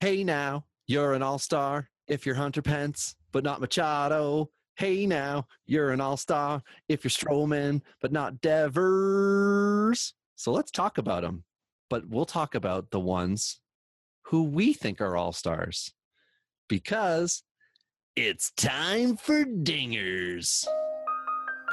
Hey 0.00 0.24
now, 0.24 0.64
you're 0.86 1.12
an 1.12 1.22
all 1.22 1.38
star 1.38 1.90
if 2.08 2.24
you're 2.24 2.34
Hunter 2.34 2.62
Pence, 2.62 3.16
but 3.32 3.44
not 3.44 3.60
Machado. 3.60 4.48
Hey 4.76 5.04
now, 5.04 5.46
you're 5.66 5.90
an 5.90 6.00
all 6.00 6.16
star 6.16 6.62
if 6.88 7.04
you're 7.04 7.10
Stroman, 7.10 7.82
but 8.00 8.10
not 8.10 8.40
Devers. 8.40 10.14
So 10.36 10.52
let's 10.52 10.70
talk 10.70 10.96
about 10.96 11.20
them. 11.20 11.44
But 11.90 12.08
we'll 12.08 12.24
talk 12.24 12.54
about 12.54 12.90
the 12.90 12.98
ones 12.98 13.60
who 14.22 14.44
we 14.44 14.72
think 14.72 15.02
are 15.02 15.18
all 15.18 15.32
stars 15.32 15.92
because 16.66 17.42
it's 18.16 18.52
time 18.52 19.18
for 19.18 19.44
dingers. 19.44 20.64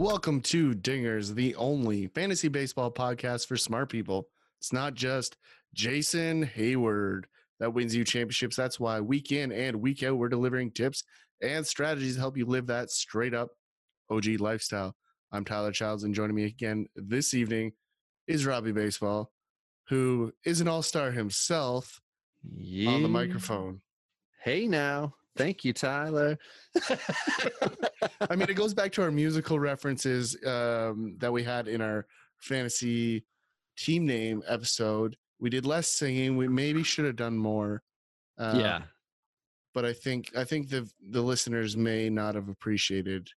Welcome 0.00 0.40
to 0.44 0.72
Dingers, 0.72 1.34
the 1.34 1.54
only 1.56 2.06
fantasy 2.06 2.48
baseball 2.48 2.90
podcast 2.90 3.46
for 3.46 3.58
smart 3.58 3.90
people. 3.90 4.28
It's 4.58 4.72
not 4.72 4.94
just 4.94 5.36
Jason 5.74 6.46
Heyward 6.56 7.24
that 7.58 7.74
wins 7.74 7.94
you 7.94 8.02
championships. 8.02 8.56
That's 8.56 8.80
why 8.80 8.98
week 9.00 9.30
in 9.30 9.52
and 9.52 9.82
week 9.82 10.02
out, 10.02 10.16
we're 10.16 10.30
delivering 10.30 10.70
tips 10.70 11.04
and 11.42 11.66
strategies 11.66 12.14
to 12.14 12.20
help 12.20 12.38
you 12.38 12.46
live 12.46 12.66
that 12.68 12.90
straight 12.90 13.34
up 13.34 13.50
OG 14.10 14.40
lifestyle. 14.40 14.96
I'm 15.32 15.44
Tyler 15.44 15.70
Childs, 15.70 16.04
and 16.04 16.14
joining 16.14 16.34
me 16.34 16.46
again 16.46 16.86
this 16.96 17.34
evening 17.34 17.72
is 18.26 18.46
Robbie 18.46 18.72
Baseball, 18.72 19.30
who 19.90 20.32
is 20.46 20.62
an 20.62 20.68
all 20.68 20.80
star 20.80 21.10
himself 21.10 22.00
on 22.86 23.02
the 23.02 23.08
microphone. 23.10 23.82
Hey 24.42 24.66
now. 24.66 25.12
Thank 25.36 25.64
you, 25.64 25.72
Tyler. 25.72 26.38
I 28.28 28.36
mean, 28.36 28.48
it 28.50 28.56
goes 28.56 28.74
back 28.74 28.92
to 28.92 29.02
our 29.02 29.10
musical 29.10 29.58
references 29.58 30.36
um, 30.44 31.16
that 31.18 31.32
we 31.32 31.42
had 31.42 31.68
in 31.68 31.80
our 31.80 32.06
fantasy 32.38 33.24
team 33.78 34.06
name 34.06 34.42
episode. 34.46 35.16
We 35.38 35.50
did 35.50 35.64
less 35.64 35.88
singing. 35.88 36.36
We 36.36 36.48
maybe 36.48 36.82
should 36.82 37.04
have 37.06 37.16
done 37.16 37.36
more. 37.36 37.82
Uh, 38.38 38.54
yeah. 38.56 38.82
but 39.74 39.84
I 39.84 39.92
think 39.92 40.30
I 40.34 40.44
think 40.44 40.70
the 40.70 40.90
the 41.10 41.20
listeners 41.20 41.76
may 41.76 42.08
not 42.08 42.34
have 42.34 42.48
appreciated 42.48 43.28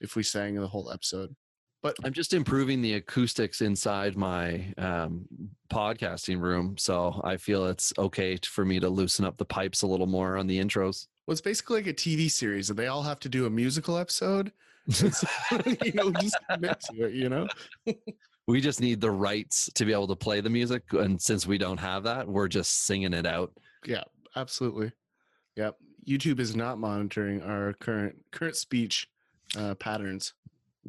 if 0.00 0.16
we 0.16 0.22
sang 0.22 0.56
the 0.56 0.66
whole 0.66 0.90
episode. 0.90 1.34
But 1.82 1.96
I'm 2.02 2.12
just 2.14 2.32
improving 2.32 2.80
the 2.80 2.94
acoustics 2.94 3.60
inside 3.60 4.16
my 4.16 4.72
um, 4.78 5.26
podcasting 5.70 6.40
room, 6.40 6.76
so 6.78 7.20
I 7.22 7.36
feel 7.36 7.66
it's 7.66 7.92
okay 7.98 8.38
for 8.42 8.64
me 8.64 8.80
to 8.80 8.88
loosen 8.88 9.24
up 9.26 9.36
the 9.36 9.44
pipes 9.44 9.82
a 9.82 9.86
little 9.86 10.06
more 10.06 10.36
on 10.38 10.46
the 10.46 10.58
intros. 10.58 11.06
Well, 11.26 11.32
it's 11.32 11.40
basically 11.40 11.76
like 11.76 11.86
a 11.86 11.94
TV 11.94 12.30
series, 12.30 12.70
and 12.70 12.78
they 12.78 12.86
all 12.86 13.02
have 13.02 13.20
to 13.20 13.28
do 13.28 13.46
a 13.46 13.50
musical 13.50 13.96
episode. 13.96 14.52
So, 14.90 15.08
you 15.84 15.92
know, 15.92 16.10
just 16.12 16.36
commit 16.50 16.80
to 16.80 17.06
it. 17.06 17.14
You 17.14 17.28
know, 17.28 17.48
We 18.46 18.60
just 18.60 18.80
need 18.80 19.00
the 19.00 19.10
rights 19.10 19.70
to 19.74 19.86
be 19.86 19.92
able 19.92 20.08
to 20.08 20.16
play 20.16 20.40
the 20.40 20.50
music, 20.50 20.82
and 20.92 21.20
since 21.20 21.46
we 21.46 21.56
don't 21.56 21.78
have 21.78 22.02
that, 22.04 22.28
we're 22.28 22.48
just 22.48 22.84
singing 22.84 23.14
it 23.14 23.26
out. 23.26 23.52
yeah, 23.86 24.04
absolutely. 24.36 24.92
Yep. 25.56 25.76
YouTube 26.06 26.40
is 26.40 26.54
not 26.54 26.78
monitoring 26.78 27.42
our 27.42 27.72
current 27.74 28.16
current 28.30 28.56
speech 28.56 29.08
uh, 29.56 29.74
patterns. 29.76 30.34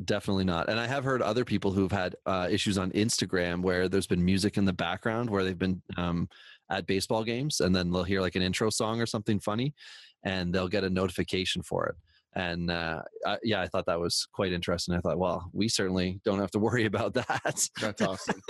Definitely 0.03 0.43
not. 0.43 0.67
And 0.67 0.77
I 0.77 0.87
have 0.87 1.05
heard 1.05 1.21
other 1.21 1.45
people 1.45 1.71
who've 1.71 1.91
had 1.91 2.17
uh, 2.25 2.49
issues 2.51 2.77
on 2.77 2.91
Instagram 2.91 3.61
where 3.61 3.87
there's 3.87 4.07
been 4.07 4.25
music 4.25 4.57
in 4.57 4.65
the 4.65 4.73
background 4.73 5.29
where 5.29 5.45
they've 5.45 5.57
been 5.57 5.81
um, 5.95 6.27
at 6.69 6.85
baseball 6.85 7.23
games 7.23 7.61
and 7.61 7.73
then 7.73 7.89
they'll 7.91 8.03
hear 8.03 8.19
like 8.19 8.35
an 8.35 8.41
intro 8.41 8.69
song 8.69 8.99
or 8.99 9.05
something 9.05 9.39
funny 9.39 9.73
and 10.25 10.53
they'll 10.53 10.67
get 10.67 10.83
a 10.83 10.89
notification 10.89 11.61
for 11.63 11.85
it. 11.87 11.95
And 12.37 12.69
uh, 12.69 13.01
I, 13.25 13.37
yeah, 13.43 13.61
I 13.61 13.67
thought 13.67 13.85
that 13.85 13.99
was 13.99 14.27
quite 14.33 14.51
interesting. 14.51 14.93
I 14.93 14.99
thought, 14.99 15.17
well, 15.17 15.49
we 15.53 15.69
certainly 15.69 16.19
don't 16.25 16.39
have 16.39 16.51
to 16.51 16.59
worry 16.59 16.85
about 16.85 17.13
that. 17.13 17.69
That's 17.79 18.01
awesome. 18.01 18.41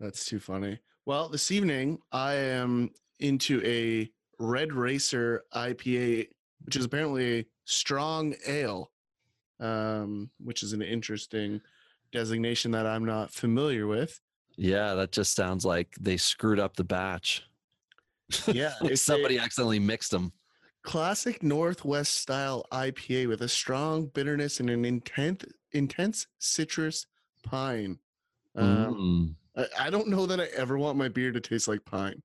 That's 0.00 0.24
too 0.24 0.40
funny. 0.40 0.80
Well, 1.06 1.28
this 1.28 1.52
evening 1.52 1.98
I 2.10 2.34
am 2.34 2.90
into 3.20 3.62
a 3.64 4.10
Red 4.40 4.72
Racer 4.72 5.44
IPA, 5.54 6.26
which 6.64 6.74
is 6.76 6.84
apparently 6.84 7.38
a 7.40 7.44
strong 7.66 8.34
ale, 8.48 8.90
um, 9.60 10.30
which 10.40 10.62
is 10.64 10.72
an 10.72 10.82
interesting 10.82 11.60
designation 12.10 12.72
that 12.72 12.86
I'm 12.86 13.04
not 13.04 13.32
familiar 13.32 13.86
with. 13.86 14.18
yeah, 14.56 14.94
that 14.94 15.12
just 15.12 15.34
sounds 15.36 15.64
like 15.64 15.94
they 16.00 16.16
screwed 16.16 16.58
up 16.58 16.74
the 16.76 16.84
batch. 16.84 17.44
Yeah, 18.48 18.72
like 18.80 18.90
it's 18.92 19.02
a- 19.02 19.04
somebody 19.04 19.38
accidentally 19.38 19.78
mixed 19.78 20.10
them. 20.10 20.32
Classic 20.84 21.42
Northwest 21.42 22.14
style 22.14 22.66
IPA 22.70 23.28
with 23.28 23.40
a 23.40 23.48
strong 23.48 24.06
bitterness 24.06 24.60
and 24.60 24.70
an 24.70 24.84
intense, 24.84 25.44
intense 25.72 26.26
citrus 26.38 27.06
pine. 27.42 27.98
Um, 28.54 28.94
Mm. 28.94 29.34
I, 29.56 29.86
I 29.86 29.90
don't 29.90 30.08
know 30.08 30.26
that 30.26 30.40
I 30.40 30.46
ever 30.56 30.78
want 30.78 30.98
my 30.98 31.08
beer 31.08 31.32
to 31.32 31.40
taste 31.40 31.68
like 31.68 31.84
pine. 31.84 32.22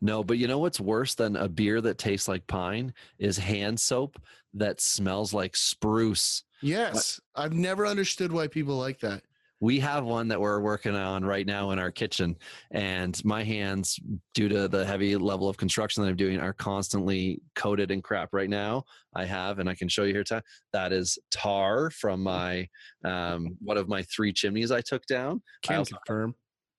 No, 0.00 0.22
but 0.22 0.38
you 0.38 0.46
know 0.46 0.58
what's 0.58 0.78
worse 0.78 1.14
than 1.14 1.34
a 1.34 1.48
beer 1.48 1.80
that 1.80 1.98
tastes 1.98 2.28
like 2.28 2.46
pine 2.46 2.94
is 3.18 3.38
hand 3.38 3.80
soap 3.80 4.20
that 4.54 4.80
smells 4.80 5.32
like 5.32 5.56
spruce. 5.56 6.44
Yes, 6.62 7.20
I've 7.34 7.52
never 7.52 7.86
understood 7.86 8.32
why 8.32 8.48
people 8.48 8.76
like 8.76 9.00
that. 9.00 9.22
We 9.60 9.80
have 9.80 10.04
one 10.04 10.28
that 10.28 10.40
we're 10.40 10.60
working 10.60 10.94
on 10.94 11.24
right 11.24 11.46
now 11.46 11.72
in 11.72 11.78
our 11.78 11.90
kitchen, 11.90 12.36
and 12.70 13.22
my 13.24 13.42
hands, 13.42 13.98
due 14.34 14.48
to 14.48 14.68
the 14.68 14.84
heavy 14.84 15.16
level 15.16 15.48
of 15.48 15.56
construction 15.56 16.02
that 16.02 16.08
I'm 16.10 16.16
doing, 16.16 16.38
are 16.38 16.52
constantly 16.52 17.42
coated 17.56 17.90
in 17.90 18.00
crap 18.00 18.28
right 18.32 18.48
now. 18.48 18.84
I 19.16 19.24
have, 19.24 19.58
and 19.58 19.68
I 19.68 19.74
can 19.74 19.88
show 19.88 20.04
you 20.04 20.14
here. 20.14 20.22
Ty- 20.24 20.42
That 20.72 20.92
is 20.92 21.18
tar 21.32 21.90
from 21.90 22.22
my 22.22 22.68
um, 23.04 23.56
one 23.60 23.76
of 23.78 23.88
my 23.88 24.02
three 24.04 24.32
chimneys 24.32 24.70
I 24.70 24.80
took 24.80 25.04
down. 25.06 25.42
I 25.68 25.76
also 25.78 25.96
confirm. 26.06 26.34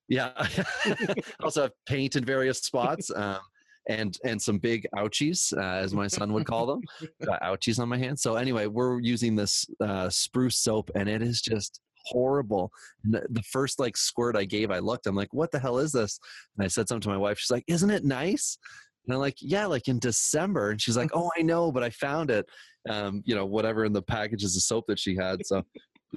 Yeah. 0.08 0.32
I 0.38 1.16
also 1.42 1.64
have 1.64 1.72
paint 1.86 2.16
in 2.16 2.24
various 2.24 2.60
spots. 2.60 3.12
Um, 3.14 3.40
and 3.88 4.18
and 4.24 4.40
some 4.42 4.60
big 4.60 4.88
ouchies, 4.96 5.52
uh, 5.58 5.84
as 5.84 5.94
my 5.94 6.08
son 6.08 6.32
would 6.34 6.46
call 6.46 6.66
them, 6.68 6.82
got 7.26 7.42
ouchies 7.42 7.80
on 7.80 7.90
my 7.90 7.98
hands. 7.98 8.22
So 8.22 8.36
anyway, 8.36 8.68
we're 8.68 9.00
using 9.00 9.36
this 9.36 9.66
uh, 9.82 10.10
spruce 10.10 10.58
soap, 10.58 10.92
and 10.96 11.10
it 11.10 11.22
is 11.22 11.42
just 11.42 11.82
horrible. 12.06 12.72
And 13.04 13.14
the, 13.30 13.44
first 13.44 13.80
like 13.80 13.98
squirt 13.98 14.36
I 14.36 14.46
gave, 14.46 14.72
I 14.72 14.80
looked, 14.80 15.08
I'm 15.08 15.16
like, 15.16 15.34
"What 15.34 15.52
the 15.52 15.60
hell 15.60 15.80
is 15.80 15.92
this?" 15.92 16.20
And 16.58 16.66
I 16.66 16.68
said 16.68 16.88
something 16.88 17.02
to 17.02 17.10
my 17.10 17.18
wife. 17.18 17.40
She's 17.40 17.52
like, 17.52 17.66
"Isn't 17.68 17.90
it 17.90 18.06
nice?" 18.06 18.58
And 19.06 19.14
I'm 19.14 19.20
like, 19.20 19.38
"Yeah, 19.40 19.66
like 19.66 19.88
in 19.88 20.00
December." 20.00 20.72
And 20.72 20.82
she's 20.82 20.98
like, 20.98 21.12
"Oh, 21.14 21.32
I 21.38 21.42
know, 21.42 21.72
but 21.72 21.84
I 21.84 21.90
found 21.92 22.32
it. 22.32 22.46
Um, 22.90 23.22
you 23.26 23.36
know, 23.36 23.46
whatever 23.46 23.86
in 23.86 23.94
the 23.94 24.02
packages 24.02 24.56
of 24.56 24.64
soap 24.64 24.86
that 24.88 25.00
she 25.00 25.16
had." 25.16 25.46
So 25.46 25.64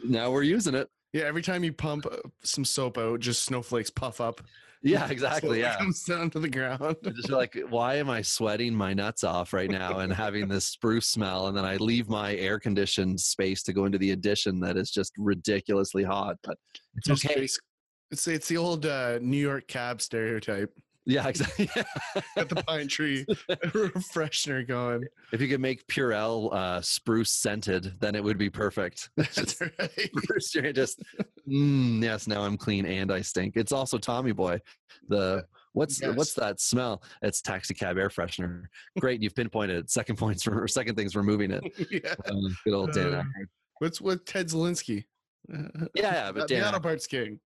now 0.05 0.31
we're 0.31 0.43
using 0.43 0.75
it. 0.75 0.89
Yeah, 1.13 1.25
every 1.25 1.43
time 1.43 1.63
you 1.63 1.73
pump 1.73 2.07
uh, 2.07 2.17
some 2.43 2.65
soap 2.65 2.99
out, 2.99 3.21
just 3.21 3.45
snowflakes 3.45 3.91
puff 3.91 4.21
up. 4.21 4.41
Yeah, 4.83 5.07
exactly. 5.11 5.61
Yeah. 5.61 5.77
comes 5.79 6.03
down 6.05 6.31
to 6.31 6.41
the 6.41 6.49
ground. 6.49 6.97
Just 7.05 7.31
like, 7.31 7.57
why 7.69 7.97
am 7.97 8.11
I 8.11 8.23
sweating 8.23 8.75
my 8.75 8.93
nuts 8.95 9.23
off 9.25 9.53
right 9.53 9.71
now 9.71 9.99
and 9.99 10.13
having 10.13 10.49
this 10.49 10.65
spruce 10.65 11.07
smell? 11.07 11.49
And 11.49 11.57
then 11.57 11.65
I 11.65 11.77
leave 11.77 12.09
my 12.09 12.35
air 12.37 12.59
conditioned 12.59 13.21
space 13.21 13.63
to 13.65 13.73
go 13.73 13.85
into 13.85 13.99
the 13.99 14.11
addition 14.11 14.59
that 14.61 14.77
is 14.77 14.91
just 14.91 15.13
ridiculously 15.19 16.03
hot. 16.03 16.37
But 16.43 16.57
it's 16.97 17.09
Just 17.09 17.27
okay. 17.27 17.49
It's 18.11 18.27
it's 18.27 18.49
the 18.49 18.59
old 18.59 18.85
uh, 18.85 19.19
New 19.21 19.39
York 19.39 19.69
cab 19.69 20.03
stereotype. 20.03 20.71
Yeah, 21.05 21.27
exactly. 21.29 21.69
Got 22.37 22.49
the 22.49 22.63
pine 22.67 22.89
tree 22.89 23.25
freshener 23.51 24.67
going. 24.67 25.05
if 25.33 25.41
you 25.41 25.49
could 25.49 25.61
make 25.61 25.87
Purell 25.87 26.53
uh, 26.53 26.81
spruce 26.81 27.31
scented, 27.31 27.95
then 28.01 28.15
it 28.15 28.23
would 28.23 28.39
be 28.39 28.51
perfect. 28.51 29.11
That's 29.17 29.61
right. 29.61 30.11
Spruce, 30.17 30.55
you're 30.55 30.73
just, 30.73 31.03
mm, 31.49 32.03
yes, 32.03 32.27
now 32.27 32.43
I'm 32.43 32.57
clean 32.57 32.87
and 32.87 33.13
I 33.13 33.21
stink. 33.21 33.57
It's 33.57 33.73
also 33.73 33.99
Tommy 33.99 34.33
Boy. 34.33 34.61
The 35.09 35.45
what's 35.73 36.01
what's 36.03 36.35
that 36.35 36.61
smell? 36.61 37.03
It's 37.23 37.41
taxi 37.41 37.75
cab 37.75 37.99
air 37.99 38.09
freshener. 38.09 38.65
Great, 39.01 39.23
you've 39.23 39.35
pinpointed 39.35 39.79
it. 39.79 39.91
Second 39.91 40.17
points 40.17 40.43
for 40.43 40.69
second 40.69 40.95
thing's 40.95 41.17
removing 41.17 41.51
it. 41.51 41.63
yeah. 41.91 42.15
Um, 42.31 42.57
good 42.65 42.75
old 42.75 42.93
Dan. 42.93 43.15
Uh, 43.15 43.25
What's 43.79 44.01
with 44.01 44.25
Ted 44.25 44.47
Zelinsky? 44.47 45.05
Yeah, 45.95 46.31
but 46.31 46.47
the 46.47 46.69
auto 46.69 46.79
parts 46.79 47.09
king. 47.09 47.41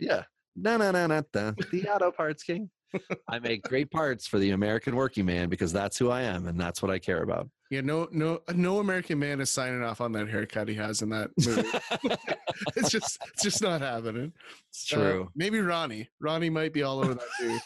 Yeah. 0.00 0.24
No, 0.56 0.78
no, 0.78 0.90
no, 0.90 1.06
not 1.06 1.26
the, 1.32 1.54
the 1.70 1.88
auto 1.88 2.10
parts 2.10 2.42
king. 2.42 2.70
I 3.28 3.38
make 3.38 3.62
great 3.62 3.90
parts 3.90 4.26
for 4.26 4.38
the 4.38 4.50
American 4.50 4.94
working 4.96 5.26
man 5.26 5.48
because 5.48 5.72
that's 5.72 5.96
who 5.98 6.10
I 6.10 6.22
am 6.22 6.46
and 6.46 6.58
that's 6.60 6.80
what 6.82 6.90
I 6.90 6.98
care 6.98 7.22
about. 7.22 7.48
Yeah, 7.70 7.80
no, 7.80 8.08
no, 8.12 8.40
no 8.54 8.78
American 8.78 9.18
man 9.18 9.40
is 9.40 9.50
signing 9.50 9.82
off 9.82 10.00
on 10.00 10.12
that 10.12 10.28
haircut 10.28 10.68
he 10.68 10.74
has 10.76 11.02
in 11.02 11.08
that 11.10 11.30
movie. 11.44 11.68
it's 12.76 12.90
just, 12.90 13.18
it's 13.32 13.42
just 13.42 13.60
not 13.62 13.80
happening. 13.80 14.32
it's 14.70 14.92
Uh, 14.92 14.96
true. 14.96 15.30
maybe 15.34 15.60
Ronnie. 15.60 16.08
Ronnie 16.20 16.50
might 16.50 16.72
be 16.72 16.82
all 16.84 17.00
over 17.00 17.14
that 17.14 17.24
too. 17.40 17.58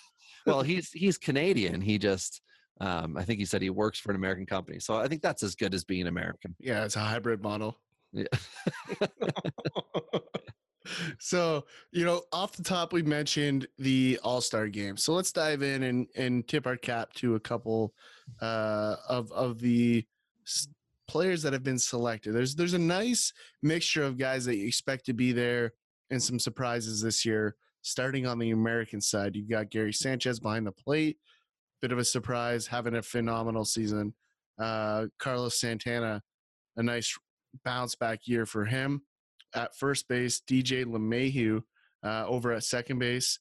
well, 0.47 0.63
he's 0.63 0.91
he's 0.93 1.19
Canadian. 1.19 1.81
He 1.83 1.99
just 1.99 2.41
um, 2.81 3.15
I 3.19 3.25
think 3.25 3.39
he 3.41 3.45
said 3.45 3.61
he 3.61 3.69
works 3.69 3.99
for 4.01 4.09
an 4.11 4.17
American 4.17 4.47
company. 4.47 4.79
So 4.81 4.95
I 4.97 5.07
think 5.07 5.21
that's 5.21 5.43
as 5.43 5.55
good 5.55 5.75
as 5.75 5.85
being 5.85 6.07
American. 6.07 6.57
Yeah, 6.59 6.85
it's 6.87 6.97
a 6.97 7.01
hybrid 7.01 7.43
model. 7.43 7.77
Yeah. 8.13 8.25
So 11.19 11.65
you 11.93 12.05
know 12.05 12.23
off 12.32 12.53
the 12.53 12.62
top 12.62 12.93
we 12.93 13.03
mentioned 13.03 13.67
the 13.79 14.19
all-star 14.23 14.69
game. 14.69 14.97
So 14.97 15.12
let's 15.12 15.32
dive 15.32 15.62
in 15.62 15.82
and 15.82 16.06
and 16.17 16.47
tip 16.49 16.67
our 16.67 16.77
cap 16.77 17.12
to 17.15 17.35
a 17.35 17.41
couple 17.41 17.93
uh 18.41 18.97
of 19.09 19.31
of 19.32 19.61
the 19.61 20.06
s- 20.47 20.69
players 21.09 21.43
that 21.43 21.53
have 21.53 21.62
been 21.65 21.79
selected. 21.79 22.32
There's 22.32 22.55
there's 22.55 22.75
a 22.75 22.79
nice 22.79 23.32
mixture 23.62 24.05
of 24.05 24.19
guys 24.19 24.44
that 24.47 24.56
you 24.56 24.67
expect 24.67 25.06
to 25.06 25.12
be 25.12 25.32
there 25.32 25.73
and 26.11 26.23
some 26.23 26.38
surprises 26.38 27.03
this 27.03 27.25
year. 27.25 27.56
Starting 27.83 28.26
on 28.26 28.38
the 28.38 28.50
american 28.50 29.00
side 29.00 29.35
you've 29.35 29.49
got 29.49 29.71
gary 29.71 29.93
sanchez 29.93 30.38
behind 30.38 30.67
the 30.67 30.73
plate. 30.73 31.17
Bit 31.81 31.93
of 31.93 31.99
a 31.99 32.05
surprise 32.05 32.67
having 32.67 32.94
a 32.94 33.03
phenomenal 33.03 33.65
season. 33.65 34.15
Uh 34.59 35.06
carlos 35.19 35.59
santana 35.59 36.23
a 36.76 36.83
nice 36.83 37.19
bounce 37.65 37.94
back 37.94 38.21
year 38.26 38.44
for 38.44 38.67
him 38.67 39.00
at 39.55 39.76
first 39.76 40.08
base, 40.08 40.41
DJ 40.49 40.85
LeMahieu 40.85 41.62
uh, 42.05 42.26
over 42.26 42.52
at 42.52 42.64
second 42.64 42.99
base, 42.99 43.38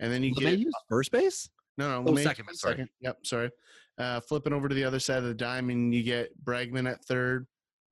and 0.00 0.12
then 0.12 0.22
you 0.22 0.34
get 0.34 0.58
first 0.88 1.10
base. 1.12 1.48
no 1.78 1.88
no 2.02 2.08
Oh, 2.10 2.12
LeMahieu 2.14 2.22
second 2.22 2.46
base, 2.46 2.60
sorry. 2.60 2.86
Yep, 3.00 3.18
sorry. 3.24 3.50
Uh, 3.98 4.20
flipping 4.20 4.52
over 4.52 4.68
to 4.68 4.74
the 4.74 4.84
other 4.84 4.98
side 4.98 5.18
of 5.18 5.24
the 5.24 5.34
diamond, 5.34 5.94
you 5.94 6.02
get 6.02 6.30
Bregman 6.44 6.90
at 6.90 7.04
third, 7.04 7.46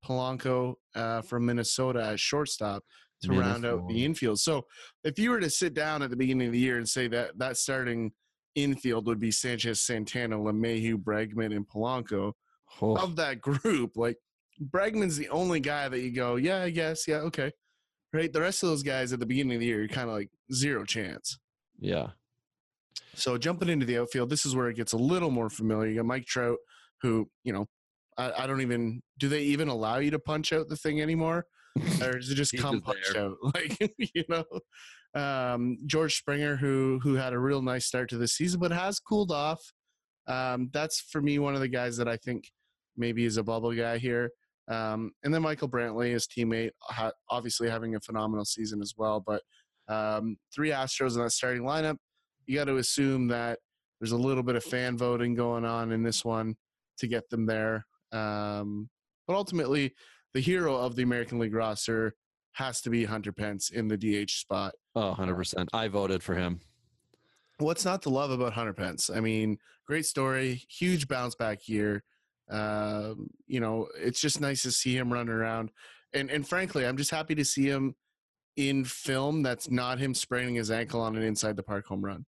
Polanco 0.05 0.75
uh, 0.94 1.20
from 1.22 1.46
Minnesota 1.46 2.02
at 2.05 2.19
shortstop 2.20 2.82
to 3.22 3.32
round 3.32 3.67
out 3.67 3.87
the 3.87 4.02
infield. 4.05 4.40
So 4.40 4.64
if 5.05 5.19
you 5.19 5.31
were 5.31 5.40
to 5.40 5.50
sit 5.50 5.75
down 5.75 6.02
at 6.02 6.08
the 6.08 6.17
beginning 6.17 6.46
of 6.46 6.52
the 6.55 6.58
year 6.58 6.78
and 6.78 6.88
say 6.88 7.06
that 7.08 7.38
that 7.38 7.58
starting 7.58 8.12
infield 8.55 9.06
would 9.06 9.20
be 9.20 9.31
Sanchez, 9.31 9.82
Santana, 9.82 10.38
LeMahieu, 10.38 10.96
Bregman, 10.96 11.55
and 11.55 11.69
Polanco, 11.69 12.32
Oh, 12.81 12.96
of 12.96 13.17
that 13.17 13.40
group, 13.40 13.96
like 13.96 14.17
Bregman's 14.62 15.17
the 15.17 15.29
only 15.31 15.61
guy 15.61 15.89
that 15.89 16.01
you 16.01 16.11
go, 16.12 16.37
yeah, 16.37 16.62
I 16.62 16.71
guess, 16.71 17.09
yeah, 17.09 17.17
okay. 17.19 17.53
Right? 18.12 18.33
The 18.33 18.41
rest 18.41 18.62
of 18.62 18.69
those 18.69 18.83
guys 18.83 19.12
at 19.12 19.21
the 19.21 19.27
beginning 19.27 19.55
of 19.55 19.61
the 19.61 19.67
year, 19.67 19.79
you're 19.79 19.89
kind 19.89 20.09
of 20.09 20.15
like 20.15 20.31
zero 20.53 20.85
chance. 20.85 21.39
yeah. 21.79 22.09
So 23.15 23.37
jumping 23.39 23.69
into 23.69 23.87
the 23.87 23.99
outfield, 23.99 24.31
this 24.31 24.47
is 24.47 24.55
where 24.55 24.69
it 24.69 24.77
gets 24.77 24.93
a 24.93 24.97
little 24.97 25.31
more 25.31 25.51
familiar. 25.51 25.89
You 25.91 25.97
got 25.97 26.07
Mike 26.07 26.27
Trout, 26.27 26.59
who, 27.03 27.29
you 27.45 27.53
know, 27.53 27.67
I, 28.17 28.45
I 28.45 28.47
don't 28.47 28.61
even 28.61 29.03
do 29.19 29.29
they 29.29 29.43
even 29.43 29.69
allow 29.69 29.99
you 29.99 30.11
to 30.12 30.19
punch 30.19 30.53
out 30.53 30.69
the 30.69 30.77
thing 30.77 31.01
anymore? 31.01 31.47
Or 32.03 32.19
is 32.19 32.31
it 32.31 32.35
just 32.35 32.56
come 32.56 32.77
just 32.77 32.85
punch 32.85 33.06
there. 33.13 33.25
out? 33.27 33.37
Like, 33.55 33.77
you 33.99 34.25
know. 34.29 34.45
Um, 35.15 35.79
George 35.87 36.17
Springer, 36.17 36.56
who 36.56 37.01
who 37.03 37.15
had 37.15 37.33
a 37.33 37.39
real 37.39 37.63
nice 37.63 37.87
start 37.87 38.09
to 38.11 38.17
the 38.17 38.29
season, 38.29 38.61
but 38.61 38.71
has 38.71 39.01
cooled 39.01 39.33
off. 39.33 39.61
Um, 40.27 40.71
that's 40.73 41.01
for 41.01 41.21
me 41.21 41.39
one 41.39 41.55
of 41.55 41.61
the 41.61 41.69
guys 41.69 41.97
that 41.97 42.09
I 42.09 42.17
think 42.17 42.45
maybe 42.97 43.25
is 43.25 43.37
a 43.37 43.43
bubble 43.43 43.73
guy 43.75 43.99
here. 43.99 44.31
Um, 44.70 45.12
and 45.25 45.34
then 45.34 45.43
Michael 45.43 45.69
Brantley, 45.69 46.12
his 46.12 46.26
teammate, 46.26 46.70
ha- 46.81 47.12
obviously 47.28 47.69
having 47.69 47.96
a 47.96 48.00
phenomenal 48.00 48.44
season 48.44 48.81
as 48.81 48.94
well. 48.96 49.22
But 49.25 49.43
um, 49.88 50.37
three 50.55 50.70
Astros 50.70 51.17
in 51.17 51.22
that 51.22 51.32
starting 51.32 51.62
lineup, 51.62 51.96
you 52.46 52.56
got 52.56 52.64
to 52.64 52.76
assume 52.76 53.28
that 53.28 53.58
there's 54.00 54.12
a 54.12 54.17
little 54.17 54.44
bit 54.44 54.56
of 54.56 54.64
fan 54.64 54.96
voting 54.96 55.34
going 55.34 55.64
on 55.64 55.90
in 55.93 56.02
this 56.02 56.25
one 56.25 56.55
to 56.99 57.08
get 57.08 57.28
them 57.31 57.46
there. 57.46 57.84
Um, 58.12 58.88
but 59.26 59.34
ultimately, 59.34 59.93
the 60.34 60.40
hero 60.40 60.76
of 60.76 60.94
the 60.94 61.02
American 61.02 61.38
League 61.38 61.55
roster 61.55 62.14
has 62.52 62.81
to 62.82 62.90
be 62.90 63.05
Hunter 63.05 63.32
Pence 63.32 63.70
in 63.70 63.88
the 63.88 63.96
DH 63.96 64.31
spot. 64.31 64.75
Oh, 64.94 65.14
100%. 65.19 65.67
I 65.72 65.88
voted 65.88 66.22
for 66.22 66.34
him. 66.34 66.61
What's 67.58 67.84
not 67.84 68.02
to 68.02 68.11
love 68.11 68.31
about 68.31 68.55
Hunter 68.55 68.72
Pence? 68.72 69.11
I 69.11 69.20
mean, 69.20 69.58
great 69.87 70.06
story, 70.06 70.62
huge 70.69 71.08
bounce 71.08 71.34
back 71.34 71.69
year. 71.69 72.05
Um, 72.50 73.31
you 73.47 73.61
know, 73.61 73.88
it's 73.97 74.20
just 74.20 74.41
nice 74.41 74.62
to 74.62 74.73
see 74.73 74.97
him 74.97 75.12
running 75.12 75.32
around, 75.32 75.70
and 76.12 76.31
and 76.31 76.47
frankly, 76.47 76.87
I'm 76.87 76.97
just 76.97 77.11
happy 77.11 77.35
to 77.37 77.44
see 77.44 77.67
him 77.67 77.94
in 78.56 78.85
film 78.85 79.43
that's 79.43 79.70
not 79.70 79.99
him 79.99 80.14
spraining 80.14 80.56
his 80.56 80.70
ankle 80.70 81.00
on 81.00 81.17
an 81.17 81.23
inside 81.23 81.56
the 81.56 81.62
park 81.62 81.87
home 81.87 82.05
run. 82.05 82.26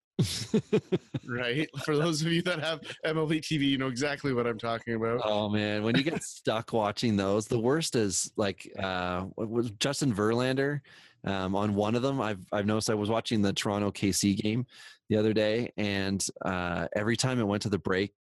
Right? 1.27 1.69
For 1.85 1.97
those 1.97 2.23
of 2.23 2.29
you 2.29 2.43
that 2.43 2.61
have 2.61 2.81
MLB 3.05 3.41
TV, 3.41 3.69
you 3.69 3.79
know 3.79 3.89
exactly 3.89 4.33
what 4.33 4.47
I'm 4.47 4.59
talking 4.59 4.95
about. 4.95 5.21
oh 5.25 5.49
man, 5.49 5.83
when 5.83 5.97
you 5.97 6.03
get 6.03 6.23
stuck 6.23 6.73
watching 6.73 7.17
those, 7.17 7.47
the 7.47 7.59
worst 7.59 7.97
is 7.97 8.31
like 8.37 8.71
uh 8.79 9.27
was 9.37 9.71
Justin 9.73 10.15
Verlander 10.15 10.81
um 11.25 11.55
on 11.55 11.75
one 11.75 11.95
of 11.95 12.03
them. 12.03 12.21
I've 12.21 12.45
I've 12.53 12.67
noticed 12.67 12.91
I 12.91 12.95
was 12.95 13.11
watching 13.11 13.43
the 13.43 13.53
Toronto 13.53 13.91
KC 13.91 14.37
game 14.37 14.67
the 15.09 15.17
other 15.17 15.33
day 15.33 15.73
and 15.77 16.25
uh 16.45 16.89
every 16.95 17.17
time 17.17 17.41
it 17.41 17.47
went 17.47 17.63
to 17.63 17.69
the 17.69 17.79
break 17.79 18.15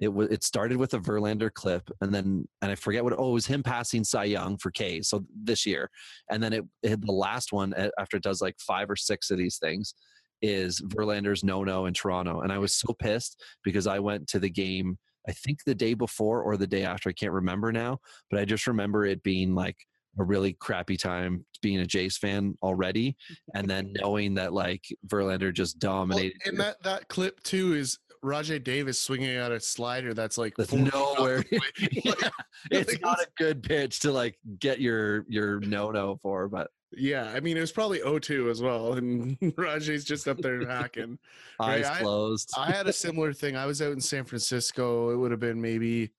it 0.00 0.12
was 0.12 0.28
it 0.30 0.42
started 0.42 0.78
with 0.78 0.94
a 0.94 0.98
Verlander 0.98 1.52
clip 1.52 1.88
and 2.00 2.12
then 2.12 2.48
and 2.62 2.72
I 2.72 2.74
forget 2.74 3.04
what 3.04 3.12
oh 3.18 3.30
it 3.30 3.34
was 3.34 3.46
him 3.46 3.62
passing 3.62 4.02
Cy 4.02 4.24
Young 4.24 4.56
for 4.56 4.70
K 4.70 5.02
so 5.02 5.24
this 5.44 5.66
year. 5.66 5.90
And 6.30 6.42
then 6.42 6.52
it, 6.52 6.64
it 6.82 6.88
had 6.88 7.02
the 7.02 7.12
last 7.12 7.52
one 7.52 7.74
after 7.98 8.16
it 8.16 8.22
does 8.22 8.40
like 8.40 8.56
five 8.58 8.90
or 8.90 8.96
six 8.96 9.30
of 9.30 9.38
these 9.38 9.58
things 9.58 9.94
is 10.42 10.80
Verlander's 10.80 11.44
no 11.44 11.62
no 11.64 11.84
in 11.84 11.92
Toronto. 11.92 12.40
And 12.40 12.50
I 12.50 12.58
was 12.58 12.74
so 12.74 12.94
pissed 12.94 13.42
because 13.62 13.86
I 13.86 13.98
went 13.98 14.26
to 14.28 14.38
the 14.38 14.50
game 14.50 14.98
I 15.28 15.32
think 15.32 15.58
the 15.64 15.74
day 15.74 15.92
before 15.92 16.42
or 16.42 16.56
the 16.56 16.66
day 16.66 16.82
after 16.82 17.10
I 17.10 17.12
can't 17.12 17.32
remember 17.32 17.70
now 17.70 17.98
but 18.30 18.40
I 18.40 18.46
just 18.46 18.66
remember 18.66 19.04
it 19.04 19.22
being 19.22 19.54
like 19.54 19.76
a 20.18 20.24
really 20.24 20.54
crappy 20.54 20.96
time 20.96 21.44
being 21.62 21.80
a 21.80 21.86
Jays 21.86 22.16
fan 22.16 22.54
already 22.62 23.16
and 23.54 23.68
then 23.68 23.92
knowing 24.00 24.34
that 24.34 24.54
like 24.54 24.82
Verlander 25.06 25.52
just 25.52 25.76
Well, 25.82 25.92
dominated 25.92 26.40
and 26.46 26.58
that 26.58 26.82
that 26.84 27.08
clip 27.08 27.42
too 27.42 27.74
is 27.74 27.98
Rajai 28.24 28.62
Davis 28.62 29.00
swinging 29.00 29.36
out 29.36 29.50
a 29.52 29.58
slider 29.60 30.12
that's 30.14 30.36
like 30.36 30.54
That's 30.56 30.70
four 30.70 30.78
feet 30.80 30.94
off 30.94 31.16
the 31.16 31.22
nowhere- 31.22 31.44
Yeah, 32.04 32.12
Like, 32.20 32.32
it's 32.70 32.92
like, 32.92 33.00
not 33.02 33.18
a 33.20 33.26
good 33.38 33.62
pitch 33.62 34.00
to 34.00 34.12
like 34.12 34.38
get 34.58 34.80
your 34.80 35.24
your 35.28 35.60
no 35.60 35.90
no 35.90 36.18
for, 36.22 36.46
but 36.48 36.70
Yeah, 36.92 37.30
I 37.34 37.40
mean 37.40 37.56
it 37.56 37.60
was 37.60 37.72
probably 37.72 38.00
0-2 38.00 38.50
as 38.50 38.60
well, 38.60 38.92
and 38.94 39.38
Rajai's 39.40 40.04
just 40.04 40.28
up 40.28 40.38
there 40.38 40.66
hacking. 40.66 41.18
Eyes 41.60 41.86
I- 41.86 42.00
closed. 42.00 42.50
I 42.58 42.70
had 42.70 42.86
a 42.88 42.92
similar 42.92 43.32
thing. 43.32 43.56
I 43.56 43.64
was 43.66 43.80
out 43.80 43.92
in 43.92 44.00
San 44.00 44.24
Francisco. 44.24 45.10
It 45.10 45.16
would 45.16 45.30
have 45.30 45.40
been 45.40 45.60
maybe, 45.60 46.10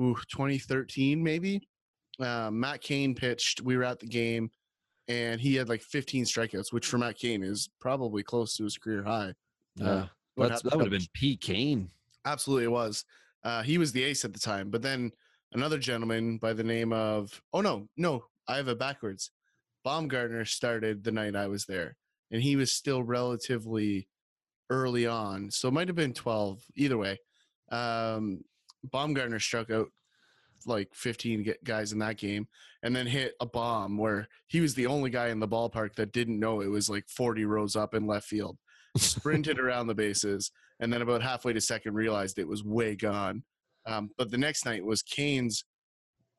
ooh, 0.00 0.16
2013 0.28 1.22
maybe. 1.22 1.68
Uh, 2.20 2.50
Matt 2.50 2.80
Cain 2.80 3.14
pitched. 3.14 3.60
We 3.62 3.76
were 3.76 3.84
at 3.84 4.00
the 4.00 4.06
game, 4.06 4.50
and 5.08 5.40
he 5.40 5.54
had 5.54 5.68
like 5.68 5.82
15 5.82 6.24
strikeouts, 6.24 6.72
which 6.72 6.86
for 6.86 6.98
Matt 6.98 7.16
Cain 7.18 7.42
is 7.42 7.68
probably 7.80 8.22
close 8.22 8.56
to 8.56 8.64
his 8.64 8.76
career 8.78 9.02
high. 9.02 9.34
yeah, 9.76 10.00
What 10.00 10.08
that's, 10.36 10.62
that 10.62 10.76
would 10.76 10.84
have 10.84 10.90
been 10.90 11.08
Pete 11.14 11.40
Kane. 11.40 11.90
Absolutely, 12.24 12.64
it 12.64 12.70
was. 12.70 13.04
Uh, 13.44 13.62
he 13.62 13.78
was 13.78 13.92
the 13.92 14.04
ace 14.04 14.24
at 14.24 14.32
the 14.32 14.38
time. 14.38 14.70
But 14.70 14.82
then 14.82 15.12
another 15.52 15.78
gentleman 15.78 16.38
by 16.38 16.52
the 16.52 16.64
name 16.64 16.92
of 16.92 17.42
oh 17.52 17.60
no 17.60 17.88
no 17.96 18.24
I 18.48 18.56
have 18.56 18.68
it 18.68 18.78
backwards. 18.78 19.30
Bumgarner 19.86 20.46
started 20.46 21.02
the 21.02 21.12
night 21.12 21.36
I 21.36 21.48
was 21.48 21.66
there, 21.66 21.96
and 22.30 22.42
he 22.42 22.56
was 22.56 22.72
still 22.72 23.02
relatively 23.02 24.08
early 24.70 25.06
on, 25.06 25.50
so 25.50 25.68
it 25.68 25.72
might 25.72 25.88
have 25.88 25.96
been 25.96 26.14
twelve. 26.14 26.62
Either 26.76 26.96
way, 26.96 27.18
um, 27.70 28.42
Bumgarner 28.92 29.40
struck 29.40 29.70
out 29.70 29.88
like 30.64 30.88
15 30.94 31.54
guys 31.64 31.92
in 31.92 31.98
that 31.98 32.16
game 32.16 32.46
and 32.84 32.94
then 32.94 33.04
hit 33.04 33.34
a 33.40 33.46
bomb 33.46 33.98
where 33.98 34.28
he 34.46 34.60
was 34.60 34.76
the 34.76 34.86
only 34.86 35.10
guy 35.10 35.28
in 35.28 35.40
the 35.40 35.48
ballpark 35.48 35.96
that 35.96 36.12
didn't 36.12 36.38
know 36.38 36.60
it 36.60 36.68
was 36.68 36.88
like 36.88 37.08
40 37.08 37.44
rows 37.46 37.74
up 37.74 37.94
in 37.94 38.06
left 38.06 38.28
field 38.28 38.58
sprinted 38.96 39.58
around 39.58 39.86
the 39.86 39.94
bases 39.94 40.50
and 40.80 40.92
then 40.92 41.02
about 41.02 41.22
halfway 41.22 41.52
to 41.52 41.60
second 41.60 41.94
realized 41.94 42.38
it 42.38 42.48
was 42.48 42.64
way 42.64 42.96
gone. 42.96 43.42
Um, 43.86 44.10
but 44.18 44.30
the 44.30 44.38
next 44.38 44.64
night 44.64 44.84
was 44.84 45.02
Cain's 45.02 45.64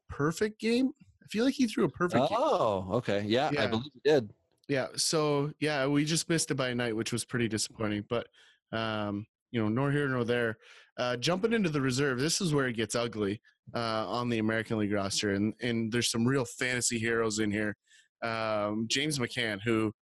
perfect 0.10 0.60
game. 0.60 0.92
I 1.22 1.28
feel 1.28 1.46
like 1.46 1.56
he 1.56 1.68
threw 1.68 1.86
a 1.86 1.90
perfect 1.90 2.30
game. 2.30 2.38
Oh, 2.40 2.88
okay, 2.92 3.24
yeah, 3.26 3.52
I 3.58 3.68
believe 3.68 3.92
he 3.94 4.02
did. 4.04 4.32
Yeah. 4.68 4.88
So 4.96 5.52
yeah, 5.60 5.88
we 5.88 6.06
just 6.06 6.30
missed 6.30 6.52
it 6.52 6.56
by 6.56 6.70
a 6.70 6.76
night, 6.76 6.96
which 6.96 7.12
was 7.12 7.26
pretty 7.26 7.48
disappointing. 7.48 8.06
But 8.10 8.28
um, 8.72 9.26
you 9.52 9.62
know, 9.62 9.70
nor 9.70 9.92
here 9.92 10.08
nor 10.08 10.24
there. 10.24 10.58
Uh, 10.98 11.18
jumping 11.18 11.54
into 11.54 11.70
the 11.70 11.82
reserve, 11.82 12.20
this 12.20 12.40
is 12.40 12.54
where 12.54 12.68
it 12.68 12.78
gets 12.78 12.96
ugly 12.96 13.42
uh, 13.74 14.08
on 14.08 14.30
the 14.30 14.40
American 14.40 14.78
League 14.78 14.94
roster, 14.94 15.34
and 15.34 15.54
and 15.62 15.92
there's 15.92 16.12
some 16.12 16.26
real 16.26 16.46
fantasy 16.46 17.00
heroes 17.00 17.40
in 17.40 17.52
here. 17.52 17.76
Um, 18.24 18.86
James 18.88 19.20
McCann, 19.20 19.60
who 19.64 19.94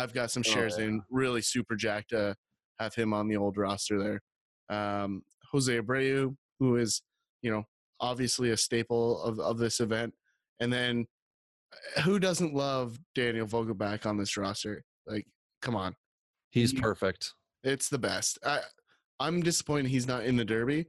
I've 0.00 0.14
got 0.14 0.30
some 0.30 0.42
Oh, 0.46 0.50
shares 0.50 0.76
yeah. 0.78 0.84
in, 0.86 1.02
really 1.10 1.42
super 1.42 1.76
jacked 1.76 2.10
to 2.10 2.34
have 2.78 2.94
him 2.94 3.12
on 3.12 3.28
the 3.28 3.36
old 3.36 3.56
roster 3.56 3.98
there. 3.98 4.20
Um, 4.76 5.22
Jose 5.52 5.72
Abreu, 5.80 6.34
who 6.58 6.76
is 6.76 7.02
you 7.42 7.50
know 7.50 7.64
obviously 8.00 8.50
a 8.50 8.56
staple 8.56 9.22
of 9.22 9.38
of 9.40 9.58
this 9.58 9.80
event, 9.80 10.14
and 10.60 10.72
then 10.72 11.06
uh, 11.96 12.00
who 12.02 12.18
doesn't 12.18 12.54
love 12.54 12.98
Daniel 13.14 13.46
Vogelbach 13.46 14.06
on 14.06 14.16
this 14.16 14.36
roster? 14.36 14.82
Like, 15.06 15.26
come 15.62 15.76
on, 15.76 15.94
He's 16.50 16.72
You- 16.72 16.80
perfect. 16.80 17.34
it's 17.64 17.88
the 17.88 17.98
best. 17.98 18.38
I 18.44 18.60
I'm 19.18 19.42
disappointed 19.42 19.90
he's 19.90 20.06
not 20.06 20.24
in 20.24 20.36
the 20.36 20.44
Derby. 20.44 20.86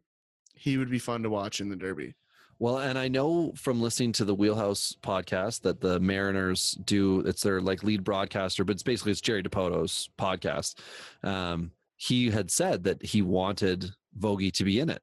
He 0.55 0.77
would 0.77 0.89
be 0.89 0.99
fun 0.99 1.23
to 1.23 1.29
watch 1.29 1.59
in 1.59 1.69
the 1.69 1.75
Derby. 1.75 2.13
Well, 2.61 2.77
and 2.77 2.95
I 2.95 3.07
know 3.07 3.53
from 3.55 3.81
listening 3.81 4.11
to 4.11 4.23
the 4.23 4.35
Wheelhouse 4.35 4.95
podcast 5.01 5.61
that 5.61 5.81
the 5.81 5.99
Mariners 5.99 6.77
do. 6.85 7.21
It's 7.21 7.41
their 7.41 7.59
like 7.59 7.81
lead 7.81 8.03
broadcaster, 8.03 8.63
but 8.63 8.73
it's 8.73 8.83
basically 8.83 9.13
it's 9.13 9.19
Jerry 9.19 9.41
Dipoto's 9.41 10.11
podcast. 10.15 10.75
Um, 11.23 11.71
he 11.97 12.29
had 12.29 12.51
said 12.51 12.83
that 12.83 13.03
he 13.03 13.23
wanted 13.23 13.89
Vogie 14.15 14.51
to 14.51 14.63
be 14.63 14.79
in 14.79 14.91
it, 14.91 15.01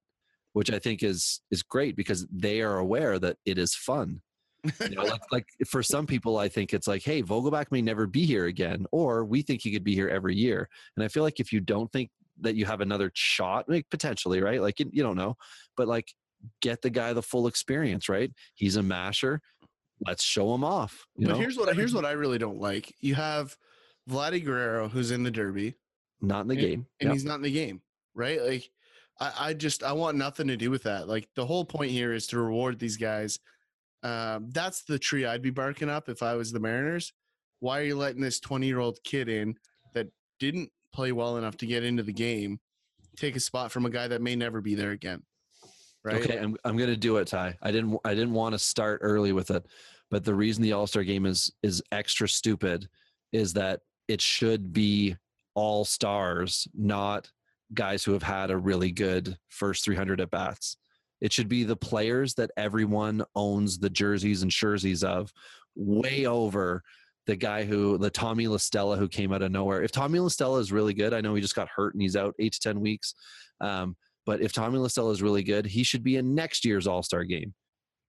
which 0.53 0.71
I 0.71 0.79
think 0.79 1.03
is 1.03 1.41
is 1.50 1.65
great 1.65 1.97
because 1.97 2.29
they 2.31 2.61
are 2.61 2.79
aware 2.79 3.19
that 3.19 3.38
it 3.45 3.59
is 3.59 3.75
fun. 3.75 4.23
You 4.81 4.91
know, 4.95 5.03
like, 5.03 5.23
like 5.33 5.47
for 5.67 5.83
some 5.83 6.07
people, 6.07 6.38
I 6.38 6.49
think 6.49 6.73
it's 6.73 6.87
like, 6.87 7.03
hey, 7.03 7.25
Vogelbach 7.25 7.73
may 7.73 7.83
never 7.83 8.07
be 8.07 8.25
here 8.25 8.47
again, 8.47 8.87
or 8.93 9.25
we 9.25 9.43
think 9.43 9.62
he 9.62 9.73
could 9.73 9.83
be 9.83 9.97
here 9.97 10.09
every 10.09 10.37
year. 10.37 10.69
And 10.97 11.03
I 11.03 11.09
feel 11.09 11.25
like 11.25 11.41
if 11.41 11.53
you 11.53 11.59
don't 11.59 11.91
think 11.91 12.11
that 12.41 12.55
you 12.55 12.67
have 12.67 12.83
another 12.83 13.11
shot, 13.15 13.69
like 13.69 13.91
potentially, 13.91 14.41
right? 14.41 14.62
Like 14.62 14.79
you, 14.79 14.88
you 14.93 15.03
don't 15.03 15.17
know, 15.17 15.35
but 15.77 15.88
like 15.88 16.07
get 16.61 16.83
the 16.83 16.90
guy 16.90 17.12
the 17.12 17.23
full 17.23 17.47
experience, 17.47 18.09
right? 18.09 18.33
He's 18.54 18.76
a 18.76 18.83
masher. 18.83 19.40
Let's 20.07 20.23
show 20.23 20.54
him 20.54 20.64
off. 20.64 21.07
But 21.16 21.28
know, 21.28 21.35
here's 21.37 21.57
what 21.57 21.75
here's 21.75 21.95
what 21.95 22.04
I 22.04 22.12
really 22.12 22.38
don't 22.38 22.61
like. 22.61 22.95
You 23.00 23.14
have 23.16 23.57
Vladdy 24.09 24.45
Guerrero 24.45 24.88
who's 24.88 25.11
in 25.11 25.23
the 25.25 25.30
Derby, 25.30 25.75
not 26.21 26.42
in 26.42 26.49
the 26.49 26.54
and, 26.54 26.62
game. 26.62 26.87
and 27.00 27.09
Yep. 27.09 27.12
he's 27.12 27.25
not 27.25 27.37
in 27.37 27.42
the 27.42 27.50
game, 27.52 27.83
right? 28.14 28.40
Like, 28.40 28.71
I, 29.21 29.33
I 29.38 29.54
just 29.54 29.83
I 29.83 29.92
want 29.92 30.16
nothing 30.16 30.47
to 30.49 30.57
do 30.57 30.71
with 30.71 30.85
that. 30.85 31.09
Like 31.09 31.28
the 31.35 31.45
whole 31.47 31.64
point 31.64 31.90
here 31.90 32.12
is 32.12 32.26
to 32.28 32.38
reward 32.38 32.78
these 32.78 32.97
guys. 32.97 33.40
Um, 34.04 34.50
that's 34.50 34.85
the 34.85 34.99
tree 34.99 35.26
I'd 35.26 35.42
be 35.42 35.50
barking 35.50 35.90
up 35.90 36.09
if 36.09 36.23
I 36.23 36.35
was 36.35 36.52
the 36.52 36.61
Mariners. 36.61 37.12
Why 37.59 37.80
are 37.80 37.85
you 37.85 37.97
letting 37.97 38.23
this 38.23 38.38
20 38.38 38.66
year 38.66 38.78
old 38.78 38.99
kid 39.02 39.28
in 39.28 39.57
that 39.95 40.07
didn't 40.38 40.71
play 40.92 41.11
well 41.11 41.37
enough 41.37 41.57
to 41.57 41.66
get 41.66 41.83
into 41.83 42.04
the 42.04 42.12
game 42.12 42.61
take 43.16 43.35
a 43.35 43.40
spot 43.40 43.73
from 43.73 43.85
a 43.85 43.90
guy 43.90 44.07
that 44.07 44.23
may 44.23 44.37
never 44.37 44.61
be 44.61 44.76
there 44.76 44.92
again? 44.92 45.23
Right? 46.05 46.23
Okay, 46.23 46.38
I'm 46.38 46.57
I'm 46.64 46.76
gonna 46.76 46.97
do 46.97 47.17
it, 47.17 47.26
Ty. 47.26 47.57
I 47.62 47.71
didn't 47.71 47.99
I 48.05 48.14
didn't 48.14 48.33
want 48.33 48.55
to 48.55 48.59
start 48.59 49.00
early 49.02 49.33
with 49.33 49.50
it, 49.50 49.67
but 50.11 50.25
the 50.25 50.35
reason 50.35 50.62
the 50.62 50.73
All 50.73 50.87
Star 50.87 51.05
game 51.05 51.26
is 51.26 51.52
is 51.62 51.83
extra 51.93 52.28
stupid 52.28 52.88
is 53.33 53.52
that 53.55 53.81
it 54.07 54.21
should 54.21 54.73
be 54.73 55.17
all 55.55 55.85
stars, 55.85 56.69
not 56.75 57.31
guys 57.75 58.05
who 58.05 58.12
have 58.12 58.23
had 58.23 58.50
a 58.50 58.57
really 58.57 58.90
good 58.90 59.37
first 59.49 59.85
300 59.85 60.21
at 60.21 60.31
bats. 60.31 60.76
It 61.21 61.33
should 61.33 61.49
be 61.49 61.64
the 61.64 61.76
players 61.76 62.35
that 62.35 62.50
everyone 62.57 63.25
owns 63.35 63.78
the 63.78 63.90
jerseys 63.90 64.43
and 64.43 64.50
jerseys 64.50 65.02
of, 65.02 65.33
way 65.75 66.26
over 66.26 66.83
the 67.26 67.37
guy 67.37 67.64
who 67.64 67.99
the 67.99 68.09
Tommy 68.09 68.47
La 68.49 68.57
Stella 68.57 68.97
who 68.97 69.09
came 69.09 69.33
out 69.33 69.43
of 69.43 69.52
nowhere. 69.52 69.83
If 69.83 69.93
Tommy 69.93 70.19
La 70.19 70.28
Stella 70.28 70.61
is 70.61 70.73
really 70.73 70.95
good, 70.95 71.12
I 71.12 71.21
know 71.21 71.35
he 71.35 71.43
just 71.43 71.55
got 71.55 71.69
hurt 71.69 71.95
and 71.95 72.00
he's 72.02 72.17
out 72.17 72.35
eight 72.38 72.55
to 72.55 72.61
ten 72.61 72.81
weeks. 72.81 73.14
Um, 73.61 73.97
but 74.29 74.43
if 74.43 74.53
Tommy 74.53 74.77
La 74.77 74.89
Stella 74.89 75.11
is 75.11 75.23
really 75.23 75.43
good, 75.43 75.65
he 75.65 75.83
should 75.83 76.03
be 76.03 76.17
in 76.17 76.35
next 76.35 76.67
year's 76.67 76.87
All 76.87 77.03
Star 77.03 77.25
game, 77.25 77.55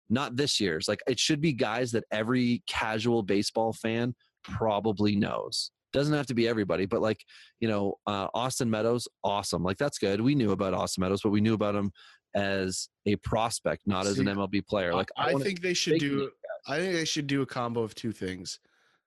not 0.10 0.36
this 0.36 0.60
year's. 0.60 0.90
Like 0.90 1.00
it 1.08 1.18
should 1.18 1.40
be 1.40 1.54
guys 1.54 1.94
that 1.94 2.04
every 2.12 2.62
casual 2.68 3.24
baseball 3.24 3.72
fan 3.72 4.14
probably 4.44 5.16
knows. 5.16 5.72
Doesn't 5.94 6.14
have 6.14 6.26
to 6.26 6.34
be 6.34 6.46
everybody, 6.46 6.86
but 6.86 7.00
like 7.00 7.24
you 7.62 7.70
know, 7.70 8.00
uh, 8.06 8.28
Austin 8.34 8.70
Meadows, 8.70 9.08
awesome. 9.24 9.64
Like 9.64 9.78
that's 9.78 9.98
good. 9.98 10.20
We 10.20 10.36
knew 10.36 10.52
about 10.52 10.74
Austin 10.74 11.04
Meadows, 11.04 11.22
but 11.22 11.30
we 11.30 11.40
knew 11.40 11.54
about 11.54 11.74
him 11.74 11.90
as 12.36 12.90
a 13.06 13.16
prospect, 13.16 13.84
not 13.88 14.06
as 14.06 14.20
an 14.20 14.26
MLB 14.26 14.68
player. 14.68 14.94
Like 14.94 15.12
I, 15.16 15.32
wanna- 15.32 15.46
think 15.46 15.62
they 15.62 15.74
should 15.74 16.00
do. 16.00 16.32
I 16.68 16.80
think 16.80 16.96
they 16.96 17.06
should 17.06 17.28
do 17.28 17.44
a 17.44 17.46
combo 17.46 17.82
of 17.82 17.96
two 17.96 18.12
things. 18.12 18.60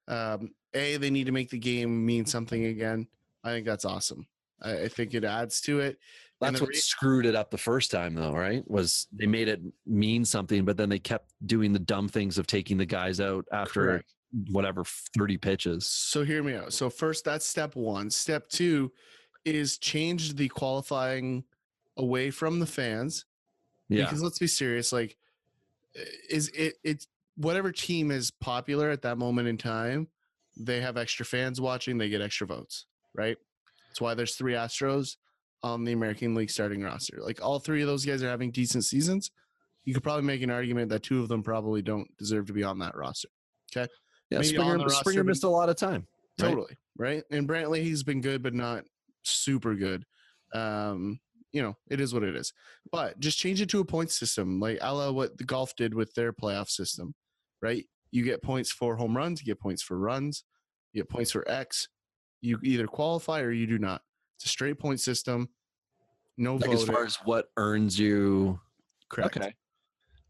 Um, 0.09 0.54
a, 0.73 0.97
they 0.97 1.11
need 1.11 1.26
to 1.26 1.33
make 1.33 1.50
the 1.50 1.59
game 1.59 2.07
mean 2.07 2.25
something 2.25 2.64
again. 2.64 3.07
I 3.45 3.50
think 3.50 3.66
that's 3.66 3.85
awesome. 3.85 4.26
I, 4.62 4.85
I 4.85 4.88
think 4.88 5.12
it 5.12 5.25
adds 5.25 5.61
to 5.62 5.81
it. 5.81 5.99
That's 6.42 6.61
what 6.61 6.70
re- 6.70 6.76
screwed 6.76 7.26
it 7.26 7.34
up 7.34 7.50
the 7.50 7.58
first 7.58 7.90
time, 7.90 8.14
though, 8.14 8.32
right? 8.32 8.62
Was 8.68 9.06
they 9.12 9.26
made 9.26 9.49
it 9.49 9.61
mean 9.87 10.25
something, 10.25 10.64
but 10.64 10.76
then 10.76 10.88
they 10.88 10.99
kept 10.99 11.32
doing 11.46 11.72
the 11.72 11.78
dumb 11.78 12.08
things 12.08 12.38
of 12.38 12.46
taking 12.46 12.76
the 12.78 12.87
guys 12.87 13.20
out 13.20 13.44
after 13.52 13.82
Correct. 13.84 14.12
whatever 14.50 14.84
thirty 15.16 15.37
pitches. 15.38 15.87
So 15.87 16.25
hear 16.25 16.42
me 16.42 16.54
out. 16.54 16.72
So 16.72 16.90
first, 16.90 17.25
that's 17.25 17.46
step 17.46 17.76
one. 17.76 18.11
Step 18.11 18.49
two 18.49 18.92
is 19.44 19.78
change 19.78 20.34
the 20.34 20.49
qualifying 20.49 21.44
away 21.96 22.30
from 22.30 22.58
the 22.61 22.66
fans. 22.66 23.25
Yeah, 23.88 24.04
Because 24.04 24.22
let's 24.22 24.38
be 24.38 24.46
serious, 24.46 24.92
like, 24.92 25.16
is 26.30 26.49
it? 26.49 26.75
It's 26.82 27.06
whatever 27.37 27.72
team 27.72 28.11
is 28.11 28.30
popular 28.30 28.90
at 28.90 29.02
that 29.02 29.18
moment 29.18 29.49
in 29.49 29.58
time. 29.58 30.08
They 30.56 30.80
have 30.80 30.96
extra 30.96 31.25
fans 31.25 31.61
watching. 31.61 31.99
They 31.99 32.08
get 32.08 32.20
extra 32.22 32.46
votes, 32.46 32.87
right? 33.14 33.37
That's 33.88 34.00
why 34.00 34.14
there's 34.14 34.37
three 34.37 34.54
Astros 34.54 35.16
on 35.62 35.85
the 35.85 35.92
American 35.92 36.35
League 36.35 36.50
starting 36.50 36.83
roster. 36.83 37.19
Like 37.21 37.45
all 37.45 37.59
three 37.59 37.83
of 37.83 37.87
those 37.87 38.04
guys 38.04 38.23
are 38.23 38.28
having 38.28 38.50
decent 38.50 38.85
seasons. 38.85 39.31
You 39.85 39.95
could 39.95 40.02
probably 40.02 40.23
make 40.25 40.42
an 40.42 40.50
argument 40.50 40.90
that 40.90 41.02
two 41.02 41.21
of 41.21 41.28
them 41.28 41.42
probably 41.42 41.83
don't 41.83 42.07
deserve 42.19 42.47
to 42.47 42.52
be 42.52 42.62
on 42.62 42.78
that 42.81 42.97
roster. 42.97 43.28
Okay. 43.75 43.88
Yeah. 44.31 44.38
maybe 44.38 44.49
Springer, 44.49 44.78
roster, 44.78 45.00
Springer 45.00 45.25
missed 45.25 45.45
a 45.45 45.49
lot 45.49 45.69
of 45.69 45.76
time. 45.76 46.07
right? 46.40 46.49
Totally. 46.49 46.76
Right. 46.97 47.25
And 47.31 47.49
Brantley, 47.49 47.83
he's 47.83 48.02
been 48.02 48.21
good, 48.21 48.42
but 48.42 48.54
not 48.54 48.85
super 49.23 49.75
good. 49.75 50.04
Um, 50.54 51.19
you 51.52 51.62
know, 51.62 51.76
it 51.90 52.00
is 52.00 52.14
what 52.14 52.23
it 52.23 52.35
is. 52.35 52.52
But 52.90 53.19
just 53.21 53.38
change 53.38 53.61
it 53.61 53.69
to 53.71 53.81
a 53.81 53.85
point 53.85 54.11
system, 54.11 54.59
like 54.59 54.78
a 54.81 54.95
la 54.95 55.11
what 55.11 55.37
the 55.37 55.45
golf 55.45 55.75
did 55.76 55.95
with 55.95 56.12
their 56.14 56.33
playoff 56.33 56.69
system, 56.69 57.14
right? 57.61 57.85
You 58.11 58.25
get 58.25 58.42
points 58.42 58.73
for 58.73 58.97
home 58.97 59.16
runs, 59.16 59.40
you 59.40 59.47
get 59.47 59.61
points 59.61 59.83
for 59.83 59.99
runs, 59.99 60.45
you 60.92 61.02
get 61.02 61.11
points 61.11 61.31
for 61.31 61.49
X. 61.50 61.88
You 62.40 62.59
either 62.64 62.87
qualify 62.87 63.40
or 63.40 63.52
you 63.52 63.66
do 63.66 63.78
not. 63.78 64.02
It's 64.42 64.49
a 64.49 64.49
straight 64.49 64.80
point 64.80 64.99
system. 64.99 65.49
No 66.37 66.56
Like 66.56 66.70
as 66.70 66.82
far 66.82 67.04
as 67.04 67.14
what 67.25 67.50
earns 67.56 67.96
you. 67.96 68.58
Correct. 69.08 69.37
Okay. 69.37 69.54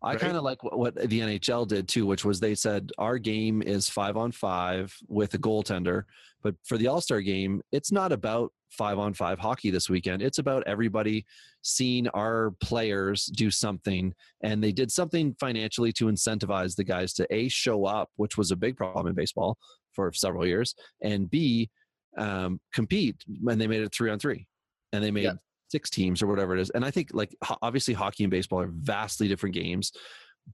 I 0.02 0.10
Right? 0.10 0.20
kind 0.20 0.36
of 0.36 0.42
like 0.42 0.62
what, 0.62 0.78
what 0.78 0.94
the 0.96 1.20
NHL 1.20 1.66
did 1.66 1.88
too, 1.88 2.04
which 2.04 2.22
was 2.22 2.38
they 2.38 2.54
said 2.54 2.90
our 2.98 3.16
game 3.16 3.62
is 3.62 3.88
five 3.88 4.18
on 4.18 4.30
five 4.30 4.94
with 5.08 5.32
a 5.32 5.38
goaltender, 5.38 6.02
but 6.42 6.56
for 6.62 6.76
the 6.76 6.88
All 6.88 7.00
Star 7.00 7.22
game, 7.22 7.62
it's 7.72 7.90
not 7.90 8.12
about 8.12 8.52
five 8.68 8.98
on 8.98 9.14
five 9.14 9.38
hockey 9.38 9.70
this 9.70 9.88
weekend. 9.88 10.20
It's 10.20 10.38
about 10.38 10.62
everybody 10.66 11.24
seeing 11.62 12.06
our 12.08 12.52
players 12.60 13.24
do 13.26 13.50
something, 13.50 14.12
and 14.42 14.62
they 14.62 14.72
did 14.72 14.92
something 14.92 15.34
financially 15.40 15.92
to 15.92 16.06
incentivize 16.06 16.76
the 16.76 16.84
guys 16.84 17.14
to 17.14 17.26
a 17.34 17.48
show 17.48 17.86
up, 17.86 18.10
which 18.16 18.36
was 18.36 18.50
a 18.50 18.56
big 18.56 18.76
problem 18.76 19.06
in 19.06 19.14
baseball 19.14 19.56
for 19.94 20.12
several 20.12 20.46
years, 20.46 20.74
and 21.00 21.30
b 21.30 21.70
um, 22.18 22.60
compete. 22.72 23.16
And 23.48 23.60
they 23.60 23.66
made 23.66 23.82
it 23.82 23.94
three 23.94 24.10
on 24.10 24.18
three, 24.18 24.46
and 24.92 25.02
they 25.02 25.10
made 25.10 25.24
six 25.70 25.88
teams 25.88 26.22
or 26.22 26.26
whatever 26.26 26.54
it 26.56 26.60
is. 26.60 26.70
And 26.70 26.84
I 26.84 26.90
think 26.90 27.08
like 27.12 27.34
obviously 27.62 27.94
hockey 27.94 28.24
and 28.24 28.30
baseball 28.30 28.60
are 28.60 28.70
vastly 28.70 29.26
different 29.26 29.54
games, 29.54 29.90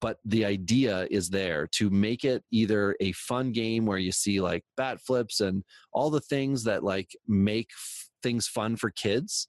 but 0.00 0.18
the 0.24 0.44
idea 0.44 1.08
is 1.10 1.28
there 1.28 1.66
to 1.72 1.90
make 1.90 2.24
it 2.24 2.44
either 2.52 2.94
a 3.00 3.10
fun 3.12 3.50
game 3.52 3.84
where 3.84 3.98
you 3.98 4.12
see 4.12 4.40
like 4.40 4.64
bat 4.76 5.00
flips 5.00 5.40
and 5.40 5.64
all 5.92 6.08
the 6.10 6.20
things 6.20 6.62
that 6.64 6.84
like 6.84 7.10
make 7.26 7.70
f- 7.74 8.08
things 8.22 8.46
fun 8.46 8.76
for 8.76 8.90
kids. 8.90 9.48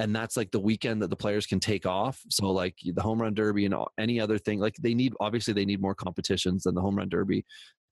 And 0.00 0.16
that's 0.16 0.36
like 0.36 0.50
the 0.50 0.58
weekend 0.58 1.00
that 1.02 1.10
the 1.10 1.16
players 1.16 1.46
can 1.46 1.60
take 1.60 1.86
off. 1.86 2.20
So 2.28 2.50
like 2.50 2.74
the 2.84 3.02
home 3.02 3.22
run 3.22 3.34
derby 3.34 3.66
and 3.66 3.74
all- 3.74 3.92
any 3.96 4.18
other 4.18 4.38
thing, 4.38 4.58
like 4.58 4.74
they 4.80 4.94
need 4.94 5.12
obviously 5.20 5.54
they 5.54 5.64
need 5.64 5.80
more 5.80 5.94
competitions 5.94 6.64
than 6.64 6.74
the 6.74 6.80
home 6.80 6.96
run 6.96 7.08
derby. 7.08 7.44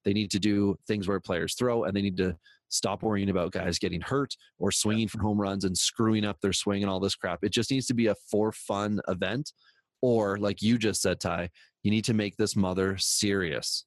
They 0.04 0.12
need 0.12 0.32
to 0.32 0.40
do 0.40 0.76
things 0.88 1.06
where 1.06 1.20
players 1.20 1.54
throw, 1.54 1.84
and 1.84 1.94
they 1.94 2.02
need 2.02 2.16
to 2.16 2.36
stop 2.72 3.02
worrying 3.02 3.28
about 3.30 3.52
guys 3.52 3.78
getting 3.78 4.00
hurt 4.00 4.34
or 4.58 4.70
swinging 4.72 5.08
for 5.08 5.20
home 5.20 5.40
runs 5.40 5.64
and 5.64 5.76
screwing 5.76 6.24
up 6.24 6.40
their 6.40 6.52
swing 6.52 6.82
and 6.82 6.90
all 6.90 7.00
this 7.00 7.14
crap. 7.14 7.40
It 7.42 7.52
just 7.52 7.70
needs 7.70 7.86
to 7.86 7.94
be 7.94 8.06
a 8.08 8.14
for 8.30 8.52
fun 8.52 9.00
event. 9.08 9.52
Or 10.00 10.36
like 10.38 10.62
you 10.62 10.78
just 10.78 11.00
said, 11.02 11.20
Ty, 11.20 11.50
you 11.82 11.90
need 11.90 12.04
to 12.06 12.14
make 12.14 12.36
this 12.36 12.56
mother 12.56 12.96
serious. 12.98 13.84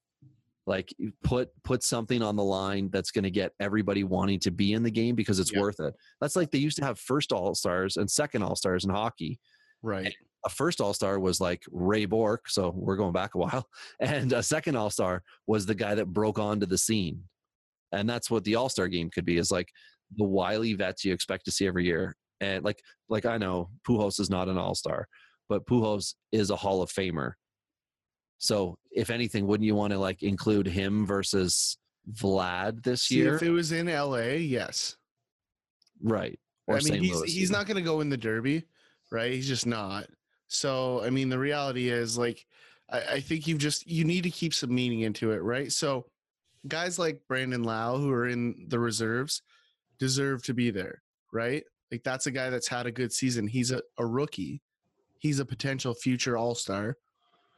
Like 0.68 0.94
put 1.24 1.50
put 1.64 1.84
something 1.84 2.22
on 2.24 2.36
the 2.36 2.44
line 2.44 2.90
that's 2.92 3.12
going 3.12 3.24
to 3.24 3.30
get 3.32 3.52
everybody 3.60 4.04
wanting 4.04 4.40
to 4.40 4.52
be 4.52 4.74
in 4.74 4.82
the 4.82 4.90
game 4.92 5.14
because 5.16 5.40
it's 5.40 5.54
Yeah. 5.54 5.60
worth 5.62 5.80
it. 5.80 5.94
That's 6.22 6.36
like 6.36 6.50
they 6.52 6.58
used 6.58 6.78
to 6.78 6.86
have 6.86 6.98
first 7.00 7.32
all 7.32 7.54
stars 7.54 7.98
and 7.98 8.10
second 8.10 8.42
all 8.42 8.56
stars 8.56 8.84
in 8.84 8.90
hockey 8.90 9.40
Right. 9.84 10.16
a 10.46 10.50
first 10.50 10.82
All 10.82 10.94
Star 10.94 11.20
was 11.20 11.40
like 11.40 11.62
Ray 11.72 12.06
Bourque, 12.06 12.50
so 12.50 12.72
we're 12.76 12.96
going 12.96 13.14
back 13.14 13.36
a 13.36 13.38
while, 13.38 13.68
and 14.00 14.32
a 14.34 14.42
second 14.42 14.76
All 14.76 14.90
Star 14.90 15.22
was 15.46 15.68
the 15.68 15.76
guy 15.76 15.94
that 15.94 16.08
broke 16.08 16.40
onto 16.40 16.66
the 16.66 16.78
scene, 16.78 17.24
and 17.96 18.10
that's 18.10 18.30
what 18.30 18.44
the 18.44 18.56
All 18.56 18.70
Star 18.70 18.88
game 18.88 19.10
could 19.10 19.26
be 19.26 19.38
is 19.38 19.52
like 19.52 19.70
the 20.18 20.24
wily 20.24 20.74
vets 20.74 21.04
you 21.04 21.14
expect 21.14 21.46
to 21.46 21.52
see 21.52 21.68
every 21.68 21.86
year, 21.86 22.16
and 22.42 22.64
like 22.64 22.80
like 23.10 23.26
I 23.26 23.38
know 23.38 23.70
Pujols 23.88 24.20
is 24.20 24.30
not 24.30 24.50
an 24.50 24.58
All 24.58 24.76
Star, 24.76 25.08
but 25.50 25.66
Pujols 25.66 26.16
is 26.32 26.50
a 26.50 26.56
Hall 26.56 26.82
of 26.82 26.92
Famer. 26.92 27.34
So 28.38 28.78
if 28.92 29.10
anything, 29.10 29.48
wouldn't 29.48 29.66
you 29.66 29.76
want 29.76 29.94
to 29.94 30.00
like 30.00 30.24
include 30.24 30.68
him 30.68 31.06
versus 31.06 31.78
Vlad 32.14 32.84
this 32.84 33.04
See, 33.04 33.16
year? 33.16 33.36
if 33.36 33.44
it 33.44 33.52
was 33.52 33.72
in 33.72 33.88
LA, 33.88 34.36
yes. 34.38 34.98
right. 36.04 36.38
Or 36.68 36.76
I 36.76 36.80
mean, 36.80 36.88
St. 36.88 37.02
he's 37.02 37.16
Louis 37.16 37.32
he's 37.32 37.52
not 37.52 37.68
going 37.68 37.78
to 37.78 37.84
go 37.84 38.02
in 38.02 38.10
the 38.10 38.18
Derby, 38.18 38.64
right? 39.12 39.32
He's 39.32 39.48
just 39.48 39.68
not. 39.68 40.08
So, 40.48 41.04
I 41.04 41.10
mean, 41.10 41.30
the 41.30 41.40
reality 41.40 41.90
is, 41.90 42.18
like, 42.18 42.46
I, 42.90 43.02
I 43.02 43.20
think 43.20 43.48
you've 43.48 43.60
just 43.60 43.88
you 43.88 44.04
need 44.04 44.24
to 44.24 44.32
keep 44.32 44.54
some 44.54 44.74
meaning 44.74 45.02
into 45.02 45.32
it, 45.32 45.42
right? 45.44 45.72
So, 45.72 46.06
guys 46.68 46.98
like 47.00 47.22
Brandon 47.28 47.64
Lowe, 47.64 47.98
who 47.98 48.12
are 48.12 48.28
in 48.28 48.66
the 48.68 48.80
reserves, 48.80 49.42
deserve 50.00 50.44
to 50.44 50.54
be 50.54 50.72
there, 50.72 51.02
right? 51.32 51.64
Like, 51.92 52.04
that's 52.04 52.28
a 52.28 52.32
guy 52.32 52.50
that's 52.50 52.68
had 52.68 52.86
a 52.88 52.92
good 52.92 53.14
season. 53.14 53.48
He's 53.48 53.72
a, 53.72 53.82
a 53.98 54.06
rookie. 54.06 54.62
He's 55.20 55.40
a 55.40 55.46
potential 55.46 55.94
future 55.94 56.38
All 56.38 56.56
Star. 56.56 56.98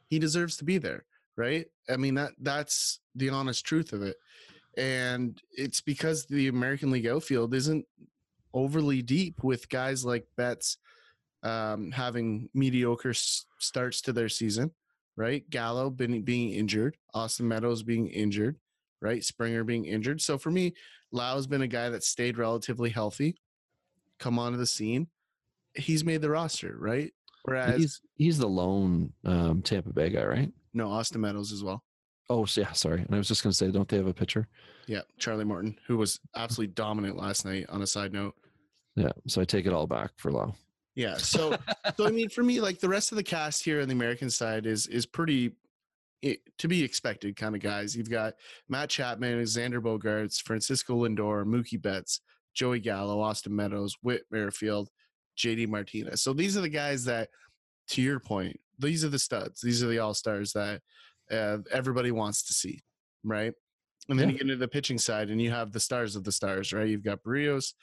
He 0.08 0.18
deserves 0.18 0.56
to 0.58 0.64
be 0.64 0.78
there, 0.78 1.04
right? 1.36 1.66
I 1.90 1.96
mean 1.96 2.14
that 2.14 2.32
that's 2.40 3.00
the 3.14 3.30
honest 3.30 3.64
truth 3.64 3.92
of 3.92 4.02
it, 4.02 4.16
and 4.76 5.40
it's 5.52 5.80
because 5.80 6.26
the 6.26 6.48
American 6.48 6.90
League 6.90 7.06
outfield 7.06 7.54
isn't 7.54 7.84
overly 8.54 9.02
deep 9.02 9.42
with 9.44 9.68
guys 9.68 10.04
like 10.04 10.26
Betts 10.36 10.78
um, 11.42 11.90
having 11.90 12.48
mediocre 12.54 13.10
s- 13.10 13.44
starts 13.58 14.00
to 14.02 14.12
their 14.12 14.28
season, 14.28 14.72
right? 15.16 15.48
Gallo 15.50 15.90
being, 15.90 16.22
being 16.22 16.52
injured, 16.52 16.96
Austin 17.14 17.48
Meadows 17.48 17.82
being 17.82 18.08
injured, 18.08 18.56
right? 19.00 19.22
Springer 19.24 19.64
being 19.64 19.84
injured. 19.84 20.20
So 20.20 20.38
for 20.38 20.50
me, 20.50 20.74
Lowe's 21.12 21.46
been 21.46 21.62
a 21.62 21.66
guy 21.68 21.88
that 21.90 22.04
stayed 22.04 22.38
relatively 22.38 22.90
healthy, 22.90 23.36
come 24.18 24.38
onto 24.38 24.58
the 24.58 24.66
scene. 24.66 25.08
He's 25.74 26.04
made 26.04 26.20
the 26.22 26.30
roster, 26.30 26.76
right? 26.78 27.12
Whereas 27.44 27.76
he's 27.80 28.00
he's 28.16 28.38
the 28.38 28.48
lone 28.48 29.12
um, 29.24 29.62
Tampa 29.62 29.92
Bay 29.92 30.10
guy, 30.10 30.24
right? 30.24 30.52
no 30.74 30.90
Austin 30.90 31.20
Meadows 31.20 31.52
as 31.52 31.62
well. 31.64 31.82
Oh, 32.30 32.46
yeah. 32.56 32.72
Sorry, 32.72 33.00
and 33.00 33.14
I 33.14 33.16
was 33.18 33.26
just 33.28 33.42
gonna 33.42 33.52
say, 33.54 33.70
don't 33.70 33.88
they 33.88 33.96
have 33.96 34.06
a 34.06 34.12
pitcher? 34.12 34.48
Yeah, 34.86 35.00
Charlie 35.18 35.44
Morton, 35.44 35.78
who 35.86 35.96
was 35.96 36.18
absolutely 36.36 36.74
dominant 36.74 37.16
last 37.16 37.44
night. 37.46 37.66
On 37.70 37.80
a 37.82 37.86
side 37.86 38.12
note, 38.12 38.34
Yeah. 38.96 39.12
So 39.26 39.40
I 39.40 39.44
take 39.44 39.66
it 39.66 39.72
all 39.72 39.86
back 39.86 40.10
for 40.16 40.30
Lowe. 40.32 40.54
yeah. 40.94 41.16
So, 41.16 41.56
so 41.96 42.06
I 42.06 42.10
mean, 42.10 42.28
for 42.28 42.42
me, 42.42 42.60
like 42.60 42.80
the 42.80 42.88
rest 42.88 43.12
of 43.12 43.16
the 43.16 43.22
cast 43.22 43.64
here 43.64 43.80
on 43.80 43.88
the 43.88 43.94
American 43.94 44.28
side 44.30 44.66
is 44.66 44.86
is 44.88 45.06
pretty 45.06 45.52
i 46.24 46.36
to 46.58 46.68
be 46.68 46.82
expected 46.82 47.36
kind 47.36 47.54
of 47.54 47.60
guys. 47.62 47.96
You've 47.96 48.10
got 48.10 48.34
Matt 48.68 48.90
Chapman, 48.90 49.40
Xander 49.42 49.80
Bogaerts, 49.80 50.42
Francisco 50.42 51.04
Lindor, 51.06 51.44
Mookie 51.44 51.80
Betts, 51.80 52.20
Joey 52.54 52.80
Gallo, 52.80 53.20
Austin 53.20 53.54
Meadows, 53.54 53.96
Whit 54.02 54.22
Merrifield, 54.30 54.88
JD 55.38 55.68
Martinez. 55.68 56.22
So 56.22 56.32
these 56.32 56.56
are 56.56 56.60
the 56.60 56.68
guys 56.68 57.04
that, 57.04 57.28
to 57.90 58.02
your 58.02 58.18
point, 58.18 58.58
these 58.78 59.04
are 59.04 59.08
the 59.08 59.18
studs. 59.18 59.60
These 59.60 59.82
are 59.82 59.86
the 59.86 60.00
all 60.00 60.14
stars 60.14 60.52
that 60.54 60.80
uh, 61.30 61.58
everybody 61.72 62.10
wants 62.10 62.42
to 62.44 62.52
see, 62.52 62.82
right? 63.24 63.52
And 64.08 64.18
then 64.18 64.28
Yeah. 64.28 64.32
you 64.32 64.38
get 64.38 64.42
into 64.42 64.56
the 64.56 64.68
pitching 64.68 64.98
side, 64.98 65.30
and 65.30 65.40
you 65.40 65.50
have 65.50 65.70
the 65.72 65.80
stars 65.80 66.16
of 66.16 66.24
the 66.24 66.32
stars, 66.32 66.72
right? 66.72 66.88
You've 66.88 67.04
got 67.04 67.22
Berrios, 67.22 67.74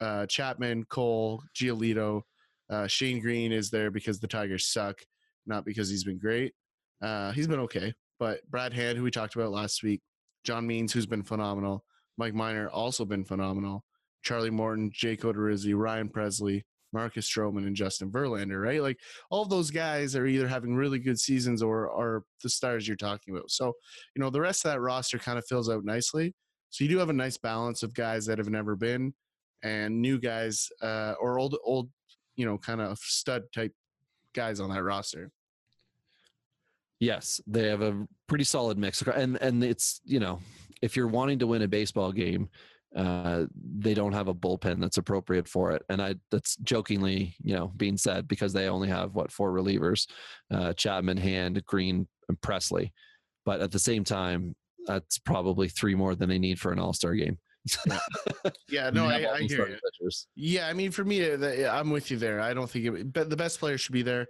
uh, 0.00 0.26
Chapman, 0.26 0.84
Cole, 0.84 1.42
Giolito. 1.54 2.22
Uh, 2.70 2.86
Shane 2.86 3.20
Greene 3.20 3.52
is 3.52 3.68
there 3.70 3.90
because 3.90 4.20
the 4.20 4.28
Tigers 4.28 4.68
suck, 4.68 5.00
not 5.46 5.64
because 5.66 5.90
he's 5.90 6.04
been 6.04 6.18
great. 6.18 6.54
Uh, 7.02 7.32
he's 7.32 7.48
been 7.48 7.60
okay, 7.60 7.92
but 8.18 8.40
Brad 8.50 8.72
Hand, 8.72 8.96
who 8.96 9.04
we 9.04 9.10
talked 9.10 9.34
about 9.34 9.50
last 9.50 9.82
week, 9.82 10.00
John 10.44 10.66
Means, 10.66 10.92
who's 10.92 11.06
been 11.06 11.22
phenomenal, 11.22 11.84
Mike 12.16 12.34
Minor 12.34 12.68
also 12.68 13.04
been 13.04 13.24
phenomenal, 13.24 13.84
Charlie 14.22 14.50
Morton, 14.50 14.90
Jake 14.92 15.22
Odorizzi, 15.22 15.76
Ryan 15.76 16.08
Pressly, 16.08 16.62
Marcus 16.92 17.28
Stroman, 17.28 17.66
and 17.66 17.76
Justin 17.76 18.10
Verlander, 18.10 18.62
right? 18.62 18.80
Like 18.80 18.98
all 19.30 19.44
those 19.44 19.70
guys 19.70 20.14
are 20.14 20.26
either 20.26 20.46
having 20.46 20.76
really 20.76 20.98
good 20.98 21.18
seasons 21.18 21.62
or 21.62 21.90
are 21.90 22.22
the 22.42 22.48
stars 22.48 22.86
you're 22.86 22.96
talking 22.96 23.34
about. 23.34 23.50
So, 23.50 23.72
you 24.14 24.22
know, 24.22 24.30
the 24.30 24.40
rest 24.40 24.64
of 24.64 24.72
that 24.72 24.80
roster 24.80 25.18
kind 25.18 25.38
of 25.38 25.44
fills 25.46 25.68
out 25.68 25.84
nicely. 25.84 26.32
So 26.70 26.84
you 26.84 26.90
do 26.90 26.98
have 26.98 27.10
a 27.10 27.14
nice 27.14 27.36
balance 27.36 27.82
of 27.82 27.94
guys 27.94 28.26
that 28.26 28.38
have 28.38 28.48
never 28.48 28.76
been 28.76 29.12
and 29.62 30.00
new 30.00 30.18
guys 30.18 30.68
uh, 30.82 31.14
or 31.20 31.38
old, 31.38 31.56
old, 31.64 31.90
you 32.36 32.46
know, 32.46 32.58
kind 32.58 32.80
of 32.80 32.98
stud 32.98 33.42
type 33.52 33.72
guys 34.34 34.60
on 34.60 34.70
that 34.70 34.82
roster. 34.82 35.30
Yes, 37.04 37.38
they 37.46 37.68
have 37.68 37.82
a 37.82 38.06
pretty 38.28 38.44
solid 38.44 38.78
mix, 38.78 39.02
and 39.02 39.36
and 39.42 39.62
it's 39.62 40.00
you 40.06 40.20
know 40.20 40.40
if 40.80 40.96
you're 40.96 41.06
wanting 41.06 41.38
to 41.40 41.46
win 41.46 41.60
a 41.60 41.68
baseball 41.68 42.12
game, 42.12 42.48
uh, 42.96 43.44
they 43.54 43.92
don't 43.92 44.14
have 44.14 44.28
a 44.28 44.34
bullpen 44.34 44.80
that's 44.80 44.96
appropriate 44.96 45.46
for 45.46 45.72
it, 45.72 45.82
and 45.90 46.00
I 46.00 46.14
that's 46.30 46.56
jokingly 46.56 47.34
you 47.42 47.54
know 47.54 47.72
being 47.76 47.98
said 47.98 48.26
because 48.26 48.54
they 48.54 48.68
only 48.68 48.88
have 48.88 49.14
what 49.14 49.30
four 49.30 49.52
relievers, 49.52 50.08
uh, 50.50 50.72
Chapman, 50.72 51.18
Hand, 51.18 51.62
Greene, 51.66 52.08
and 52.30 52.40
Pressly, 52.40 52.90
but 53.44 53.60
at 53.60 53.70
the 53.70 53.78
same 53.78 54.02
time, 54.02 54.56
that's 54.86 55.18
probably 55.18 55.68
three 55.68 55.94
more 55.94 56.14
than 56.14 56.30
they 56.30 56.38
need 56.38 56.58
for 56.58 56.72
an 56.72 56.78
All 56.78 56.94
Star 56.94 57.14
game. 57.14 57.36
Yeah, 58.70 58.88
no, 58.94 59.04
I, 59.04 59.30
I 59.30 59.40
hear 59.42 59.68
you. 59.68 59.76
pitchers. 60.00 60.26
Yeah, 60.36 60.68
I 60.68 60.72
mean, 60.72 60.90
for 60.90 61.04
me, 61.04 61.30
uh, 61.30 61.70
I'm 61.70 61.90
with 61.90 62.10
you 62.10 62.16
there. 62.16 62.40
I 62.40 62.54
don't 62.54 62.70
think 62.70 62.86
it, 62.86 63.12
but 63.12 63.28
the 63.28 63.36
best 63.36 63.60
player 63.60 63.76
should 63.76 63.92
be 63.92 64.02
there. 64.02 64.26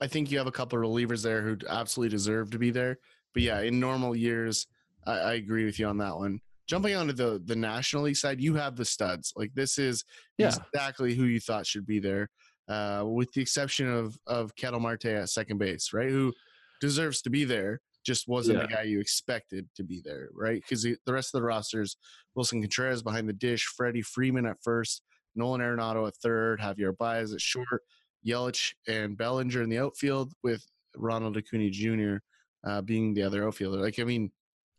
I 0.00 0.06
think 0.06 0.30
you 0.30 0.38
have 0.38 0.46
a 0.46 0.52
couple 0.52 0.78
of 0.78 0.84
relievers 0.84 1.22
there 1.22 1.42
who 1.42 1.56
absolutely 1.68 2.14
deserve 2.14 2.50
to 2.50 2.58
be 2.58 2.70
there. 2.70 2.98
But 3.32 3.42
yeah, 3.42 3.60
in 3.60 3.80
normal 3.80 4.14
years, 4.16 4.66
I, 5.06 5.12
I 5.12 5.32
agree 5.34 5.64
with 5.64 5.78
you 5.78 5.86
on 5.86 5.98
that 5.98 6.16
one. 6.16 6.40
Jumping 6.66 6.94
onto 6.94 7.12
the 7.12 7.42
the 7.44 7.56
National 7.56 8.04
League 8.04 8.16
side, 8.16 8.40
you 8.40 8.54
have 8.54 8.76
the 8.76 8.84
studs. 8.84 9.32
Like 9.36 9.52
this 9.54 9.78
is 9.78 10.04
Yeah. 10.38 10.54
exactly 10.72 11.14
who 11.14 11.24
you 11.24 11.38
thought 11.40 11.66
should 11.66 11.86
be 11.86 11.98
there, 11.98 12.30
uh, 12.68 13.04
with 13.06 13.32
the 13.32 13.42
exception 13.42 13.88
of 13.88 14.16
of 14.26 14.54
Ketel 14.56 14.80
Marte 14.80 15.04
at 15.06 15.28
second 15.28 15.58
base, 15.58 15.92
right? 15.92 16.08
Who 16.10 16.32
deserves 16.80 17.20
to 17.22 17.30
be 17.30 17.44
there, 17.44 17.80
just 18.04 18.28
wasn't 18.28 18.60
the 18.62 18.66
guy 18.68 18.82
you 18.82 18.98
expected 19.00 19.68
to 19.76 19.84
be 19.84 20.00
there, 20.04 20.28
right? 20.32 20.60
Because 20.62 20.82
the 20.82 20.96
the 21.04 21.12
rest 21.12 21.34
of 21.34 21.40
the 21.40 21.46
rosters, 21.46 21.96
Willson 22.34 22.62
Contreras 22.62 23.02
behind 23.02 23.28
the 23.28 23.32
dish, 23.34 23.66
Freddie 23.76 24.02
Freeman 24.02 24.46
at 24.46 24.56
first, 24.62 25.02
Nolan 25.34 25.60
Arenado 25.60 26.06
at 26.08 26.16
third, 26.16 26.60
Javier 26.60 26.96
Baez 26.96 27.32
at 27.34 27.40
short, 27.42 27.82
Yelich 28.26 28.72
and 28.88 29.16
Bellinger 29.16 29.62
in 29.62 29.68
the 29.68 29.78
outfield, 29.78 30.32
with 30.42 30.64
Ronald 30.96 31.36
Acuna 31.36 31.70
Jr. 31.70 32.16
Uh, 32.64 32.80
being 32.80 33.14
the 33.14 33.22
other 33.22 33.46
outfielder. 33.46 33.78
Like, 33.78 33.98
I 33.98 34.04
mean, 34.04 34.30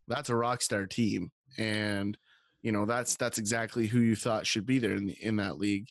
that's 0.07 0.29
a 0.29 0.35
rock 0.35 0.61
star 0.61 0.85
team, 0.85 1.31
and 1.57 2.17
you 2.61 2.71
know 2.71 2.85
that's 2.85 3.15
that's 3.15 3.37
exactly 3.37 3.87
who 3.87 3.99
you 3.99 4.15
thought 4.15 4.47
should 4.47 4.65
be 4.65 4.79
there 4.79 4.93
in 4.93 5.07
the, 5.07 5.17
in 5.21 5.35
that 5.37 5.57
league. 5.57 5.89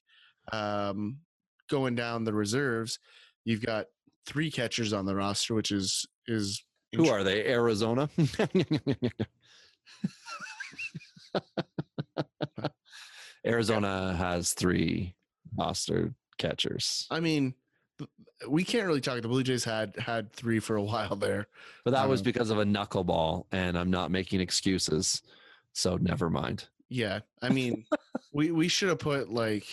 Um, 0.52 1.18
going 1.70 1.94
down 1.94 2.24
the 2.24 2.32
reserves, 2.32 2.98
you've 3.44 3.64
got 3.64 3.86
three 4.26 4.50
catchers 4.50 4.92
on 4.92 5.06
the 5.06 5.14
roster, 5.14 5.54
which 5.54 5.70
is 5.70 6.06
is 6.26 6.64
Who 6.94 7.08
are 7.08 7.22
they? 7.22 7.46
Arizona. 7.46 8.08
Arizona 13.46 14.14
has 14.16 14.52
three 14.52 15.14
roster 15.56 16.14
catchers, 16.38 17.06
I 17.10 17.20
mean, 17.20 17.54
we 18.48 18.64
can't 18.64 18.86
really 18.86 19.00
talk. 19.00 19.20
The 19.22 19.28
Blue 19.28 19.42
Jays 19.42 19.64
had 19.64 19.96
had 19.96 20.32
three 20.32 20.58
for 20.60 20.76
a 20.76 20.82
while 20.90 21.16
there. 21.16 21.46
but 21.84 21.92
that 21.92 22.08
was 22.08 22.20
Um, 22.20 22.24
because 22.24 22.50
of 22.50 22.58
a 22.58 22.64
knuckleball, 22.64 23.44
and 23.52 23.78
I'm 23.78 23.90
not 23.90 24.10
making 24.10 24.40
excuses. 24.40 25.22
So 25.72 25.96
never 25.96 26.30
mind. 26.30 26.68
Yeah, 26.88 27.20
I 27.42 27.48
mean, 27.48 27.84
we 28.32 28.50
we 28.52 28.68
should 28.68 28.88
have 28.88 28.98
put 29.00 29.30
like 29.30 29.66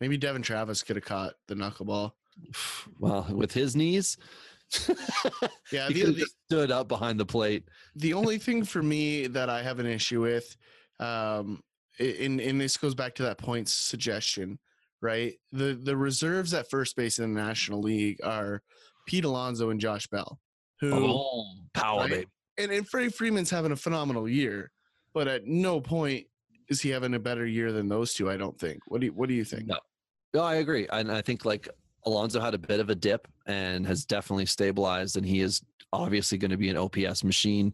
maybe 0.00 0.16
Devon 0.18 0.42
Travis 0.42 0.82
could 0.82 0.96
have 0.96 1.04
caught 1.04 1.34
the 1.46 1.54
knuckleball. 1.54 2.12
Well, 3.00 3.26
with 3.30 3.52
his 3.52 3.74
knees, 3.74 4.16
Yeah, 5.72 5.88
he 5.88 6.02
the, 6.02 6.12
the, 6.12 6.26
stood 6.46 6.70
up 6.70 6.88
behind 6.88 7.18
the 7.20 7.24
plate. 7.26 7.64
the 7.94 8.12
only 8.14 8.38
thing 8.38 8.64
for 8.64 8.82
me 8.82 9.26
that 9.28 9.48
I 9.48 9.62
have 9.62 9.78
an 9.78 9.86
issue 9.86 10.20
with, 10.22 10.56
um, 11.00 11.62
and 11.98 12.40
and 12.40 12.60
this 12.60 12.76
goes 12.76 12.94
back 12.94 13.14
to 13.16 13.22
that 13.24 13.38
points 13.38 13.72
suggestion, 13.72 14.58
right? 15.02 15.34
The 15.52 15.78
the 15.82 15.96
reserves 15.96 16.54
at 16.54 16.70
first 16.70 16.96
base 16.96 17.18
in 17.18 17.34
the 17.34 17.40
National 17.40 17.80
League 17.80 18.18
are 18.24 18.62
Pete 19.06 19.24
Alonso 19.24 19.70
and 19.70 19.80
Josh 19.80 20.06
Bell, 20.08 20.38
who 20.80 20.92
Oh, 20.94 21.44
power, 21.74 22.00
right? 22.00 22.10
baby. 22.10 22.26
and, 22.58 22.72
and 22.72 22.88
Freddie 22.88 23.10
Freeman's 23.10 23.50
having 23.50 23.72
a 23.72 23.76
phenomenal 23.76 24.28
year, 24.28 24.70
but 25.14 25.28
at 25.28 25.46
no 25.46 25.80
point 25.80 26.26
is 26.68 26.80
he 26.82 26.90
having 26.90 27.14
a 27.14 27.18
better 27.18 27.46
year 27.46 27.70
than 27.72 27.88
those 27.88 28.12
two. 28.14 28.28
I 28.30 28.36
don't 28.36 28.58
think. 28.58 28.80
What 28.88 29.00
do 29.00 29.06
you 29.06 29.12
What 29.12 29.28
do 29.28 29.34
you 29.34 29.44
think? 29.44 29.66
No. 29.66 29.78
No, 30.34 30.42
I 30.42 30.56
agree. 30.56 30.86
And 30.92 31.10
I 31.10 31.22
think 31.22 31.44
like 31.44 31.68
Alonso 32.04 32.40
had 32.40 32.52
a 32.54 32.58
bit 32.58 32.78
of 32.80 32.90
a 32.90 32.94
dip 32.94 33.26
and 33.46 33.86
has 33.86 34.04
definitely 34.04 34.46
stabilized, 34.46 35.16
and 35.16 35.24
he 35.24 35.40
is 35.40 35.62
obviously 35.92 36.36
going 36.36 36.50
to 36.50 36.56
be 36.56 36.68
an 36.68 36.76
OPS 36.76 37.24
machine, 37.24 37.72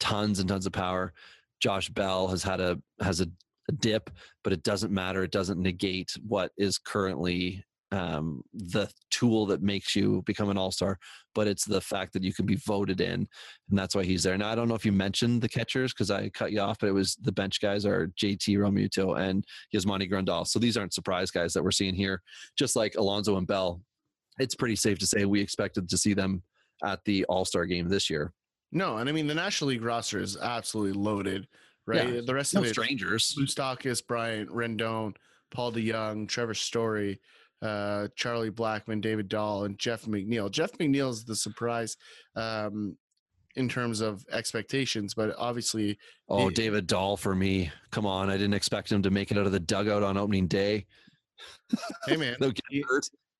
tons 0.00 0.38
and 0.40 0.48
tons 0.48 0.66
of 0.66 0.72
power. 0.72 1.12
Josh 1.60 1.88
Bell 1.88 2.26
has 2.28 2.42
had 2.42 2.60
a 2.60 2.78
has 3.00 3.20
a, 3.20 3.28
a 3.68 3.72
dip, 3.72 4.10
but 4.42 4.52
it 4.52 4.62
doesn't 4.62 4.92
matter. 4.92 5.22
It 5.22 5.30
doesn't 5.32 5.60
negate 5.60 6.12
what 6.26 6.52
is 6.58 6.78
currently 6.78 7.64
um, 7.94 8.42
the 8.52 8.90
tool 9.10 9.46
that 9.46 9.62
makes 9.62 9.94
you 9.94 10.22
become 10.26 10.50
an 10.50 10.58
all 10.58 10.72
star. 10.72 10.98
But 11.34 11.46
it's 11.46 11.64
the 11.64 11.80
fact 11.80 12.12
that 12.14 12.24
you 12.24 12.32
can 12.32 12.44
be 12.44 12.56
voted 12.56 13.00
in, 13.00 13.28
and 13.70 13.78
that's 13.78 13.94
why 13.94 14.04
he's 14.04 14.24
there. 14.24 14.36
Now 14.36 14.50
I 14.50 14.54
don't 14.54 14.68
know 14.68 14.74
if 14.74 14.84
you 14.84 14.92
mentioned 14.92 15.42
the 15.42 15.48
catchers 15.48 15.92
because 15.92 16.10
I 16.10 16.28
cut 16.30 16.52
you 16.52 16.60
off, 16.60 16.78
but 16.80 16.88
it 16.88 16.92
was 16.92 17.16
the 17.22 17.32
bench 17.32 17.60
guys 17.60 17.86
are 17.86 18.08
JT 18.20 18.56
Realmuto 18.56 19.18
and 19.18 19.44
Yasmani 19.74 20.10
Grandal. 20.10 20.46
So 20.46 20.58
these 20.58 20.76
aren't 20.76 20.94
surprise 20.94 21.30
guys 21.30 21.52
that 21.52 21.62
we're 21.62 21.70
seeing 21.70 21.94
here. 21.94 22.20
Just 22.58 22.74
like 22.74 22.96
Alonso 22.96 23.36
and 23.36 23.46
Bell, 23.46 23.80
it's 24.38 24.54
pretty 24.54 24.76
safe 24.76 24.98
to 24.98 25.06
say 25.06 25.24
we 25.24 25.40
expected 25.40 25.88
to 25.88 25.98
see 25.98 26.14
them 26.14 26.42
at 26.84 27.00
the 27.04 27.24
All 27.26 27.44
Star 27.44 27.64
game 27.64 27.88
this 27.88 28.10
year. 28.10 28.32
No, 28.72 28.96
and 28.96 29.08
I 29.08 29.12
mean 29.12 29.28
the 29.28 29.34
National 29.34 29.70
League 29.70 29.84
roster 29.84 30.18
is 30.18 30.36
absolutely 30.36 31.00
loaded, 31.00 31.46
right? 31.86 32.08
Yeah, 32.08 32.20
the 32.24 32.34
rest 32.34 32.54
No 32.54 32.60
of 32.60 32.66
it, 32.66 32.70
strangers. 32.70 33.34
Moustakas, 33.38 34.06
Bryant, 34.06 34.50
Rendon, 34.50 35.14
Paul 35.50 35.72
DeJong, 35.72 36.28
Trevor 36.28 36.54
Story, 36.54 37.20
uh, 37.62 38.08
Charlie 38.16 38.50
Blackmon, 38.50 39.00
David 39.00 39.28
Dahl, 39.28 39.64
and 39.64 39.78
Jeff 39.78 40.02
McNeil. 40.04 40.50
Jeff 40.50 40.72
McNeil 40.72 41.10
is 41.10 41.24
the 41.24 41.36
surprise 41.36 41.96
um, 42.36 42.96
in 43.56 43.68
terms 43.68 44.00
of 44.00 44.24
expectations, 44.32 45.14
but 45.14 45.34
obviously, 45.38 45.96
Oh, 46.28 46.48
the- 46.48 46.54
David 46.54 46.86
Dahl 46.86 47.16
for 47.16 47.34
me. 47.34 47.70
Come 47.90 48.06
on, 48.06 48.28
I 48.30 48.34
didn't 48.36 48.54
expect 48.54 48.90
him 48.90 49.02
to 49.02 49.10
make 49.10 49.30
it 49.30 49.38
out 49.38 49.46
of 49.46 49.52
the 49.52 49.60
dugout 49.60 50.02
on 50.02 50.16
opening 50.16 50.46
day. 50.48 50.86
hey 52.06 52.16
man, 52.16 52.36
get 52.40 52.58
he- 52.70 52.84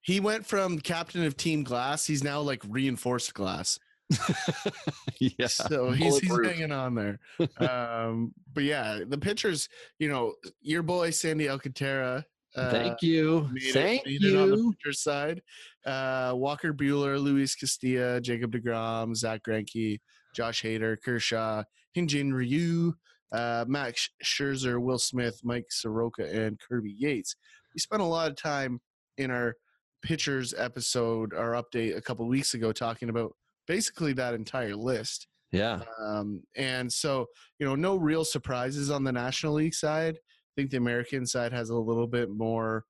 he 0.03 0.21
went 0.21 0.45
from 0.45 0.79
captain 0.79 1.25
of 1.25 1.35
Team 1.37 1.63
Glass. 1.65 2.07
He's 2.07 2.23
now 2.23 2.41
like 2.41 2.63
reinforced 2.69 3.33
glass. 3.33 3.79
yeah. 5.21 5.47
so 5.47 5.90
he's 5.90 6.19
he's 6.19 6.47
hanging 6.47 6.73
on 6.73 6.95
there. 6.95 7.19
um, 7.59 8.33
but 8.53 8.64
yeah, 8.64 9.01
the 9.07 9.19
pitchers, 9.19 9.69
you 9.99 10.09
know, 10.09 10.35
your 10.61 10.83
boy 10.83 11.11
Sandy 11.11 11.49
Alcantara 11.49 12.25
Uh, 12.57 12.71
Thank 12.71 13.03
you. 13.03 13.51
it- 13.57 13.73
Thank 13.73 14.03
it 14.07 14.37
on 14.37 14.51
the 14.51 14.73
pitcher 14.79 14.93
side. 14.93 15.43
Uh, 15.85 16.33
Walker 16.37 16.73
Buehler, 16.73 17.19
Luis 17.21 17.55
Castillo, 17.57 18.21
Jacob 18.21 18.53
DeGrom, 18.53 19.14
Zach 19.17 19.43
Greinke, 19.43 19.99
Josh 20.35 20.62
Hader, 20.62 20.97
Kershaw, 21.05 21.64
Hyun-jin 21.97 22.33
Ryu, 22.33 22.95
uh, 23.33 23.64
Max 23.67 24.09
Scherzer, 24.23 24.81
Will 24.81 24.99
Smith, 24.99 25.40
Mike 25.43 25.67
Soroka, 25.71 26.25
and 26.33 26.59
Kirby 26.61 26.95
Yates. 26.97 27.35
We 27.75 27.81
spent 27.81 28.03
a 28.03 28.07
lot 28.07 28.31
of 28.31 28.37
time 28.37 28.81
in 29.19 29.31
our 29.33 29.55
pitchers 30.03 30.55
episode, 30.57 31.35
our 31.35 31.53
update 31.53 31.97
a 31.97 32.01
couple 32.01 32.27
weeks 32.29 32.55
ago, 32.55 32.71
talking 32.73 33.09
about 33.09 33.35
basically 33.66 34.12
that 34.14 34.35
entire 34.35 34.77
list. 34.77 35.27
Yeah. 35.53 35.81
Um, 36.00 36.42
and 36.57 36.92
so, 36.92 37.27
you 37.59 37.66
know, 37.66 37.74
no 37.74 37.96
real 37.96 38.24
surprises 38.24 38.90
on 38.90 39.05
the 39.05 39.12
National 39.12 39.55
League 39.55 39.74
side. 39.74 40.16
I 40.16 40.53
think 40.57 40.70
the 40.70 40.79
American 40.79 41.27
side 41.27 41.53
has 41.53 41.70
a 41.70 41.77
little 41.77 42.07
bit 42.07 42.31
more 42.31 42.85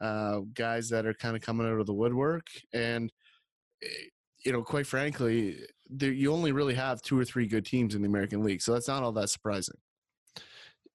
uh, 0.00 0.40
guys 0.54 0.88
that 0.90 1.06
are 1.06 1.14
kind 1.14 1.36
of 1.36 1.42
coming 1.42 1.66
out 1.66 1.80
of 1.80 1.86
the 1.86 1.94
woodwork. 1.94 2.46
And, 2.72 3.12
eh, 3.82 3.88
you 4.44 4.52
know, 4.52 4.62
quite 4.62 4.86
frankly, 4.86 5.58
there, 5.88 6.12
you 6.12 6.32
only 6.32 6.52
really 6.52 6.74
have 6.74 7.02
two 7.02 7.18
or 7.18 7.24
three 7.24 7.46
good 7.46 7.64
teams 7.64 7.94
in 7.94 8.02
the 8.02 8.08
American 8.08 8.44
League. 8.44 8.62
So 8.62 8.72
that's 8.72 8.88
not 8.88 9.02
all 9.02 9.12
that 9.12 9.30
surprising. 9.30 9.76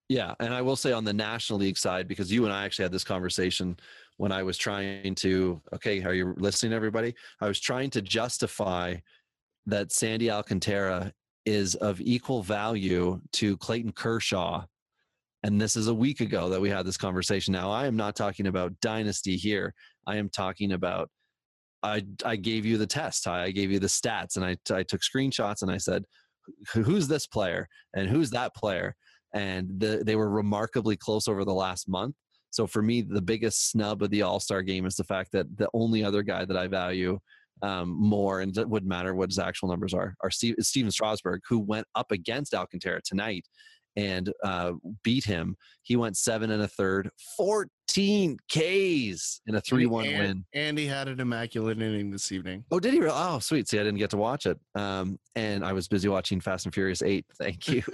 Yeah, 0.08 0.34
and 0.40 0.54
I 0.54 0.62
will 0.64 0.76
say 0.76 0.92
on 0.92 1.04
the 1.04 1.14
National 1.14 1.60
League 1.60 1.78
side, 1.78 2.08
because 2.08 2.32
you 2.32 2.46
and 2.46 2.54
I 2.54 2.66
actually 2.66 2.84
had 2.84 2.92
this 2.92 3.04
conversation 3.04 3.78
when 4.18 4.32
I 4.32 4.42
was 4.42 4.58
trying 4.58 5.14
to, 5.16 5.62
okay, 5.74 6.04
are 6.04 6.16
you 6.16 6.34
listening, 6.38 6.74
everybody? 6.74 7.14
I 7.40 7.48
was 7.48 7.60
trying 7.60 7.92
to 7.92 8.02
justify 8.02 8.96
that 9.70 9.92
Sandy 9.92 10.30
Alcantara 10.30 11.14
is 11.46 11.76
of 11.76 12.02
equal 12.02 12.44
value 12.44 13.22
to 13.34 13.58
Clayton 13.58 13.94
Kershaw. 13.94 14.66
And 15.44 15.60
this 15.60 15.76
is 15.76 15.88
a 15.88 15.94
week 15.94 16.20
ago 16.20 16.50
that 16.50 16.60
we 16.60 16.70
had 16.70 16.86
this 16.86 16.98
conversation. 16.98 17.54
Now, 17.54 17.72
I 17.72 17.88
am 17.88 17.96
not 17.96 18.16
talking 18.16 18.48
about 18.48 18.80
dynasty 18.82 19.38
here. 19.38 19.74
I 20.06 20.18
am 20.18 20.30
talking 20.30 20.74
about, 20.74 21.10
I, 21.82 22.04
I 22.26 22.36
gave 22.36 22.66
you 22.66 22.78
the 22.78 22.88
test. 22.88 23.26
I 23.28 23.44
I 23.44 23.52
gave 23.52 23.72
you 23.72 23.80
the 23.80 23.88
stats 23.88 24.36
and 24.36 24.44
I, 24.44 24.58
I 24.74 24.84
took 24.84 25.02
screenshots 25.02 25.62
and 25.62 25.72
I 25.72 25.78
said, 25.78 26.04
who's 26.74 27.08
this 27.08 27.26
player 27.26 27.68
and 27.96 28.10
who's 28.10 28.32
that 28.32 28.54
player? 28.54 28.96
and 29.34 29.80
the, 29.80 30.02
they 30.06 30.16
were 30.16 30.30
remarkably 30.30 30.98
close 30.98 31.28
over 31.28 31.46
the 31.46 31.54
last 31.54 31.88
month. 31.88 32.16
So 32.52 32.66
for 32.66 32.82
me, 32.82 33.02
the 33.02 33.22
biggest 33.22 33.70
snub 33.70 34.02
of 34.02 34.10
the 34.10 34.24
All 34.24 34.40
Star 34.40 34.62
game 34.62 34.86
is 34.86 34.96
the 34.96 35.04
fact 35.04 35.32
that 35.34 35.58
the 35.58 35.70
only 35.74 36.04
other 36.04 36.24
guy 36.24 36.46
that 36.46 36.58
I 36.58 36.68
value 36.68 37.20
um, 37.62 37.90
more, 37.90 38.42
and 38.42 38.58
it 38.58 38.70
wouldn't 38.70 38.90
matter 38.90 39.14
what 39.16 39.30
his 39.30 39.40
actual 39.40 39.70
numbers 39.70 39.94
are, 39.94 40.16
are 40.24 40.30
Steve, 40.32 40.56
Stephen 40.60 40.92
Strasburg, 40.92 41.42
who 41.48 41.60
went 41.60 41.86
up 41.96 42.12
against 42.12 42.54
Alcantara 42.54 43.02
tonight 43.06 43.46
and 43.96 44.32
uh, 44.44 44.74
beat 45.04 45.26
him. 45.26 45.56
He 45.82 45.96
went 45.96 46.16
seven 46.16 46.52
and 46.52 46.62
a 46.62 46.68
third, 46.68 47.10
14 47.36 48.38
Ks 48.48 49.42
in 49.48 49.56
a 49.56 49.62
3 49.62 49.88
1 49.88 50.06
And- 50.06 50.18
win. 50.20 50.46
And 50.54 50.78
he 50.78 50.86
had 50.86 51.08
an 51.08 51.20
immaculate 51.20 51.82
inning 51.82 52.12
this 52.12 52.32
evening. 52.32 52.64
Oh, 52.72 52.80
did 52.80 52.94
he? 52.94 53.00
re- 53.02 53.10
Oh, 53.12 53.40
sweet. 53.40 53.68
See, 53.68 53.80
I 53.80 53.84
didn't 53.84 53.98
get 54.00 54.12
to 54.12 54.18
watch 54.18 54.46
it. 54.46 54.58
Um, 54.76 55.18
and 55.36 55.66
I 55.66 55.74
was 55.74 55.88
busy 55.88 56.08
watching 56.08 56.40
Fast 56.40 56.66
and 56.66 56.74
Furious 56.74 57.02
8. 57.02 57.26
Thank 57.40 57.68
you. 57.68 57.82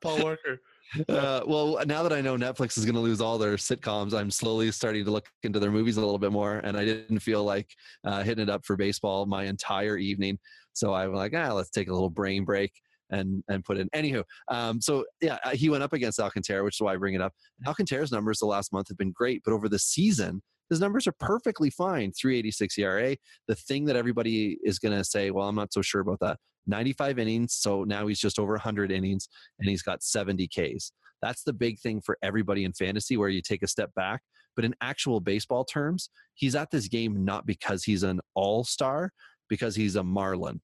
Paul 0.00 0.22
Walker. 0.22 0.60
Uh, 1.08 1.40
well, 1.46 1.78
now 1.86 2.02
that 2.02 2.12
I 2.12 2.20
know 2.20 2.36
Netflix 2.36 2.76
is 2.76 2.84
going 2.84 2.94
to 2.94 3.00
lose 3.00 3.20
all 3.20 3.38
their 3.38 3.56
sitcoms, 3.56 4.14
I'm 4.14 4.30
slowly 4.30 4.70
starting 4.70 5.04
to 5.04 5.10
look 5.10 5.26
into 5.42 5.58
their 5.58 5.70
movies 5.70 5.96
a 5.96 6.00
little 6.00 6.18
bit 6.18 6.32
more. 6.32 6.58
And 6.58 6.76
I 6.76 6.84
didn't 6.84 7.20
feel 7.20 7.44
like 7.44 7.68
uh, 8.04 8.22
hitting 8.22 8.42
it 8.42 8.50
up 8.50 8.64
for 8.64 8.76
baseball 8.76 9.26
my 9.26 9.44
entire 9.44 9.96
evening. 9.96 10.38
So 10.72 10.94
I'm 10.94 11.14
like, 11.14 11.32
ah, 11.34 11.52
let's 11.52 11.70
take 11.70 11.88
a 11.88 11.92
little 11.92 12.10
brain 12.10 12.44
break 12.44 12.72
and 13.10 13.44
and 13.48 13.64
put 13.64 13.78
in. 13.78 13.88
Anywho, 13.90 14.24
um, 14.48 14.80
so 14.80 15.04
yeah, 15.20 15.38
uh, 15.44 15.50
he 15.50 15.68
went 15.68 15.82
up 15.82 15.92
against 15.92 16.18
Alcantara, 16.18 16.64
which 16.64 16.76
is 16.76 16.80
why 16.80 16.94
I 16.94 16.96
bring 16.96 17.14
it 17.14 17.20
up. 17.20 17.32
Alcantara's 17.66 18.10
numbers 18.10 18.38
the 18.38 18.46
last 18.46 18.72
month 18.72 18.88
have 18.88 18.98
been 18.98 19.12
great, 19.12 19.42
but 19.44 19.52
over 19.52 19.68
the 19.68 19.78
season, 19.78 20.42
his 20.72 20.80
numbers 20.80 21.06
are 21.06 21.14
perfectly 21.20 21.68
fine. 21.68 22.12
386 22.12 22.78
ERA. 22.78 23.16
The 23.46 23.54
thing 23.54 23.84
that 23.84 23.96
everybody 23.96 24.58
is 24.64 24.78
going 24.78 24.96
to 24.96 25.04
say, 25.04 25.30
well, 25.30 25.46
I'm 25.46 25.54
not 25.54 25.70
so 25.70 25.82
sure 25.82 26.00
about 26.00 26.20
that. 26.20 26.38
95 26.66 27.18
innings, 27.18 27.54
so 27.54 27.84
now 27.84 28.06
he's 28.06 28.18
just 28.18 28.38
over 28.38 28.52
100 28.52 28.90
innings 28.90 29.28
and 29.58 29.68
he's 29.68 29.82
got 29.82 30.02
70 30.02 30.48
Ks. 30.48 30.92
That's 31.20 31.42
the 31.42 31.52
big 31.52 31.78
thing 31.78 32.00
for 32.00 32.16
everybody 32.22 32.64
in 32.64 32.72
fantasy 32.72 33.18
where 33.18 33.28
you 33.28 33.42
take 33.42 33.62
a 33.62 33.68
step 33.68 33.90
back. 33.94 34.22
But 34.56 34.64
in 34.64 34.74
actual 34.80 35.20
baseball 35.20 35.64
terms, 35.64 36.08
he's 36.34 36.54
at 36.54 36.70
this 36.70 36.88
game 36.88 37.22
not 37.22 37.44
because 37.44 37.84
he's 37.84 38.02
an 38.02 38.20
all 38.34 38.64
star, 38.64 39.12
because 39.48 39.76
he's 39.76 39.96
a 39.96 40.02
Marlin. 40.02 40.62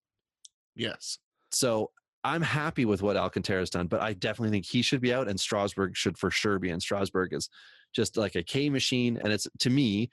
Yes. 0.74 1.18
So 1.52 1.90
I'm 2.28 2.42
happy 2.42 2.84
with 2.84 3.02
what 3.02 3.16
Alcantara's 3.16 3.70
done, 3.70 3.86
but 3.86 4.02
I 4.02 4.12
definitely 4.12 4.50
think 4.50 4.66
he 4.66 4.82
should 4.82 5.00
be 5.00 5.14
out 5.14 5.28
and 5.28 5.38
Strasburg 5.38 5.96
should 5.96 6.18
for 6.18 6.30
sure 6.30 6.58
be 6.58 6.70
in. 6.70 6.80
Strasburg 6.80 7.32
is 7.32 7.48
just 7.94 8.16
like 8.16 8.34
a 8.34 8.42
K 8.42 8.68
machine. 8.68 9.18
And 9.22 9.32
it's 9.32 9.48
to 9.60 9.70
me, 9.70 10.10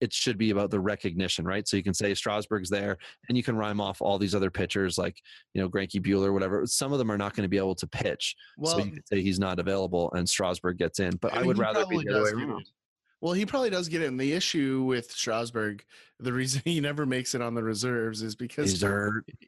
it 0.00 0.12
should 0.12 0.38
be 0.38 0.50
about 0.50 0.70
the 0.70 0.78
recognition, 0.78 1.44
right? 1.44 1.66
So 1.66 1.76
you 1.76 1.82
can 1.82 1.94
say 1.94 2.14
Strasburg's 2.14 2.70
there 2.70 2.98
and 3.28 3.36
you 3.36 3.42
can 3.42 3.56
rhyme 3.56 3.80
off 3.80 4.00
all 4.00 4.18
these 4.18 4.34
other 4.34 4.50
pitchers 4.50 4.96
like, 4.96 5.20
you 5.54 5.60
know, 5.60 5.68
Greinke 5.68 6.00
Buehler, 6.00 6.32
whatever. 6.32 6.64
Some 6.66 6.92
of 6.92 6.98
them 6.98 7.10
are 7.10 7.18
not 7.18 7.34
going 7.34 7.42
to 7.42 7.48
be 7.48 7.58
able 7.58 7.74
to 7.74 7.86
pitch. 7.88 8.36
Well, 8.56 8.74
so 8.74 8.84
you 8.84 8.92
could 8.92 9.08
say 9.08 9.20
he's 9.20 9.40
not 9.40 9.58
available 9.58 10.12
and 10.12 10.28
Strasburg 10.28 10.78
gets 10.78 11.00
in. 11.00 11.16
But 11.16 11.34
I, 11.34 11.38
mean, 11.38 11.48
would 11.48 11.58
rather 11.58 11.84
be 11.86 11.98
the 11.98 12.14
other 12.14 12.36
way 12.36 12.42
around. 12.42 12.70
Well, 13.20 13.32
he 13.32 13.44
probably 13.44 13.70
does 13.70 13.88
get 13.88 14.02
in. 14.02 14.16
The 14.16 14.32
issue 14.32 14.84
with 14.86 15.10
Strasburg, 15.10 15.84
the 16.20 16.32
reason 16.32 16.62
he 16.64 16.80
never 16.80 17.04
makes 17.04 17.34
it 17.34 17.42
on 17.42 17.54
the 17.54 17.64
reserves 17.64 18.22
is 18.22 18.36
because 18.36 18.70
He's 18.70 18.84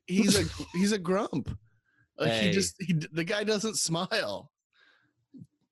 he's 0.06 0.38
a 0.40 0.44
he's 0.74 0.92
a 0.92 0.98
grump. 0.98 1.56
Like 2.20 2.32
he 2.32 2.50
just 2.52 2.76
he, 2.80 2.92
the 3.12 3.24
guy 3.24 3.42
doesn't 3.44 3.76
smile. 3.78 4.50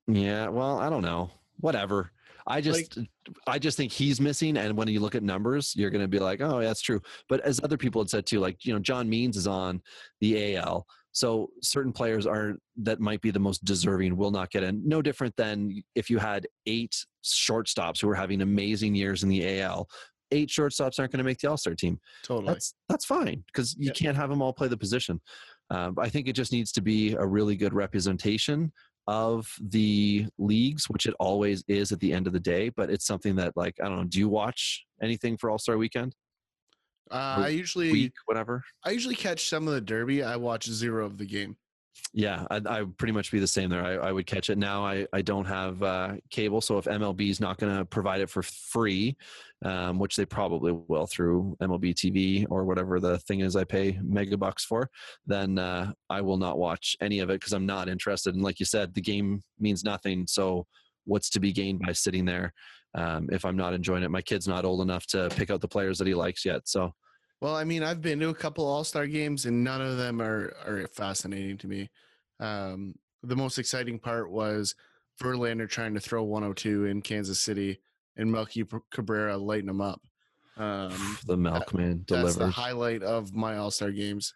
Yeah, 0.07 0.49
well, 0.49 0.79
I 0.79 0.89
don't 0.89 1.03
know. 1.03 1.31
Whatever. 1.61 2.13
I 2.47 2.63
just 2.63 2.99
I 3.47 3.59
just 3.59 3.77
think 3.77 3.93
he's 3.93 4.21
missing 4.21 4.57
and 4.57 4.75
when 4.77 4.89
you 4.89 5.01
look 5.01 5.15
at 5.15 5.23
numbers, 5.23 5.75
you're 5.77 5.91
going 5.91 6.01
to 6.01 6.09
be 6.09 6.19
like, 6.19 6.41
"Oh, 6.41 6.61
yeah, 6.61 6.69
that's 6.69 6.81
true." 6.81 7.03
But 7.29 7.41
as 7.43 7.61
other 7.63 7.77
people 7.77 8.01
had 8.01 8.09
said 8.09 8.25
too, 8.25 8.41
like, 8.41 8.65
you 8.65 8.73
know, 8.73 8.79
John 8.79 9.09
Means 9.09 9.37
is 9.37 9.47
on 9.47 9.83
the 10.21 10.57
AL. 10.57 10.87
So 11.13 11.51
certain 11.63 11.93
players 11.93 12.27
are 12.27 12.55
that 12.79 13.01
might 13.01 13.21
be 13.21 13.31
the 13.31 13.39
most 13.39 13.65
deserving 13.65 14.17
will 14.17 14.31
not 14.31 14.51
get 14.51 14.63
in. 14.63 14.87
No 14.89 15.03
different 15.03 15.37
than 15.37 15.83
if 15.95 16.09
you 16.09 16.17
had 16.19 16.47
eight 16.65 16.97
shortstops 17.23 18.01
who 18.01 18.07
were 18.07 18.15
having 18.15 18.41
amazing 18.41 18.95
years 18.95 19.23
in 19.25 19.29
the 19.29 19.61
AL. 19.61 19.89
Eight 20.31 20.49
shortstops 20.49 20.99
aren't 20.99 21.11
going 21.13 21.19
to 21.19 21.25
make 21.25 21.39
the 21.39 21.49
All-Star 21.51 21.75
team. 21.75 21.99
Totally. 22.23 22.53
That's 22.53 22.75
that's 22.89 23.05
fine 23.05 23.43
because 23.47 23.75
you 23.79 23.87
Yeah. 23.89 23.93
can't 23.93 24.17
have 24.17 24.31
them 24.31 24.41
all 24.41 24.53
play 24.55 24.69
the 24.69 24.77
position. 24.77 25.21
Um, 25.71 25.97
I 25.99 26.09
think 26.09 26.29
it 26.29 26.33
just 26.33 26.53
needs 26.53 26.73
to 26.73 26.81
be 26.81 27.13
a 27.13 27.27
really 27.27 27.57
good 27.57 27.75
representation 27.75 28.73
of 29.07 29.53
the 29.61 30.27
leagues, 30.39 30.89
which 30.89 31.07
it 31.07 31.15
always 31.19 31.65
is 31.69 31.93
at 31.93 32.01
the 32.01 32.13
end 32.13 32.27
of 32.27 32.33
the 32.33 32.41
day. 32.41 32.69
But 32.71 32.91
it's 32.91 33.07
something 33.07 33.37
that, 33.37 33.57
like, 33.57 33.75
I 33.83 33.89
don't 33.89 33.97
know. 33.97 34.05
Do 34.05 34.19
you 34.19 34.29
watch 34.29 34.85
anything 35.03 35.37
for 35.37 35.51
All 35.51 35.59
Star 35.59 35.77
Weekend? 35.77 36.15
uh, 37.11 37.37
I 37.39 37.49
usually 37.49 37.91
Week, 37.91 38.13
whatever. 38.27 38.63
I 38.85 38.91
usually 38.91 39.15
catch 39.15 39.49
some 39.49 39.67
of 39.67 39.75
the 39.75 39.81
Derby. 39.81 40.23
I 40.23 40.37
watch 40.37 40.69
zero 40.69 41.07
of 41.07 41.19
the 41.19 41.27
game. 41.27 41.57
Yeah, 42.15 42.47
I, 42.51 42.61
I 42.67 42.83
would 42.83 42.97
pretty 42.97 43.13
much 43.13 43.31
be 43.31 43.39
the 43.39 43.47
same 43.47 43.69
there. 43.69 43.85
I, 43.85 44.09
I 44.09 44.13
would 44.13 44.27
catch 44.27 44.49
it 44.51 44.57
now. 44.59 44.85
I, 44.85 45.07
I 45.13 45.21
don't 45.21 45.45
have 45.45 45.83
uh, 45.83 46.15
cable, 46.31 46.61
so 46.61 46.79
if 46.79 46.87
MLB 46.87 47.29
is 47.31 47.41
not 47.41 47.59
going 47.59 47.77
to 47.77 47.85
provide 47.85 48.21
it 48.21 48.31
for 48.31 48.43
free, 48.43 49.17
um, 49.65 49.99
which 49.99 50.17
they 50.17 50.25
probably 50.25 50.73
will 50.73 51.07
through 51.07 51.57
MLB 51.61 51.95
TV 51.95 52.47
or 52.49 52.65
whatever 52.65 52.99
the 52.99 53.19
thing 53.21 53.41
is 53.41 53.57
I 53.57 53.65
pay 53.65 53.99
mega 54.03 54.37
bucks 54.37 54.65
for, 54.65 54.89
then 55.27 55.59
uh, 55.59 55.93
I 56.09 56.21
will 56.23 56.39
not 56.39 56.59
watch 56.59 56.97
any 57.01 57.19
of 57.19 57.31
it 57.31 57.41
because 57.41 57.53
I'm 57.53 57.67
not 57.67 57.89
interested. 57.89 58.35
And 58.35 58.43
like 58.43 58.61
you 58.61 58.67
said, 58.67 58.95
the 58.95 59.01
game 59.01 59.43
means 59.59 59.85
nothing. 59.85 60.27
So 60.27 60.67
what's 61.05 61.31
to 61.31 61.41
be 61.41 61.53
gained 61.53 61.81
by 61.81 61.93
sitting 61.93 62.25
there 62.25 62.53
um, 62.95 63.29
if 63.33 63.45
I'm 63.45 63.57
not 63.57 63.75
enjoying 63.75 64.03
it? 64.03 64.11
My 64.11 64.23
kid's 64.23 64.49
not 64.49 64.65
old 64.65 64.81
enough 64.81 65.07
to 65.09 65.29
pick 65.31 65.51
out 65.51 65.61
the 65.61 65.69
players 65.69 65.99
that 65.99 66.07
he 66.07 66.15
likes 66.15 66.45
yet. 66.45 66.69
So 66.69 66.95
Well, 67.41 67.55
I 67.55 67.65
mean, 67.65 67.83
I've 67.83 68.03
been 68.03 68.19
to 68.21 68.31
a 68.31 68.35
couple 68.35 68.67
All 68.67 68.85
Star 68.85 69.07
games, 69.07 69.47
and 69.47 69.63
none 69.63 69.81
of 69.81 69.97
them 69.97 70.21
are 70.21 70.55
are 70.67 70.87
fascinating 70.93 71.57
to 71.59 71.69
me. 71.69 71.91
Um, 72.41 72.95
the 73.23 73.37
most 73.37 73.59
exciting 73.59 73.99
part 73.99 74.31
was 74.31 74.75
Verlander 75.23 75.69
trying 75.69 75.95
to 75.95 76.01
throw 76.01 76.23
102 76.25 76.87
in 76.87 77.03
Kansas 77.03 77.41
City, 77.41 77.81
and 78.17 78.31
Melky 78.31 78.65
Cabrera 78.91 79.37
lighting 79.37 79.69
him 79.69 79.81
up. 79.81 80.01
Um, 80.57 81.19
the 81.27 81.37
milkman 81.37 82.05
that's 82.09 82.35
the 82.35 82.49
highlight 82.49 83.03
of 83.03 83.35
my 83.35 83.57
All 83.57 83.71
Star 83.71 83.93
games. 83.93 84.35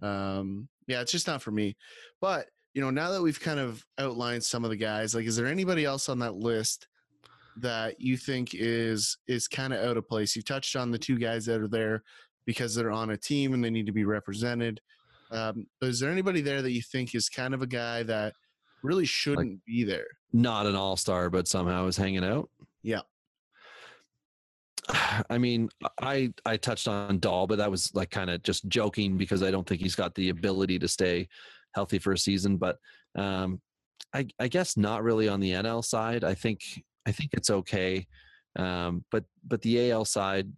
Um, 0.00 0.68
yeah, 0.86 1.00
it's 1.00 1.12
just 1.12 1.26
not 1.26 1.42
for 1.42 1.50
me. 1.50 1.76
But 2.20 2.46
you 2.74 2.80
know, 2.80 2.90
now 2.90 3.10
that 3.10 3.22
we've 3.22 3.40
kind 3.40 3.60
of 3.60 3.84
outlined 3.98 4.44
some 4.44 4.64
of 4.64 4.70
the 4.70 4.76
guys, 4.76 5.14
like, 5.14 5.26
is 5.26 5.36
there 5.36 5.46
anybody 5.46 5.84
else 5.84 6.08
on 6.08 6.18
that 6.20 6.34
list 6.34 6.88
that 7.56 8.00
you 8.00 8.16
think 8.16 8.50
is 8.52 9.16
is 9.26 9.48
kind 9.48 9.72
of 9.72 9.84
out 9.84 9.96
of 9.96 10.08
place? 10.08 10.36
You 10.36 10.42
touched 10.42 10.76
on 10.76 10.90
the 10.90 10.98
two 10.98 11.18
guys 11.18 11.46
that 11.46 11.60
are 11.60 11.68
there 11.68 12.02
because 12.46 12.74
they're 12.74 12.90
on 12.90 13.10
a 13.10 13.16
team 13.16 13.54
and 13.54 13.64
they 13.64 13.70
need 13.70 13.86
to 13.86 13.92
be 13.92 14.04
represented. 14.04 14.80
Um, 15.30 15.66
but 15.80 15.88
is 15.90 16.00
there 16.00 16.10
anybody 16.10 16.40
there 16.40 16.62
that 16.62 16.72
you 16.72 16.82
think 16.82 17.14
is 17.14 17.28
kind 17.28 17.54
of 17.54 17.62
a 17.62 17.66
guy 17.66 18.02
that 18.04 18.34
really 18.82 19.06
shouldn't 19.06 19.64
be 19.64 19.84
there? 19.84 20.06
not 20.34 20.66
an 20.66 20.74
all 20.74 20.96
star, 20.96 21.30
but 21.30 21.48
somehow 21.48 21.86
is 21.86 21.96
hanging 21.96 22.24
out. 22.24 22.50
Yeah. 22.82 23.02
I 25.30 25.38
mean, 25.38 25.70
I 26.02 26.34
I 26.44 26.58
touched 26.58 26.88
on 26.88 27.20
Dahl, 27.20 27.46
but 27.46 27.58
that 27.58 27.70
was 27.70 27.94
like 27.94 28.10
kind 28.10 28.28
of 28.28 28.42
just 28.42 28.68
joking 28.68 29.16
because 29.16 29.42
I 29.42 29.50
don't 29.50 29.66
think 29.66 29.80
he's 29.80 29.94
got 29.94 30.14
the 30.14 30.28
ability 30.28 30.80
to 30.80 30.88
stay 30.88 31.28
healthy 31.72 31.98
for 32.00 32.12
a 32.12 32.18
season. 32.18 32.56
But 32.56 32.78
um, 33.14 33.62
I, 34.12 34.26
I 34.40 34.48
guess 34.48 34.76
not 34.76 35.04
really 35.04 35.28
on 35.28 35.40
the 35.40 35.52
NL 35.52 35.84
side. 35.84 36.24
I 36.24 36.34
think 36.34 36.60
I 37.06 37.12
think 37.12 37.30
it's 37.32 37.50
okay, 37.50 38.06
um, 38.56 39.04
but 39.12 39.24
but 39.46 39.62
the 39.62 39.92
AL 39.92 40.04
side, 40.06 40.52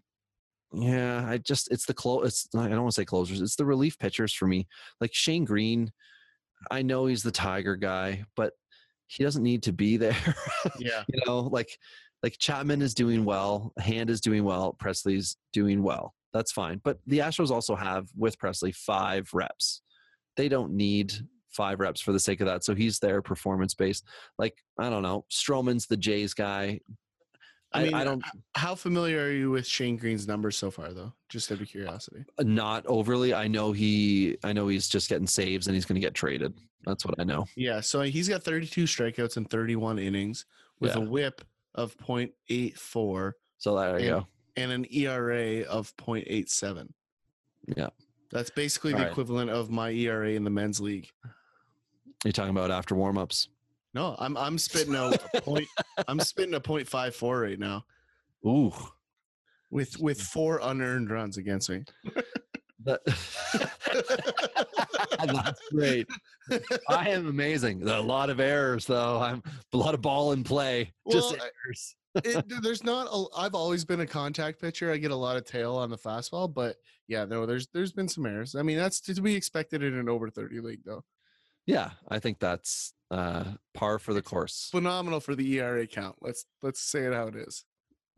yeah, 0.72 1.24
I 1.26 1.38
just 1.38 1.70
it's 1.70 1.86
the 1.86 1.94
close. 1.94 2.26
It's 2.26 2.48
I 2.54 2.68
don't 2.68 2.82
want 2.82 2.94
to 2.94 3.00
say 3.00 3.04
closers. 3.04 3.40
It's 3.40 3.56
the 3.56 3.64
relief 3.64 3.98
pitchers 3.98 4.32
for 4.32 4.46
me. 4.46 4.66
Like 5.00 5.14
Shane 5.14 5.44
Greene, 5.44 5.92
I 6.70 6.82
know 6.82 7.06
he's 7.06 7.22
the 7.22 7.30
Tiger 7.30 7.76
guy, 7.76 8.24
but 8.36 8.52
he 9.06 9.24
doesn't 9.24 9.42
need 9.42 9.62
to 9.64 9.72
be 9.72 9.96
there. 9.96 10.16
Yeah. 10.78 11.04
you 11.08 11.20
know, 11.26 11.40
like 11.40 11.78
like 12.22 12.36
Chapman 12.38 12.82
is 12.82 12.94
doing 12.94 13.24
well, 13.24 13.72
Hand 13.78 14.10
is 14.10 14.20
doing 14.20 14.44
well, 14.44 14.76
Pressly's 14.82 15.36
doing 15.52 15.82
well. 15.82 16.14
That's 16.32 16.52
fine. 16.52 16.80
But 16.84 16.98
the 17.06 17.20
Astros 17.20 17.50
also 17.50 17.74
have 17.74 18.08
with 18.16 18.38
Pressly 18.38 18.74
five 18.74 19.30
reps. 19.32 19.82
They 20.36 20.48
don't 20.48 20.72
need 20.72 21.14
five 21.50 21.80
reps 21.80 22.00
for 22.00 22.12
the 22.12 22.20
sake 22.20 22.40
of 22.40 22.46
that. 22.46 22.62
So 22.64 22.74
he's 22.74 22.98
there 22.98 23.22
performance 23.22 23.74
based. 23.74 24.04
Like, 24.38 24.54
I 24.78 24.90
don't 24.90 25.02
know. 25.02 25.24
Stroman's 25.30 25.86
the 25.86 25.96
Jays 25.96 26.34
guy. 26.34 26.80
I 27.72 27.82
mean, 27.84 27.94
I 27.94 28.02
uh, 28.02 28.04
don't 28.04 28.24
How 28.54 28.74
familiar 28.74 29.24
are 29.24 29.30
you 29.32 29.50
with 29.50 29.66
Shane 29.66 29.96
Greene's 29.96 30.26
numbers 30.28 30.56
so 30.56 30.70
far, 30.70 30.92
though? 30.92 31.12
Just 31.28 31.50
out 31.50 31.56
of 31.56 31.62
uh, 31.62 31.66
curiosity. 31.66 32.24
Uh, 32.38 32.44
not 32.44 32.86
overly. 32.86 33.34
I 33.34 33.48
know 33.48 33.72
he 33.72 34.38
I 34.44 34.52
know 34.52 34.68
he's 34.68 34.88
just 34.88 35.08
getting 35.08 35.26
saves 35.26 35.66
and 35.66 35.74
he's 35.74 35.84
gonna 35.84 36.00
get 36.00 36.14
traded. 36.14 36.54
That's 36.84 37.04
what 37.04 37.16
I 37.18 37.24
know. 37.24 37.46
Yeah, 37.56 37.80
so 37.80 38.02
he's 38.02 38.28
got 38.28 38.44
32 38.44 38.84
strikeouts 38.84 39.36
and 39.36 39.50
31 39.50 39.98
innings 39.98 40.46
with 40.78 40.94
a 40.94 41.00
WHIP 41.00 41.42
of 41.74 41.96
0.84 41.98 43.32
So 43.58 43.76
there 43.76 43.98
you 43.98 44.14
And- 44.14 44.20
go. 44.22 44.26
and 44.56 44.72
an 44.72 44.86
ERA 44.92 45.62
of 45.62 45.94
0.87. 45.96 46.88
Yeah. 47.76 47.88
That's 48.30 48.50
basically 48.50 48.92
the 48.92 48.98
All 48.98 49.02
right. 49.04 49.10
equivalent 49.10 49.50
of 49.50 49.70
my 49.70 49.90
ERA 49.90 50.30
in 50.30 50.44
the 50.44 50.50
men's 50.50 50.80
league. 50.80 51.08
You're 52.24 52.32
talking 52.32 52.50
about 52.50 52.70
after 52.70 52.94
warm-ups. 52.94 53.48
No, 53.96 54.14
I'm 54.18 54.36
I'm 54.36 54.58
spitting 54.58 54.94
a 54.94 55.10
point. 55.40 55.66
I'm 56.06 56.20
spitting 56.20 56.52
a 56.52 56.60
0.54 56.60 57.42
right 57.42 57.58
now 57.58 57.82
Ooh. 58.46 58.70
with 59.70 59.98
with 59.98 60.20
four 60.20 60.60
unearned 60.62 61.10
runs 61.10 61.38
against 61.38 61.70
me. 61.70 61.82
That, 62.84 63.00
that's 65.24 65.60
great. 65.72 66.06
I 66.90 67.08
am 67.08 67.26
amazing. 67.26 67.88
A 67.88 67.98
lot 68.00 68.28
of 68.28 68.38
errors, 68.38 68.84
though. 68.84 69.18
I'm 69.18 69.42
a 69.72 69.76
lot 69.78 69.94
of 69.94 70.02
ball 70.02 70.32
in 70.32 70.44
play. 70.44 70.92
Just 71.10 71.32
Well, 71.32 71.40
I- 71.42 71.50
errors. 71.66 71.96
it, 72.16 72.44
there's 72.62 72.84
not. 72.84 73.08
A, 73.10 73.24
I've 73.34 73.54
always 73.54 73.86
been 73.86 74.00
a 74.00 74.06
contact 74.06 74.60
pitcher. 74.60 74.92
I 74.92 74.98
get 74.98 75.10
a 75.10 75.16
lot 75.16 75.38
of 75.38 75.46
tail 75.46 75.74
on 75.76 75.88
the 75.88 75.96
fastball, 75.98 76.52
but 76.52 76.76
yeah, 77.08 77.24
no, 77.24 77.46
there's 77.46 77.66
there's 77.72 77.92
been 77.92 78.08
some 78.08 78.26
errors. 78.26 78.54
I 78.54 78.60
mean, 78.62 78.76
that's 78.76 79.00
to 79.00 79.22
be 79.22 79.34
expected 79.34 79.82
in 79.82 79.94
an 79.94 80.10
over 80.10 80.28
30 80.28 80.60
league, 80.60 80.82
though. 80.84 81.02
Yeah, 81.64 81.92
I 82.10 82.18
think 82.18 82.40
that's 82.40 82.92
uh, 83.10 83.44
par 83.74 83.98
for 83.98 84.14
the 84.14 84.22
course. 84.22 84.68
Phenomenal 84.70 85.20
for 85.20 85.34
the 85.34 85.58
ERA 85.58 85.86
count. 85.86 86.16
Let's 86.20 86.46
let's 86.62 86.80
say 86.80 87.04
it 87.04 87.12
how 87.12 87.26
it 87.28 87.36
is. 87.36 87.64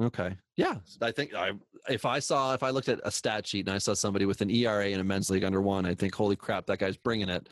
Okay. 0.00 0.36
Yeah, 0.56 0.76
I 1.02 1.10
think 1.10 1.34
I 1.34 1.52
if 1.88 2.06
I 2.06 2.20
saw 2.20 2.54
if 2.54 2.62
I 2.62 2.70
looked 2.70 2.88
at 2.88 3.00
a 3.04 3.10
stat 3.10 3.46
sheet 3.46 3.66
and 3.66 3.74
I 3.74 3.78
saw 3.78 3.94
somebody 3.94 4.26
with 4.26 4.40
an 4.40 4.50
ERA 4.50 4.88
in 4.88 5.00
a 5.00 5.04
men's 5.04 5.28
league 5.28 5.44
under 5.44 5.60
one, 5.60 5.86
I 5.86 5.94
think 5.94 6.14
holy 6.14 6.36
crap, 6.36 6.66
that 6.66 6.78
guy's 6.78 6.96
bringing 6.96 7.28
it. 7.28 7.48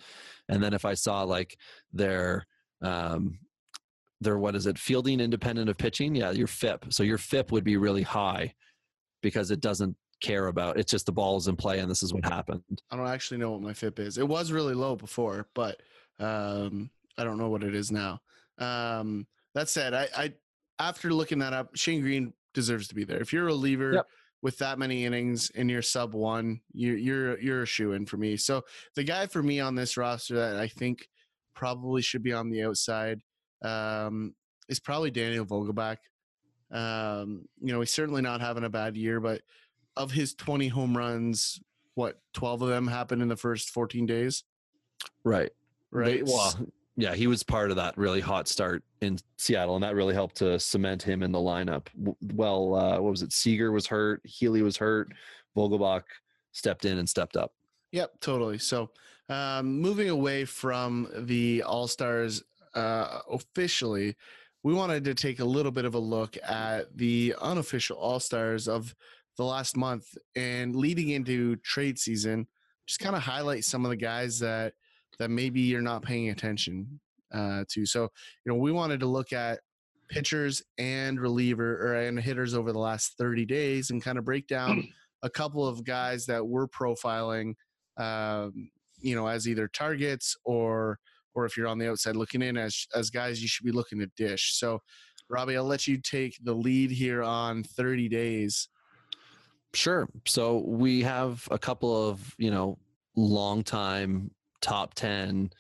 And 0.49 0.63
then 0.63 0.73
if 0.73 0.85
I 0.85 0.95
saw 0.95 1.23
like 1.25 1.59
their 1.93 2.47
um 2.83 3.39
their 4.21 4.39
what 4.39 4.55
is 4.55 4.67
it 4.67 4.79
fielding 4.79 5.21
independent 5.21 5.69
of 5.69 5.77
pitching, 5.77 6.15
yeah, 6.15 6.31
your 6.31 6.47
FIP. 6.47 6.87
So 6.91 7.03
your 7.03 7.19
FIP 7.19 7.53
would 7.53 7.65
be 7.65 7.77
really 7.77 8.03
high 8.03 8.55
because 9.23 9.51
it 9.51 9.61
doesn't 9.61 9.97
care 10.23 10.47
about 10.47 10.79
it's 10.79 10.91
just 10.91 11.05
the 11.05 11.13
ball 11.13 11.37
is 11.37 11.49
in 11.49 11.57
play 11.57 11.81
and 11.81 11.91
this 11.91 12.03
is 12.03 12.15
what 12.15 12.25
happened. 12.25 12.63
I 12.91 12.97
don't 12.97 13.09
actually 13.09 13.39
know 13.39 13.51
what 13.51 13.61
my 13.61 13.73
FIP 13.73 13.99
is. 13.99 14.19
It 14.19 14.29
was 14.29 14.53
really 14.53 14.75
low 14.75 14.95
before, 14.95 15.49
but 15.53 15.83
um, 16.21 16.91
I 17.19 17.25
don't 17.25 17.39
know 17.39 17.49
what 17.49 17.63
it 17.63 17.75
is 17.75 17.91
now. 17.91 18.21
Um, 18.59 19.27
that 19.55 19.69
said, 19.69 19.95
I, 19.95 20.09
I 20.17 20.33
after 20.79 21.13
looking 21.13 21.39
that 21.41 21.53
up, 21.53 21.71
Shane 21.77 22.01
Greene 22.03 22.33
deserves 22.55 22.89
to 22.89 22.95
be 22.95 23.05
there. 23.05 23.21
If 23.21 23.33
you're 23.33 23.45
a 23.45 23.47
reliever 23.47 23.93
Yep. 23.95 24.07
with 24.43 24.59
that 24.59 24.79
many 24.79 25.05
innings 25.05 25.51
and 25.55 25.71
you're 25.71 25.83
sub 25.83 26.15
one, 26.15 26.61
you're 26.73 26.97
you're 26.97 27.39
you're 27.41 27.63
a 27.63 27.67
shoe 27.67 27.93
in 27.93 28.07
for 28.07 28.17
me. 28.19 28.37
So 28.37 28.63
the 28.95 29.05
guy 29.05 29.27
for 29.27 29.43
me 29.43 29.61
on 29.61 29.75
this 29.75 29.97
roster 29.97 30.35
that 30.35 30.57
I 30.57 30.69
think 30.69 31.09
probably 31.55 32.03
should 32.03 32.23
be 32.23 32.33
on 32.35 32.51
the 32.51 32.63
outside 32.65 33.21
um, 33.63 34.35
is 34.69 34.79
probably 34.81 35.11
Daniel 35.11 35.47
Vogelbach. 35.47 35.97
Um, 36.71 37.47
you 37.61 37.73
know, 37.73 37.81
he's 37.81 37.95
certainly 37.95 38.23
not 38.23 38.41
having 38.41 38.65
a 38.65 38.69
bad 38.69 38.97
year, 38.97 39.21
but 39.21 39.41
of 39.97 40.11
his 40.11 40.35
20 40.35 40.69
home 40.69 40.97
runs, 40.97 41.59
what 41.95 42.21
12 42.35 42.63
of 42.63 42.69
them 42.69 42.87
happened 42.87 43.23
in 43.23 43.29
the 43.29 43.37
first 43.37 43.71
14 43.71 44.05
days 44.05 44.45
Right. 45.25 45.51
They- 45.93 45.99
right 45.99 46.25
well, 46.27 46.59
yeah, 46.97 47.15
he 47.15 47.27
was 47.27 47.43
part 47.43 47.71
of 47.71 47.77
that 47.77 47.97
really 47.97 48.21
hot 48.21 48.49
start 48.49 48.83
in 49.01 49.19
Seattle, 49.37 49.75
and 49.75 49.85
that 49.85 49.95
really 49.95 50.15
helped 50.15 50.37
to 50.37 50.59
cement 50.59 51.03
him 51.03 51.23
in 51.23 51.31
the 51.33 51.39
lineup. 51.39 51.87
Well, 52.35 52.75
uh, 52.75 53.01
what 53.01 53.11
was 53.11 53.23
it? 53.23 53.33
Seager 53.33 53.71
was 53.71 53.87
hurt, 53.87 54.23
Healy 54.25 54.63
was 54.63 54.77
hurt, 54.77 55.13
Vogelbach 55.57 56.03
stepped 56.53 56.87
in 56.87 56.99
and 56.99 57.09
stepped 57.09 57.37
up. 57.37 57.53
yep 57.93 58.19
totally 58.21 58.59
so 58.59 58.91
um, 59.29 59.81
moving 59.81 60.09
away 60.09 60.45
from 60.45 61.09
the 61.27 61.63
all 61.63 61.87
stars 61.87 62.43
uh, 62.75 63.21
officially 63.31 64.17
we 64.63 64.73
wanted 64.73 65.05
to 65.05 65.15
take 65.15 65.39
a 65.39 65.45
little 65.45 65.71
bit 65.71 65.85
of 65.85 65.95
a 65.95 65.99
look 65.99 66.37
at 66.43 66.97
the 66.97 67.35
unofficial 67.41 67.97
all 67.99 68.19
stars 68.19 68.69
of 68.69 68.95
the 69.37 69.45
last 69.45 69.77
month 69.77 70.17
and 70.35 70.75
leading 70.75 71.11
into 71.11 71.57
trade 71.57 71.99
season 71.99 72.47
just 72.87 73.01
kind 73.01 73.15
of 73.15 73.23
highlight 73.23 73.65
some 73.65 73.85
of 73.85 73.91
the 73.91 73.97
guys 73.97 74.39
that 74.39 74.73
that 75.19 75.31
maybe 75.31 75.61
you're 75.61 75.81
not 75.81 76.03
paying 76.03 76.31
attention 76.31 77.01
uh, 77.33 77.65
to. 77.71 77.87
So 77.87 78.03
you 78.45 78.53
know 78.53 78.55
we 78.55 78.73
wanted 78.73 79.01
to 79.01 79.07
look 79.07 79.33
at 79.33 79.61
pitchers 80.09 80.63
and 80.79 81.21
reliever 81.21 81.89
or 81.89 81.95
and 81.95 82.19
hitters 82.19 82.55
over 82.55 82.73
the 82.73 82.79
last 82.79 83.15
30 83.19 83.45
days 83.45 83.91
and 83.91 84.03
kind 84.03 84.19
of 84.19 84.25
break 84.25 84.47
down 84.47 84.89
a 85.23 85.31
couple 85.31 85.67
of 85.67 85.85
guys 85.85 86.27
that 86.27 86.47
we're 86.47 86.69
profiling 86.69 87.55
um, 87.97 88.71
you 89.01 89.17
know 89.17 89.27
as 89.27 89.49
either 89.49 89.69
targets 89.69 90.37
or 90.45 90.99
or 91.35 91.45
if 91.45 91.57
you're 91.57 91.67
on 91.67 91.79
the 91.79 91.91
outside 91.91 92.17
looking 92.17 92.43
in 92.43 92.57
as 92.57 92.87
as 92.95 93.11
guys 93.11 93.43
you 93.43 93.49
should 93.49 93.67
be 93.67 93.73
looking 93.73 93.99
to 93.99 94.09
dish. 94.17 94.55
So 94.55 94.81
robbie 95.29 95.57
i'll 95.57 95.65
let 95.65 95.89
you 95.89 95.99
take 96.01 96.39
the 96.45 96.55
lead 96.55 96.91
here 96.91 97.23
on 97.23 97.65
30 97.65 98.09
days. 98.09 98.69
Sure. 99.75 100.09
So 100.27 100.63
we 100.67 101.03
have 101.03 101.47
a 101.51 101.59
couple 101.59 102.09
of, 102.09 102.35
you 102.39 102.51
know, 102.51 102.79
long 103.15 103.63
time 103.63 104.31
top 104.67 104.95
10 104.95 105.51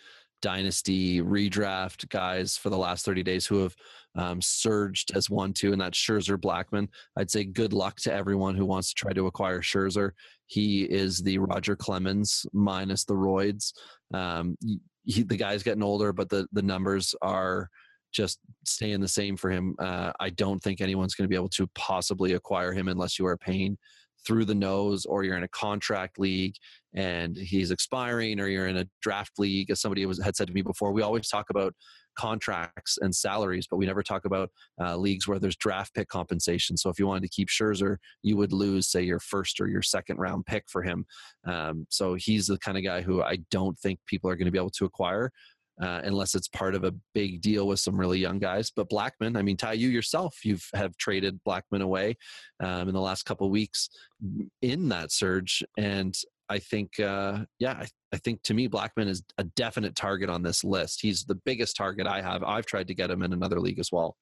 dynasty 0.42 1.20
redraft 1.20 2.08
guys 2.08 2.56
for 2.56 2.70
the 2.70 2.76
last 2.76 3.04
30 3.04 3.22
days 3.22 3.46
who 3.46 3.62
have 3.62 3.76
um, 4.16 4.42
surged 4.42 5.12
as 5.14 5.30
one, 5.30 5.52
two, 5.52 5.72
and 5.72 5.80
that's 5.80 5.96
Scherzer 5.96 6.36
Blackmon. 6.36 6.88
I'd 7.16 7.30
say 7.30 7.44
good 7.44 7.72
luck 7.72 8.00
to 8.00 8.12
everyone 8.12 8.56
who 8.56 8.66
wants 8.66 8.88
to 8.88 8.94
try 8.94 9.12
to 9.12 9.28
acquire 9.28 9.60
Scherzer. 9.60 10.10
He 10.46 10.82
is 10.82 11.22
the 11.22 11.38
Roger 11.38 11.76
Clemens 11.76 12.44
minus 12.52 13.04
the 13.04 13.14
roids. 13.14 13.72
Um, 14.12 14.56
he, 15.04 15.22
the 15.22 15.36
guy's 15.36 15.62
getting 15.62 15.84
older, 15.84 16.12
but 16.12 16.28
the, 16.28 16.48
the 16.52 16.62
numbers 16.62 17.14
are 17.22 17.70
just 18.12 18.40
staying 18.64 19.00
the 19.00 19.08
same 19.08 19.36
for 19.36 19.50
him. 19.50 19.76
Uh, 19.78 20.12
I 20.18 20.30
don't 20.30 20.60
think 20.60 20.80
anyone's 20.80 21.14
going 21.14 21.26
to 21.26 21.32
be 21.32 21.36
able 21.36 21.50
to 21.50 21.68
possibly 21.76 22.32
acquire 22.32 22.72
him 22.72 22.88
unless 22.88 23.18
you 23.20 23.26
are 23.26 23.36
paying 23.36 23.78
through 24.26 24.44
the 24.44 24.54
nose 24.54 25.06
or 25.06 25.22
you're 25.22 25.36
in 25.36 25.42
a 25.42 25.48
contract 25.48 26.18
league 26.18 26.56
and 26.94 27.36
he's 27.36 27.70
expiring 27.70 28.40
or 28.40 28.48
you're 28.48 28.66
in 28.66 28.78
a 28.78 28.86
draft 29.02 29.38
league 29.38 29.70
as 29.70 29.80
somebody 29.80 30.04
was, 30.06 30.22
had 30.22 30.34
said 30.34 30.48
to 30.48 30.52
me 30.52 30.62
before 30.62 30.92
we 30.92 31.02
always 31.02 31.28
talk 31.28 31.50
about 31.50 31.74
contracts 32.18 32.98
and 33.02 33.14
salaries 33.14 33.66
but 33.70 33.76
we 33.76 33.84
never 33.84 34.02
talk 34.02 34.24
about 34.24 34.50
uh, 34.80 34.96
leagues 34.96 35.28
where 35.28 35.38
there's 35.38 35.56
draft 35.56 35.94
pick 35.94 36.08
compensation. 36.08 36.76
So 36.76 36.88
if 36.88 36.98
you 36.98 37.06
wanted 37.06 37.24
to 37.24 37.28
keep 37.28 37.48
Scherzer 37.48 37.96
you 38.22 38.36
would 38.36 38.52
lose 38.52 38.88
say 38.88 39.02
your 39.02 39.20
first 39.20 39.60
or 39.60 39.68
your 39.68 39.82
second 39.82 40.16
round 40.18 40.46
pick 40.46 40.64
for 40.68 40.82
him. 40.82 41.04
Um, 41.46 41.86
so 41.90 42.14
he's 42.14 42.46
the 42.46 42.58
kind 42.58 42.78
of 42.78 42.84
guy 42.84 43.02
who 43.02 43.22
I 43.22 43.38
don't 43.50 43.78
think 43.78 44.00
people 44.06 44.30
are 44.30 44.36
going 44.36 44.46
to 44.46 44.52
be 44.52 44.58
able 44.58 44.70
to 44.70 44.86
acquire 44.86 45.30
uh, 45.80 46.00
unless 46.04 46.34
it's 46.34 46.48
part 46.48 46.74
of 46.74 46.84
a 46.84 46.94
big 47.14 47.40
deal 47.40 47.66
with 47.66 47.80
some 47.80 47.96
really 47.98 48.18
young 48.18 48.38
guys. 48.38 48.70
But 48.74 48.90
Blackmon, 48.90 49.36
I 49.36 49.42
mean, 49.42 49.56
Ty, 49.56 49.74
you 49.74 49.88
yourself, 49.88 50.44
you've 50.44 50.68
have 50.74 50.96
traded 50.96 51.40
Blackmon 51.46 51.82
away 51.82 52.16
um, 52.62 52.88
in 52.88 52.94
the 52.94 53.00
last 53.00 53.24
couple 53.24 53.46
of 53.46 53.50
weeks 53.50 53.88
in 54.62 54.88
that 54.88 55.12
surge, 55.12 55.62
and 55.76 56.16
I 56.48 56.58
think, 56.58 57.00
uh, 57.00 57.44
yeah, 57.58 57.72
I, 57.72 57.86
I 58.12 58.18
think 58.18 58.42
to 58.44 58.54
me, 58.54 58.68
Blackmon 58.68 59.08
is 59.08 59.22
a 59.38 59.44
definite 59.44 59.96
target 59.96 60.30
on 60.30 60.42
this 60.42 60.62
list. 60.62 61.00
He's 61.02 61.24
the 61.24 61.34
biggest 61.34 61.76
target 61.76 62.06
I 62.06 62.22
have. 62.22 62.42
I've 62.44 62.66
tried 62.66 62.86
to 62.88 62.94
get 62.94 63.10
him 63.10 63.22
in 63.22 63.32
another 63.32 63.58
league 63.58 63.80
as 63.80 63.90
well. 63.90 64.16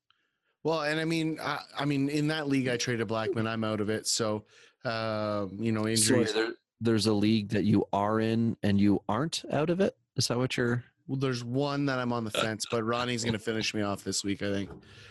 well 0.62 0.82
and 0.82 0.98
i 0.98 1.04
mean 1.04 1.38
I, 1.42 1.58
I 1.78 1.84
mean 1.84 2.08
in 2.08 2.28
that 2.28 2.48
league 2.48 2.68
i 2.68 2.78
traded 2.78 3.06
blackmon 3.08 3.46
i'm 3.46 3.64
out 3.64 3.80
of 3.80 3.90
it 3.90 4.06
so 4.06 4.44
um, 4.86 5.56
you 5.58 5.72
know 5.72 5.86
injuries 5.86 6.32
there, 6.32 6.52
there's 6.80 7.06
a 7.06 7.12
league 7.12 7.48
that 7.50 7.64
you 7.64 7.86
are 7.92 8.20
in 8.20 8.56
and 8.62 8.80
you 8.80 9.02
aren't 9.08 9.44
out 9.50 9.70
of 9.70 9.80
it. 9.80 9.96
Is 10.16 10.28
that 10.28 10.38
what 10.38 10.56
you're? 10.56 10.84
Well, 11.06 11.18
there's 11.18 11.44
one 11.44 11.86
that 11.86 11.98
i'm 11.98 12.12
on 12.12 12.24
the 12.24 12.30
fence 12.30 12.64
but 12.70 12.82
ronnie's 12.84 13.22
going 13.24 13.32
to 13.38 13.38
finish 13.38 13.74
me 13.74 13.82
off 13.82 14.02
this 14.04 14.24
week 14.24 14.42
i 14.42 14.50
think 14.52 14.70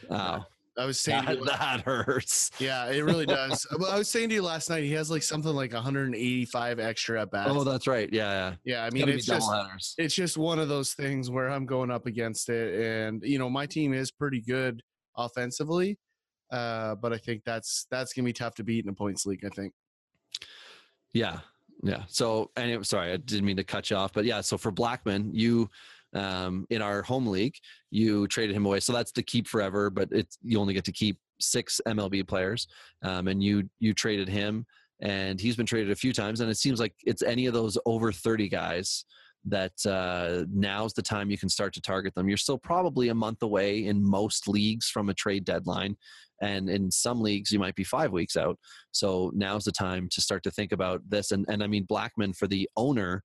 Oh, 0.10 0.44
I 0.76 0.86
was 0.86 1.00
saying, 1.00 1.24
you- 1.30 1.46
that 1.46 1.82
hurts. 1.82 2.50
yeah, 2.60 2.88
it 2.90 3.04
really 3.04 3.28
does. 3.28 3.64
Well, 3.78 3.92
I 3.92 3.98
was 4.00 4.10
saying 4.10 4.30
to 4.30 4.36
you 4.36 4.42
last 4.42 4.72
night, 4.72 4.84
he 4.84 4.92
has 4.94 5.12
like 5.12 5.22
something 5.22 5.52
like 5.54 5.72
185 5.72 6.80
extra 6.80 7.22
at 7.22 7.30
bats. 7.30 7.52
Oh, 7.54 7.64
that's 7.64 7.86
right. 7.86 8.10
Yeah, 8.12 8.32
yeah. 8.32 8.56
yeah, 8.66 8.84
I 8.86 8.90
mean, 8.90 9.02
gotta 9.02 9.14
it's 9.14 9.26
just 9.28 9.96
it's 10.00 10.16
just 10.16 10.36
one 10.36 10.58
of 10.58 10.70
those 10.70 10.94
things 10.96 11.30
where 11.30 11.48
I'm 11.52 11.68
going 11.68 11.92
up 11.92 12.08
against 12.08 12.50
it, 12.50 12.74
and 12.82 13.22
you 13.24 13.38
know, 13.38 13.52
my 13.52 13.68
team 13.68 13.94
is 13.94 14.10
pretty 14.10 14.42
good 14.42 14.82
offensively, 15.16 16.00
uh, 16.52 16.96
but 16.96 17.14
I 17.14 17.18
think 17.20 17.44
that's 17.46 17.86
that's 17.92 18.12
gonna 18.14 18.26
be 18.26 18.34
tough 18.34 18.56
to 18.56 18.64
beat 18.64 18.84
in 18.84 18.90
a 18.90 18.94
points 18.96 19.28
league. 19.28 19.46
I 19.46 19.50
think. 19.50 19.74
Yeah, 21.14 21.40
yeah. 21.84 22.04
So, 22.08 22.50
anyway, 22.56 22.84
sorry, 22.84 23.12
I 23.12 23.18
didn't 23.18 23.46
mean 23.46 23.58
to 23.58 23.64
cut 23.64 23.90
you 23.90 23.98
off, 23.98 24.14
but 24.14 24.26
yeah. 24.26 24.42
So 24.42 24.58
for 24.58 24.72
Blackmon, 24.72 25.30
you 25.34 25.70
um, 26.14 26.66
in 26.70 26.82
our 26.82 27.02
home 27.02 27.28
league, 27.28 27.56
you 27.92 28.28
traded 28.28 28.56
him 28.56 28.66
away. 28.66 28.80
So 28.80 28.94
that's 28.94 29.12
the 29.12 29.22
keep 29.22 29.48
forever, 29.48 29.90
but 29.90 30.08
it's 30.12 30.38
you 30.44 30.60
only 30.60 30.74
get 30.74 30.86
to 30.86 30.92
keep 30.92 31.18
six 31.40 31.82
MLB 31.86 32.28
players, 32.28 32.68
um, 33.02 33.28
and 33.28 33.44
you 33.44 33.70
you 33.80 33.94
traded 33.94 34.30
him, 34.30 34.66
and 35.02 35.42
he's 35.42 35.58
been 35.58 35.66
traded 35.66 35.92
a 35.92 35.96
few 35.96 36.14
times, 36.14 36.40
and 36.40 36.50
it 36.50 36.58
seems 36.58 36.80
like 36.80 36.94
it's 37.04 37.22
any 37.22 37.48
of 37.48 37.54
those 37.54 37.78
over 37.86 38.12
thirty 38.12 38.48
guys 38.48 39.06
that 39.46 39.74
uh, 39.86 40.46
now's 40.52 40.94
the 40.94 41.02
time 41.02 41.30
you 41.30 41.38
can 41.38 41.50
start 41.50 41.74
to 41.74 41.82
target 41.82 42.16
them. 42.16 42.28
You're 42.28 42.38
still 42.38 42.58
probably 42.58 43.10
a 43.10 43.16
month 43.16 43.42
away 43.44 43.86
in 43.86 44.04
most 44.04 44.48
leagues 44.48 44.88
from 44.88 45.10
a 45.10 45.14
trade 45.14 45.46
deadline, 45.46 45.96
and 46.42 46.70
in 46.70 46.90
some 46.92 47.22
leagues 47.22 47.52
you 47.52 47.60
might 47.60 47.76
be 47.76 47.84
five 47.84 48.12
weeks 48.12 48.38
out. 48.38 48.58
So 48.92 49.32
now's 49.36 49.66
the 49.66 49.72
time 49.72 50.08
to 50.12 50.22
start 50.22 50.44
to 50.44 50.52
think 50.52 50.72
about 50.72 51.02
this. 51.08 51.32
And 51.32 51.46
and 51.50 51.64
I 51.64 51.68
mean 51.68 51.86
Blackmon 51.88 52.36
for 52.36 52.48
the 52.48 52.70
owner, 52.78 53.24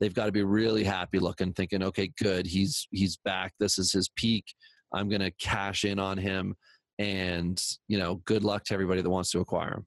they've 0.00 0.14
got 0.14 0.26
to 0.26 0.32
be 0.32 0.42
really 0.42 0.84
happy 0.84 1.18
looking, 1.18 1.52
thinking, 1.52 1.82
okay, 1.84 2.10
good, 2.20 2.46
he's 2.46 2.88
he's 2.90 3.16
back. 3.18 3.52
This 3.60 3.78
is 3.78 3.92
his 3.92 4.08
peak. 4.16 4.44
I'm 4.92 5.08
gonna 5.08 5.30
cash 5.40 5.84
in 5.84 5.98
on 5.98 6.18
him, 6.18 6.56
and 6.98 7.62
you 7.86 7.98
know, 7.98 8.16
good 8.24 8.42
luck 8.42 8.64
to 8.64 8.74
everybody 8.74 9.02
that 9.02 9.10
wants 9.10 9.30
to 9.32 9.40
acquire 9.40 9.74
him. 9.74 9.86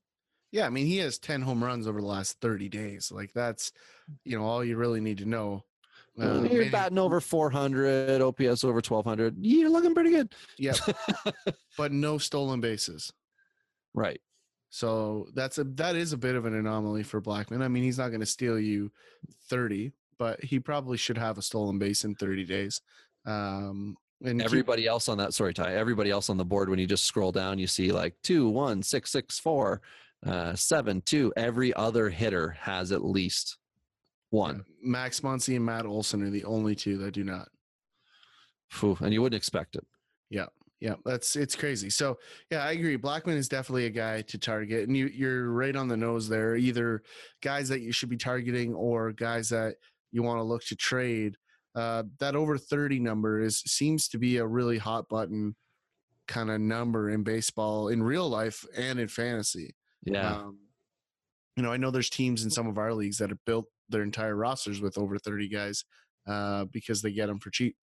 Yeah, 0.53 0.67
I 0.67 0.69
mean, 0.69 0.85
he 0.85 0.97
has 0.97 1.17
10 1.17 1.41
home 1.41 1.63
runs 1.63 1.87
over 1.87 1.99
the 1.99 2.05
last 2.05 2.39
30 2.39 2.69
days. 2.69 3.11
Like 3.11 3.33
that's, 3.33 3.71
you 4.23 4.37
know, 4.37 4.45
all 4.45 4.63
you 4.63 4.77
really 4.77 5.01
need 5.01 5.17
to 5.17 5.25
know. 5.25 5.63
Uh, 6.21 6.25
You're 6.25 6.41
maybe- 6.41 6.69
batting 6.69 6.99
over 6.99 7.19
400, 7.19 8.21
OPS 8.21 8.63
over 8.63 8.75
1200. 8.81 9.35
You're 9.39 9.69
looking 9.69 9.93
pretty 9.95 10.11
good. 10.11 10.33
yeah, 10.59 10.73
but 11.77 11.91
no 11.91 12.17
stolen 12.17 12.61
bases. 12.61 13.11
Right. 13.93 14.21
So 14.69 15.27
that's 15.35 15.57
a 15.59 15.63
that 15.65 15.95
is 15.95 16.13
a 16.13 16.17
bit 16.17 16.35
of 16.35 16.45
an 16.45 16.55
anomaly 16.55 17.03
for 17.03 17.21
Blackmon. 17.21 17.61
I 17.61 17.67
mean, 17.67 17.83
he's 17.83 17.97
not 17.99 18.09
going 18.09 18.19
to 18.21 18.25
steal 18.25 18.59
you 18.59 18.91
30, 19.49 19.91
but 20.17 20.43
he 20.43 20.59
probably 20.59 20.97
should 20.97 21.17
have 21.17 21.37
a 21.37 21.41
stolen 21.43 21.77
base 21.77 22.03
in 22.05 22.15
30 22.15 22.45
days. 22.45 22.81
Um, 23.25 23.95
and 24.23 24.39
keep- 24.39 24.45
Everybody 24.45 24.87
else 24.87 25.09
on 25.09 25.17
that, 25.19 25.33
sorry, 25.33 25.53
Ty. 25.53 25.75
Everybody 25.75 26.09
else 26.09 26.29
on 26.29 26.37
the 26.37 26.45
board, 26.45 26.69
when 26.69 26.79
you 26.79 26.87
just 26.87 27.03
scroll 27.05 27.31
down, 27.31 27.59
you 27.59 27.67
see 27.67 27.91
like 27.91 28.15
two, 28.23 28.49
one, 28.49 28.81
six, 28.81 29.11
six, 29.11 29.37
four, 29.39 29.81
uh, 30.25 30.55
seven, 30.55 31.01
two. 31.01 31.31
Every 31.37 31.73
other 31.75 32.09
hitter 32.09 32.49
has 32.59 32.91
at 32.91 33.03
least 33.05 33.57
one. 34.33 34.65
Max 34.81 35.19
Muncy 35.19 35.55
and 35.55 35.65
Matt 35.65 35.85
Olson 35.85 36.23
are 36.23 36.29
the 36.29 36.43
only 36.43 36.75
two 36.75 36.97
that 36.97 37.11
do 37.11 37.23
not. 37.23 37.47
Phew, 38.71 38.97
and 38.99 39.13
you 39.13 39.21
wouldn't 39.21 39.37
expect 39.37 39.75
it. 39.75 39.85
Yeah. 40.29 40.47
Yeah, 40.79 40.95
that's 41.05 41.37
it's 41.37 41.55
crazy. 41.55 41.89
So 41.89 42.17
yeah, 42.51 42.65
I 42.65 42.71
agree. 42.71 42.97
Blackmon 42.97 43.37
is 43.37 43.47
definitely 43.47 43.85
a 43.85 43.89
guy 43.89 44.21
to 44.23 44.37
target, 44.37 44.85
and 44.85 44.97
you 44.97 45.05
you're 45.05 45.49
right 45.49 45.77
on 45.77 45.87
the 45.87 45.95
nose 45.95 46.27
there. 46.27 46.57
Either 46.57 47.03
guys 47.41 47.69
that 47.69 47.79
you 47.79 47.93
should 47.93 48.09
be 48.09 48.17
targeting 48.17 48.73
or 48.73 49.13
guys 49.13 49.47
that 49.47 49.75
you 50.11 50.23
want 50.23 50.39
to 50.39 50.43
look 50.43 50.61
to 50.65 50.75
trade. 50.75 51.37
Uh, 51.73 52.03
that 52.19 52.35
over 52.35 52.57
thirty 52.57 52.99
number 52.99 53.39
is 53.39 53.59
seems 53.59 54.09
to 54.09 54.17
be 54.17 54.37
a 54.37 54.45
really 54.45 54.77
hot 54.77 55.07
button 55.07 55.55
kind 56.27 56.51
of 56.51 56.59
number 56.59 57.11
in 57.11 57.23
baseball 57.23 57.87
in 57.87 58.03
real 58.03 58.27
life 58.27 58.65
and 58.75 58.99
in 58.99 59.07
fantasy. 59.07 59.73
Yeah. 60.03 60.35
Um, 60.35 60.57
you 61.55 61.63
know, 61.63 61.71
I 61.71 61.77
know 61.77 61.91
there's 61.91 62.09
teams 62.09 62.43
in 62.43 62.49
some 62.49 62.67
of 62.67 62.77
our 62.77 62.93
leagues 62.93 63.19
that 63.19 63.29
have 63.29 63.45
built 63.45 63.67
their 63.93 64.03
entire 64.03 64.35
rosters 64.35 64.81
with 64.81 64.97
over 64.97 65.17
30 65.17 65.47
guys 65.47 65.85
uh, 66.27 66.65
because 66.65 67.01
they 67.01 67.13
get 67.13 67.27
them 67.27 67.39
for 67.39 67.49
cheap. 67.49 67.75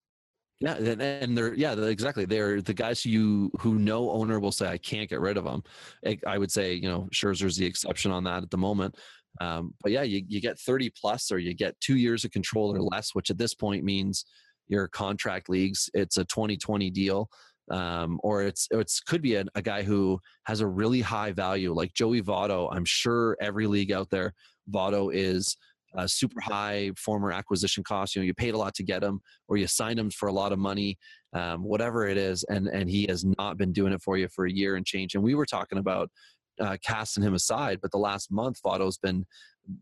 Yeah, 0.59 0.75
and, 0.75 1.35
they're 1.35 1.55
yeah, 1.55 1.73
exactly. 1.73 2.25
They're 2.25 2.61
the 2.61 2.75
guys 2.75 3.01
who 3.01 3.09
you 3.09 3.51
who 3.59 3.79
no 3.79 4.11
owner 4.11 4.39
will 4.39 4.51
say 4.51 4.67
I 4.67 4.77
can't 4.77 5.09
get 5.09 5.19
rid 5.19 5.35
of 5.35 5.43
them. 5.43 5.63
I, 6.05 6.19
I 6.27 6.37
would 6.37 6.51
say 6.51 6.75
you 6.75 6.87
know 6.87 7.09
Scherzer's 7.11 7.57
the 7.57 7.65
exception 7.65 8.11
on 8.11 8.23
that 8.25 8.43
at 8.43 8.51
the 8.51 8.59
moment. 8.59 8.95
Um, 9.39 9.73
but 9.81 9.91
yeah, 9.91 10.03
you, 10.03 10.23
you 10.27 10.41
get 10.41 10.59
30 10.59 10.91
plus 10.99 11.31
or 11.31 11.39
you 11.39 11.53
get 11.53 11.79
two 11.79 11.95
years 11.95 12.25
of 12.25 12.31
control 12.31 12.75
or 12.75 12.81
less, 12.81 13.15
which 13.15 13.29
at 13.29 13.37
this 13.37 13.55
point 13.55 13.83
means 13.83 14.25
your 14.67 14.87
contract 14.87 15.49
leagues. 15.49 15.89
It's 15.93 16.17
a 16.17 16.25
2020 16.25 16.91
deal, 16.91 17.29
um, 17.71 18.19
or 18.23 18.43
it's 18.43 18.67
it's 18.71 18.99
could 18.99 19.21
be 19.21 19.35
a, 19.35 19.45
a 19.55 19.61
guy 19.61 19.81
who 19.83 20.19
has 20.45 20.61
a 20.61 20.67
really 20.67 21.01
high 21.01 21.31
value 21.31 21.73
like 21.73 21.93
Joey 21.93 22.21
Votto. 22.21 22.69
I'm 22.71 22.85
sure 22.85 23.35
every 23.41 23.65
league 23.65 23.91
out 23.91 24.09
there, 24.11 24.33
Votto 24.69 25.09
is 25.13 25.57
a 25.95 26.07
super 26.07 26.39
high 26.41 26.91
former 26.97 27.31
acquisition 27.31 27.83
cost. 27.83 28.15
You 28.15 28.21
know, 28.21 28.25
you 28.25 28.33
paid 28.33 28.53
a 28.53 28.57
lot 28.57 28.73
to 28.75 28.83
get 28.83 29.03
him, 29.03 29.19
or 29.47 29.57
you 29.57 29.67
signed 29.67 29.99
him 29.99 30.09
for 30.09 30.29
a 30.29 30.33
lot 30.33 30.51
of 30.51 30.59
money, 30.59 30.97
um, 31.33 31.63
whatever 31.63 32.07
it 32.07 32.17
is, 32.17 32.43
and 32.49 32.67
and 32.67 32.89
he 32.89 33.05
has 33.09 33.25
not 33.37 33.57
been 33.57 33.71
doing 33.73 33.93
it 33.93 34.01
for 34.01 34.17
you 34.17 34.27
for 34.29 34.45
a 34.45 34.51
year 34.51 34.75
and 34.75 34.85
change. 34.85 35.15
And 35.15 35.23
we 35.23 35.35
were 35.35 35.45
talking 35.45 35.79
about 35.79 36.09
uh, 36.59 36.77
casting 36.85 37.23
him 37.23 37.33
aside, 37.33 37.79
but 37.81 37.91
the 37.91 37.97
last 37.97 38.31
month, 38.31 38.59
Votto's 38.63 38.97
been 38.97 39.25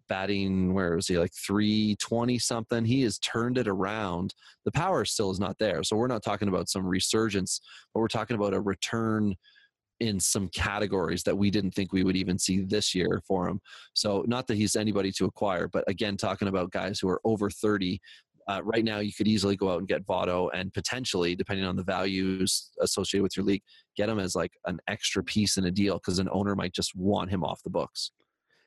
batting. 0.08 0.74
Where 0.74 0.95
was 0.95 1.08
he? 1.08 1.17
Like 1.17 1.34
three 1.34 1.95
twenty 2.00 2.39
something. 2.39 2.86
He 2.86 3.02
has 3.04 3.19
turned 3.19 3.58
it 3.58 3.67
around. 3.67 4.34
The 4.65 4.72
power 4.72 5.06
still 5.06 5.32
is 5.32 5.39
not 5.39 5.58
there, 5.60 5.84
so 5.84 5.95
we're 5.95 6.08
not 6.08 6.24
talking 6.24 6.48
about 6.48 6.69
some 6.69 6.86
resurgence, 6.86 7.62
but 7.93 8.00
we're 8.00 8.08
talking 8.08 8.36
about 8.36 8.54
a 8.54 8.62
return 8.62 9.36
in 10.00 10.20
some 10.20 10.48
categories 10.50 11.24
that 11.24 11.38
we 11.38 11.50
didn't 11.52 11.72
think 11.72 11.92
we 11.92 12.04
would 12.04 12.16
even 12.16 12.38
see 12.38 12.62
this 12.62 12.96
year 12.96 13.22
for 13.28 13.48
him. 13.48 13.60
So 13.94 14.24
not 14.28 14.48
that 14.48 14.56
he's 14.56 14.76
anybody 14.76 15.12
to 15.14 15.26
acquire, 15.26 15.68
but 15.68 15.84
again, 15.88 16.18
talking 16.18 16.48
about 16.48 16.72
guys 16.72 17.00
who 17.00 17.10
are 17.10 17.22
over 17.26 17.50
30. 17.50 18.00
Uh, 18.48 18.62
right 18.64 18.84
now, 18.84 18.98
you 18.98 19.14
could 19.14 19.28
easily 19.28 19.56
go 19.56 19.70
out 19.70 19.78
and 19.78 19.88
get 19.88 20.06
Votto 20.08 20.50
and 20.56 20.74
potentially, 20.74 21.36
depending 21.36 21.66
on 21.66 21.76
the 21.76 21.84
values 21.84 22.72
associated 22.82 23.22
with 23.22 23.38
your 23.38 23.46
league, 23.46 23.62
get 23.96 24.10
him 24.10 24.18
as 24.18 24.36
like 24.36 24.52
an 24.66 24.80
extra 24.88 25.24
piece 25.24 25.58
in 25.58 25.66
a 25.66 25.72
deal 25.72 25.96
because 25.96 26.18
an 26.18 26.30
owner 26.32 26.56
might 26.56 26.74
just 26.74 26.96
want 26.96 27.30
him 27.30 27.44
off 27.44 27.62
the 27.62 27.70
books. 27.70 28.12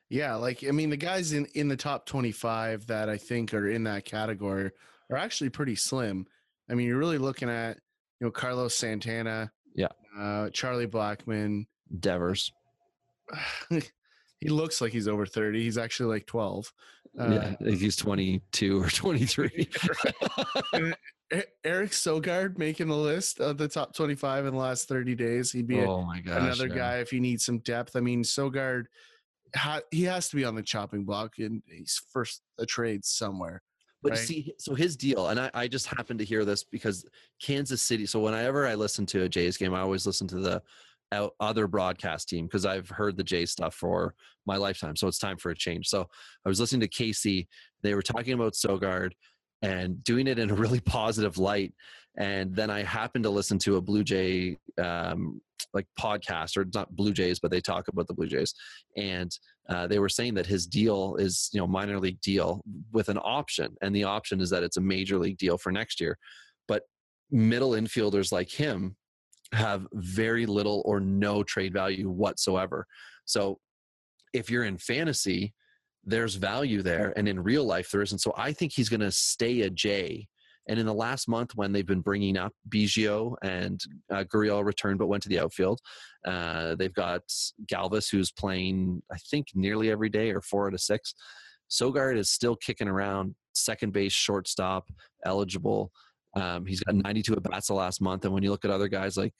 Yeah, 0.08 0.34
like 0.34 0.62
I 0.62 0.70
mean, 0.70 0.90
the 0.90 0.96
guys 0.96 1.32
in 1.32 1.46
in 1.54 1.68
the 1.68 1.76
top 1.76 2.06
25 2.06 2.86
that 2.86 3.08
I 3.08 3.16
think 3.16 3.54
are 3.54 3.70
in 3.70 3.82
that 3.84 4.04
category 4.04 4.70
are 5.10 5.16
actually 5.16 5.50
pretty 5.50 5.74
slim. 5.74 6.26
I 6.70 6.74
mean, 6.74 6.86
you're 6.86 6.98
really 6.98 7.18
looking 7.18 7.48
at 7.48 7.78
you 8.20 8.26
know 8.26 8.30
Carlos 8.30 8.74
Santana, 8.74 9.50
Yeah. 9.74 9.88
Uh, 10.18 10.50
Charlie 10.50 10.86
Blackmon. 10.86 11.66
Devers. 12.00 12.52
he 13.70 14.48
looks 14.48 14.80
like 14.80 14.92
he's 14.92 15.08
over 15.08 15.26
30. 15.26 15.62
He's 15.62 15.78
actually 15.78 16.14
like 16.14 16.26
12. 16.26 16.72
Uh, 17.18 17.54
yeah, 17.60 17.70
he's 17.70 17.96
22 17.96 18.82
or 18.82 18.88
23. 18.88 19.68
E- 21.32 21.42
Eric 21.64 21.90
Sogard 21.90 22.58
making 22.58 22.88
the 22.88 22.96
list 22.96 23.40
of 23.40 23.56
the 23.56 23.68
top 23.68 23.94
25 23.94 24.46
in 24.46 24.52
the 24.52 24.60
last 24.60 24.86
30 24.86 25.14
days. 25.14 25.50
He'd 25.50 25.66
be 25.66 25.80
oh 25.80 26.02
my 26.02 26.20
gosh. 26.20 26.42
another 26.42 26.68
yeah. 26.68 26.74
guy 26.74 26.96
if 26.98 27.12
you 27.12 27.20
need 27.20 27.40
some 27.40 27.58
depth. 27.60 27.96
I 27.96 28.00
mean, 28.00 28.22
Sogard, 28.22 28.84
ha- 29.56 29.80
he 29.90 30.02
has 30.04 30.28
to 30.28 30.36
be 30.36 30.44
on 30.44 30.54
the 30.54 30.62
chopping 30.62 31.04
block 31.04 31.38
and 31.38 31.62
he's 31.66 32.00
first 32.12 32.42
a 32.58 32.66
trade 32.66 33.04
somewhere. 33.04 33.62
But 34.02 34.12
right? 34.12 34.18
see, 34.18 34.52
so 34.58 34.74
his 34.74 34.96
deal, 34.96 35.28
and 35.28 35.38
I, 35.38 35.50
I 35.54 35.68
just 35.68 35.86
happened 35.86 36.18
to 36.18 36.24
hear 36.24 36.44
this 36.44 36.64
because 36.64 37.04
Kansas 37.40 37.82
City. 37.82 38.04
So 38.06 38.20
whenever 38.20 38.66
I 38.66 38.74
listen 38.74 39.06
to 39.06 39.22
a 39.22 39.28
Jays 39.28 39.56
game, 39.56 39.74
I 39.74 39.80
always 39.80 40.06
listen 40.06 40.26
to 40.28 40.40
the 40.40 40.62
uh, 41.12 41.28
other 41.40 41.66
broadcast 41.68 42.28
team 42.28 42.46
because 42.46 42.66
I've 42.66 42.88
heard 42.88 43.16
the 43.16 43.24
Jay 43.24 43.46
stuff 43.46 43.74
for 43.74 44.14
my 44.46 44.56
lifetime. 44.56 44.96
So 44.96 45.06
it's 45.06 45.18
time 45.18 45.36
for 45.36 45.50
a 45.50 45.56
change. 45.56 45.88
So 45.88 46.08
I 46.44 46.48
was 46.48 46.58
listening 46.58 46.80
to 46.80 46.88
Casey. 46.88 47.48
They 47.82 47.94
were 47.94 48.02
talking 48.02 48.32
about 48.32 48.54
Sogard 48.54 49.12
and 49.60 50.02
doing 50.02 50.26
it 50.26 50.38
in 50.38 50.50
a 50.50 50.54
really 50.54 50.80
positive 50.84 51.38
light. 51.38 51.74
And 52.18 52.54
then 52.54 52.70
I 52.70 52.82
happened 52.82 53.24
to 53.24 53.30
listen 53.30 53.58
to 53.60 53.76
a 53.76 53.80
Blue 53.80 54.04
Jay 54.04 54.58
um, 54.78 55.40
like 55.72 55.86
podcast, 55.98 56.56
or 56.56 56.66
not 56.74 56.94
Blue 56.94 57.12
Jays, 57.12 57.38
but 57.38 57.50
they 57.50 57.60
talk 57.60 57.88
about 57.88 58.06
the 58.06 58.14
Blue 58.14 58.26
Jays, 58.26 58.54
and 58.96 59.30
uh, 59.68 59.86
they 59.86 59.98
were 59.98 60.08
saying 60.08 60.34
that 60.34 60.46
his 60.46 60.66
deal 60.66 61.16
is 61.16 61.48
you 61.52 61.60
know 61.60 61.66
minor 61.66 61.98
league 61.98 62.20
deal 62.20 62.62
with 62.92 63.08
an 63.08 63.18
option, 63.18 63.74
and 63.80 63.94
the 63.94 64.04
option 64.04 64.40
is 64.40 64.50
that 64.50 64.62
it's 64.62 64.76
a 64.76 64.80
major 64.80 65.18
league 65.18 65.38
deal 65.38 65.56
for 65.56 65.72
next 65.72 66.00
year. 66.00 66.18
But 66.68 66.82
middle 67.30 67.70
infielders 67.70 68.32
like 68.32 68.50
him 68.50 68.96
have 69.52 69.86
very 69.92 70.46
little 70.46 70.82
or 70.84 71.00
no 71.00 71.42
trade 71.42 71.72
value 71.72 72.10
whatsoever. 72.10 72.86
So 73.24 73.58
if 74.32 74.50
you're 74.50 74.64
in 74.64 74.78
fantasy, 74.78 75.54
there's 76.04 76.34
value 76.34 76.82
there, 76.82 77.12
and 77.16 77.28
in 77.28 77.42
real 77.42 77.64
life 77.64 77.90
there 77.90 78.02
isn't. 78.02 78.18
So 78.18 78.34
I 78.36 78.52
think 78.52 78.72
he's 78.72 78.88
going 78.88 79.00
to 79.00 79.12
stay 79.12 79.62
a 79.62 79.70
J. 79.70 80.26
And 80.68 80.78
in 80.78 80.86
the 80.86 80.94
last 80.94 81.28
month, 81.28 81.56
when 81.56 81.72
they've 81.72 81.86
been 81.86 82.00
bringing 82.00 82.36
up 82.36 82.52
Biggio 82.68 83.34
and 83.42 83.80
uh, 84.10 84.24
Gurriel 84.24 84.64
returned 84.64 84.98
but 84.98 85.08
went 85.08 85.22
to 85.24 85.28
the 85.28 85.40
outfield, 85.40 85.80
uh, 86.24 86.76
they've 86.76 86.94
got 86.94 87.22
Galvis 87.66 88.10
who's 88.10 88.30
playing, 88.30 89.02
I 89.10 89.16
think, 89.30 89.48
nearly 89.54 89.90
every 89.90 90.08
day 90.08 90.30
or 90.30 90.40
four 90.40 90.68
out 90.68 90.74
of 90.74 90.80
six. 90.80 91.14
Sogard 91.70 92.16
is 92.16 92.30
still 92.30 92.54
kicking 92.56 92.88
around 92.88 93.34
second 93.54 93.92
base, 93.92 94.12
shortstop, 94.12 94.88
eligible. 95.24 95.90
Um, 96.34 96.64
he's 96.64 96.80
got 96.80 96.94
92 96.94 97.34
at 97.34 97.42
bats 97.42 97.68
the 97.68 97.74
last 97.74 98.00
month. 98.00 98.24
And 98.24 98.32
when 98.32 98.42
you 98.42 98.50
look 98.50 98.64
at 98.64 98.70
other 98.70 98.88
guys 98.88 99.16
like 99.16 99.34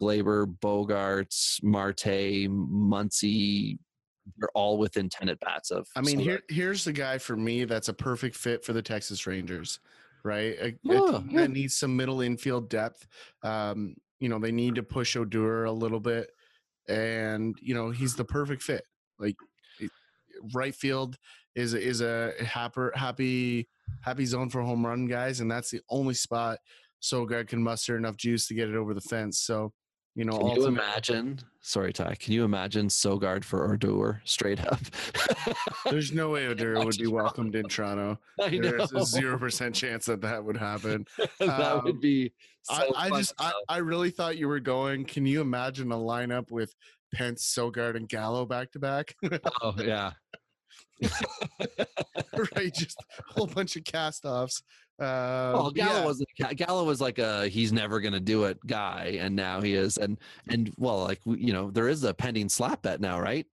Gleyber, 0.00 0.46
Bogaerts, 0.60 1.62
Marte, 1.62 2.48
Muncy. 2.48 3.78
They're 4.38 4.48
all 4.54 4.78
within 4.78 5.08
10 5.08 5.28
at 5.28 5.40
bats 5.40 5.70
of. 5.70 5.86
I 5.96 6.02
mean, 6.02 6.18
here 6.18 6.40
here's 6.48 6.84
the 6.84 6.92
guy 6.92 7.18
for 7.18 7.36
me 7.36 7.64
that's 7.64 7.88
a 7.88 7.92
perfect 7.92 8.36
fit 8.36 8.64
for 8.64 8.72
the 8.72 8.82
Texas 8.82 9.26
Rangers, 9.26 9.80
right? 10.24 10.56
A, 10.60 10.66
a 10.66 10.72
team 10.72 11.28
yeah. 11.30 11.40
that 11.42 11.50
needs 11.50 11.76
some 11.76 11.96
middle 11.96 12.20
infield 12.20 12.68
depth. 12.68 13.06
Um, 13.42 13.94
you 14.18 14.28
know, 14.28 14.38
they 14.38 14.52
need 14.52 14.74
to 14.76 14.82
push 14.82 15.16
Odor 15.16 15.64
a 15.64 15.72
little 15.72 16.00
bit, 16.00 16.30
and 16.88 17.56
you 17.60 17.74
know 17.74 17.90
he's 17.90 18.14
the 18.14 18.24
perfect 18.24 18.62
fit. 18.62 18.84
Like 19.18 19.36
right 20.54 20.74
field 20.74 21.16
is 21.54 21.74
is 21.74 22.00
a 22.00 22.32
happy 22.44 22.80
happy 22.94 23.68
happy 24.02 24.24
zone 24.24 24.50
for 24.50 24.62
home 24.62 24.86
run 24.86 25.06
guys, 25.06 25.40
and 25.40 25.50
that's 25.50 25.70
the 25.70 25.80
only 25.88 26.14
spot 26.14 26.58
Sogard 27.02 27.48
can 27.48 27.62
muster 27.62 27.96
enough 27.96 28.16
juice 28.16 28.46
to 28.48 28.54
get 28.54 28.68
it 28.68 28.76
over 28.76 28.94
the 28.94 29.00
fence. 29.00 29.40
So, 29.40 29.72
you 30.20 30.26
know, 30.26 30.36
Can 30.36 30.48
you 30.56 30.66
imagine? 30.66 31.40
Sorry, 31.62 31.94
Ty. 31.94 32.14
Can 32.16 32.34
you 32.34 32.44
imagine 32.44 32.88
Sogard 32.88 33.42
for 33.42 33.72
Odor 33.72 34.20
straight 34.26 34.60
up? 34.66 34.78
there's 35.88 36.12
no 36.12 36.28
way 36.28 36.46
Odor 36.48 36.74
would 36.84 36.98
be 36.98 37.06
welcomed 37.06 37.54
in 37.54 37.66
Toronto. 37.68 38.18
I 38.40 38.50
know. 38.50 38.70
There's 38.70 38.92
a 38.92 39.02
zero 39.06 39.38
percent 39.38 39.74
chance 39.74 40.04
that 40.04 40.20
that 40.20 40.44
would 40.44 40.58
happen. 40.58 41.06
that 41.38 41.58
Um, 41.58 41.84
would 41.84 42.02
be. 42.02 42.34
So 42.64 42.74
I, 42.94 43.06
I 43.06 43.08
just, 43.18 43.32
I. 43.38 43.52
I 43.66 43.78
really 43.78 44.10
thought 44.10 44.36
you 44.36 44.46
were 44.46 44.60
going. 44.60 45.06
Can 45.06 45.24
you 45.24 45.40
imagine 45.40 45.90
a 45.90 45.96
lineup 45.96 46.50
with 46.50 46.74
Pence, 47.14 47.42
Sogard, 47.56 47.96
and 47.96 48.06
Gallo 48.06 48.44
back 48.44 48.72
to 48.72 48.78
back? 48.78 49.16
oh 49.62 49.74
yeah. 49.78 50.12
right, 52.56 52.72
just 52.74 52.96
a 53.18 53.32
whole 53.32 53.46
bunch 53.46 53.76
of 53.76 53.84
cast-offs. 53.84 54.62
Uh, 54.98 55.52
Well, 55.54 55.70
Gallo 55.70 55.98
yeah, 56.00 56.04
wasn't. 56.04 56.28
Gallo 56.56 56.84
was 56.84 57.00
like 57.00 57.18
a 57.18 57.48
he's 57.48 57.72
never 57.72 58.00
gonna 58.00 58.20
do 58.20 58.44
it 58.44 58.58
guy, 58.66 59.16
and 59.20 59.34
now 59.34 59.60
he 59.60 59.74
is. 59.74 59.96
And 59.96 60.18
and 60.48 60.72
well, 60.76 60.98
like 61.04 61.20
you 61.24 61.52
know, 61.54 61.70
there 61.70 61.88
is 61.88 62.04
a 62.04 62.12
pending 62.12 62.48
slap 62.50 62.82
bet 62.82 63.00
now, 63.00 63.18
right? 63.20 63.46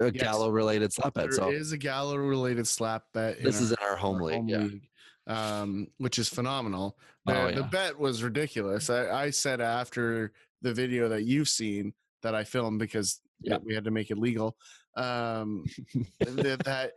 A 0.00 0.06
Yes. 0.12 0.22
Gallo 0.22 0.48
related 0.50 0.92
slap 0.92 1.14
bet. 1.14 1.30
there 1.30 1.52
is 1.54 1.68
So 1.70 1.74
a 1.74 1.78
Gallo-related 1.78 2.66
slap 2.66 3.04
bet. 3.14 3.42
this 3.42 3.56
our- 3.58 3.62
is 3.62 3.70
in 3.72 3.76
our 3.82 3.96
home 3.96 4.16
our 4.16 4.22
league. 4.22 4.34
home 4.36 4.48
yeah. 4.48 4.58
league, 4.58 4.88
um, 5.26 5.86
which 5.98 6.18
is 6.18 6.28
phenomenal. 6.28 6.96
The, 7.26 7.38
Oh, 7.42 7.52
the 7.52 7.62
bet 7.64 7.98
was 7.98 8.22
ridiculous. 8.22 8.88
I, 8.88 9.24
I 9.24 9.30
said 9.30 9.60
after 9.60 10.32
the 10.62 10.72
video 10.72 11.08
that 11.10 11.24
you've 11.24 11.48
seen 11.50 11.92
that 12.22 12.34
I 12.34 12.44
filmed 12.44 12.78
because 12.78 13.20
Yeah. 13.42 13.58
we 13.62 13.74
had 13.74 13.84
to 13.84 13.90
make 13.90 14.10
it 14.10 14.16
legal. 14.18 14.56
Um, 14.96 15.64
that, 16.20 16.62
that 16.64 16.92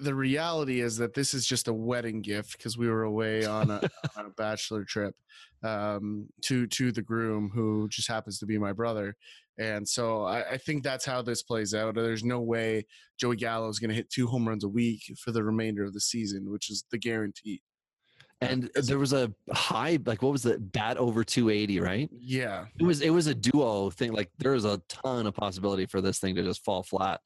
the 0.00 0.14
reality 0.14 0.80
is 0.80 0.96
that 0.96 1.14
this 1.14 1.34
is 1.34 1.46
just 1.46 1.68
a 1.68 1.72
wedding 1.72 2.22
gift 2.22 2.56
because 2.56 2.76
we 2.78 2.88
were 2.88 3.02
away 3.02 3.44
on 3.44 3.70
a, 3.70 3.80
on 4.16 4.26
a 4.26 4.30
bachelor 4.36 4.84
trip 4.84 5.14
um, 5.62 6.26
to 6.42 6.66
to 6.68 6.92
the 6.92 7.02
groom 7.02 7.50
who 7.54 7.88
just 7.88 8.08
happens 8.08 8.38
to 8.38 8.46
be 8.46 8.58
my 8.58 8.72
brother. 8.72 9.16
And 9.58 9.86
so 9.86 10.24
I, 10.24 10.52
I 10.52 10.56
think 10.56 10.82
that's 10.82 11.04
how 11.04 11.20
this 11.20 11.42
plays 11.42 11.74
out. 11.74 11.94
There's 11.94 12.24
no 12.24 12.40
way 12.40 12.86
Joey 13.18 13.36
Gallo 13.36 13.68
is 13.68 13.78
going 13.78 13.90
to 13.90 13.94
hit 13.94 14.08
two 14.08 14.26
home 14.26 14.48
runs 14.48 14.64
a 14.64 14.68
week 14.68 15.14
for 15.22 15.32
the 15.32 15.44
remainder 15.44 15.84
of 15.84 15.92
the 15.92 16.00
season, 16.00 16.50
which 16.50 16.70
is 16.70 16.84
the 16.90 16.98
guarantee. 16.98 17.62
And 18.40 18.70
there 18.74 18.98
was 18.98 19.12
a 19.12 19.30
high, 19.52 19.98
like 20.06 20.22
what 20.22 20.32
was 20.32 20.44
the 20.44 20.58
bat 20.58 20.96
over 20.96 21.22
280, 21.22 21.78
right? 21.80 22.08
Yeah. 22.10 22.64
It 22.78 22.84
was 22.84 23.02
it 23.02 23.10
was 23.10 23.26
a 23.26 23.34
duo 23.34 23.90
thing. 23.90 24.12
Like 24.12 24.30
there 24.38 24.52
was 24.52 24.64
a 24.64 24.80
ton 24.88 25.26
of 25.26 25.34
possibility 25.34 25.84
for 25.84 26.00
this 26.00 26.18
thing 26.18 26.34
to 26.36 26.42
just 26.42 26.64
fall 26.64 26.82
flat. 26.82 27.20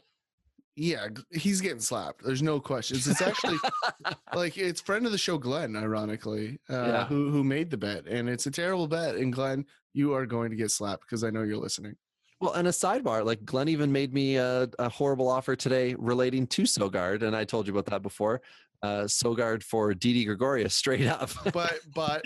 Yeah, 0.77 1.07
he's 1.31 1.61
getting 1.61 1.81
slapped. 1.81 2.25
There's 2.25 2.43
no 2.43 2.59
questions. 2.59 3.07
It's 3.07 3.23
actually 3.23 3.59
like 4.35 4.59
it's 4.59 4.81
friend 4.81 5.07
of 5.07 5.13
the 5.13 5.19
show 5.19 5.39
Glenn, 5.39 5.77
ironically, 5.77 6.59
uh, 6.69 6.75
Yeah. 6.75 7.05
who 7.07 7.31
who 7.31 7.45
made 7.45 7.71
the 7.71 7.77
bet, 7.77 8.07
and 8.07 8.29
it's 8.29 8.47
a 8.47 8.51
terrible 8.51 8.89
bet. 8.89 9.15
And 9.15 9.33
Glenn, 9.33 9.67
you 9.93 10.15
are 10.15 10.27
going 10.27 10.51
to 10.51 10.57
get 10.57 10.71
slapped 10.73 11.03
because 11.03 11.23
I 11.23 11.31
know 11.31 11.43
you're 11.43 11.57
listening. 11.59 11.95
Well, 12.41 12.55
and 12.55 12.67
a 12.67 12.73
sidebar, 12.73 13.25
like 13.25 13.45
Glenn 13.45 13.69
even 13.69 13.93
made 13.93 14.13
me 14.13 14.37
a, 14.37 14.69
a 14.81 14.89
horrible 14.89 15.29
offer 15.29 15.55
today 15.55 15.95
relating 15.97 16.47
to 16.49 16.63
Sogard, 16.63 17.23
and 17.23 17.37
I 17.37 17.45
told 17.45 17.67
you 17.69 17.73
about 17.73 17.87
that 17.87 18.03
before. 18.03 18.43
Uh, 18.83 19.05
Sogard 19.05 19.63
for 19.63 19.95
Didi 19.95 20.25
Gregorius, 20.25 20.75
straight 20.75 21.07
up. 21.07 21.31
But 21.53 21.79
but 21.95 22.25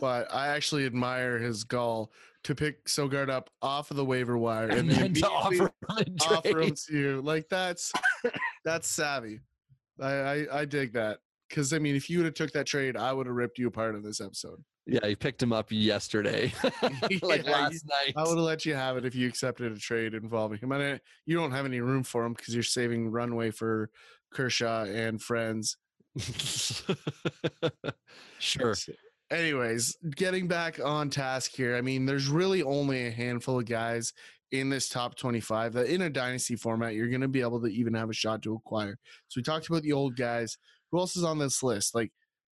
but 0.00 0.32
I 0.32 0.48
actually 0.48 0.84
admire 0.86 1.38
his 1.38 1.64
gall 1.64 2.12
to 2.44 2.54
pick 2.54 2.84
Sogard 2.86 3.28
up 3.30 3.50
off 3.62 3.90
of 3.90 3.96
the 3.96 4.04
waiver 4.04 4.38
wire 4.38 4.68
and, 4.68 4.90
and 4.90 4.90
then 4.90 5.14
to 5.14 5.28
offer 5.28 5.64
him 5.64 6.16
offer 6.30 6.60
him 6.60 6.74
to 6.86 6.96
you. 6.98 7.20
Like 7.22 7.48
that's 7.48 7.92
that's 8.64 8.88
savvy. 8.88 9.40
I 10.00 10.10
I, 10.12 10.60
I 10.60 10.64
dig 10.64 10.92
that 10.92 11.18
because 11.48 11.72
I 11.72 11.78
mean, 11.78 11.96
if 11.96 12.08
you 12.08 12.18
would 12.18 12.26
have 12.26 12.34
took 12.34 12.52
that 12.52 12.66
trade, 12.66 12.96
I 12.96 13.12
would 13.12 13.26
have 13.26 13.34
ripped 13.34 13.58
you 13.58 13.66
apart 13.68 13.94
in 13.94 14.02
this 14.02 14.20
episode. 14.20 14.62
Yeah, 14.86 15.06
he 15.06 15.14
picked 15.14 15.42
him 15.42 15.52
up 15.52 15.66
yesterday, 15.70 16.50
like 17.22 17.44
Yeah, 17.44 17.50
last 17.50 17.84
night. 17.86 18.14
I 18.16 18.22
would 18.22 18.38
have 18.38 18.38
let 18.38 18.64
you 18.64 18.74
have 18.74 18.96
it 18.96 19.04
if 19.04 19.14
you 19.14 19.28
accepted 19.28 19.70
a 19.70 19.76
trade 19.76 20.14
involving 20.14 20.58
him. 20.58 20.72
And 20.72 20.82
I- 20.82 21.00
you 21.26 21.36
don't 21.36 21.50
have 21.52 21.66
any 21.66 21.80
room 21.80 22.02
for 22.02 22.24
him 22.24 22.32
because 22.32 22.54
you're 22.54 22.62
saving 22.62 23.10
runway 23.10 23.50
for 23.50 23.90
Kershaw 24.32 24.84
and 24.84 25.20
friends. 25.20 25.76
sure. 28.38 28.74
Anyways, 29.30 29.96
getting 30.16 30.48
back 30.48 30.80
on 30.82 31.10
task 31.10 31.52
here. 31.54 31.76
I 31.76 31.82
mean, 31.82 32.06
there's 32.06 32.28
really 32.28 32.62
only 32.62 33.06
a 33.06 33.10
handful 33.10 33.58
of 33.58 33.66
guys 33.66 34.12
in 34.52 34.70
this 34.70 34.88
top 34.88 35.14
25 35.16 35.74
that 35.74 35.92
in 35.92 36.02
a 36.02 36.10
dynasty 36.10 36.56
format 36.56 36.94
you're 36.94 37.08
going 37.08 37.20
to 37.20 37.28
be 37.28 37.42
able 37.42 37.60
to 37.60 37.66
even 37.66 37.92
have 37.92 38.08
a 38.08 38.14
shot 38.14 38.40
to 38.42 38.54
acquire. 38.54 38.96
So 39.28 39.38
we 39.38 39.42
talked 39.42 39.68
about 39.68 39.82
the 39.82 39.92
old 39.92 40.16
guys. 40.16 40.56
Who 40.90 40.98
else 40.98 41.16
is 41.16 41.24
on 41.24 41.38
this 41.38 41.62
list? 41.62 41.94
Like 41.94 42.10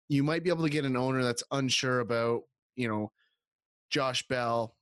you 0.09 0.23
might 0.23 0.43
be 0.43 0.49
able 0.49 0.63
to 0.63 0.69
get 0.69 0.83
an 0.83 0.97
owner 0.97 1.23
that's 1.23 1.43
unsure 1.51 2.01
about, 2.01 2.41
you 2.75 2.89
know, 2.89 3.11
Josh 3.89 4.27
Bell, 4.27 4.75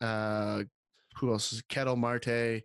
uh 0.00 0.64
who 1.16 1.32
else 1.32 1.52
is 1.52 1.62
Ketel 1.62 1.96
Marte. 1.96 2.62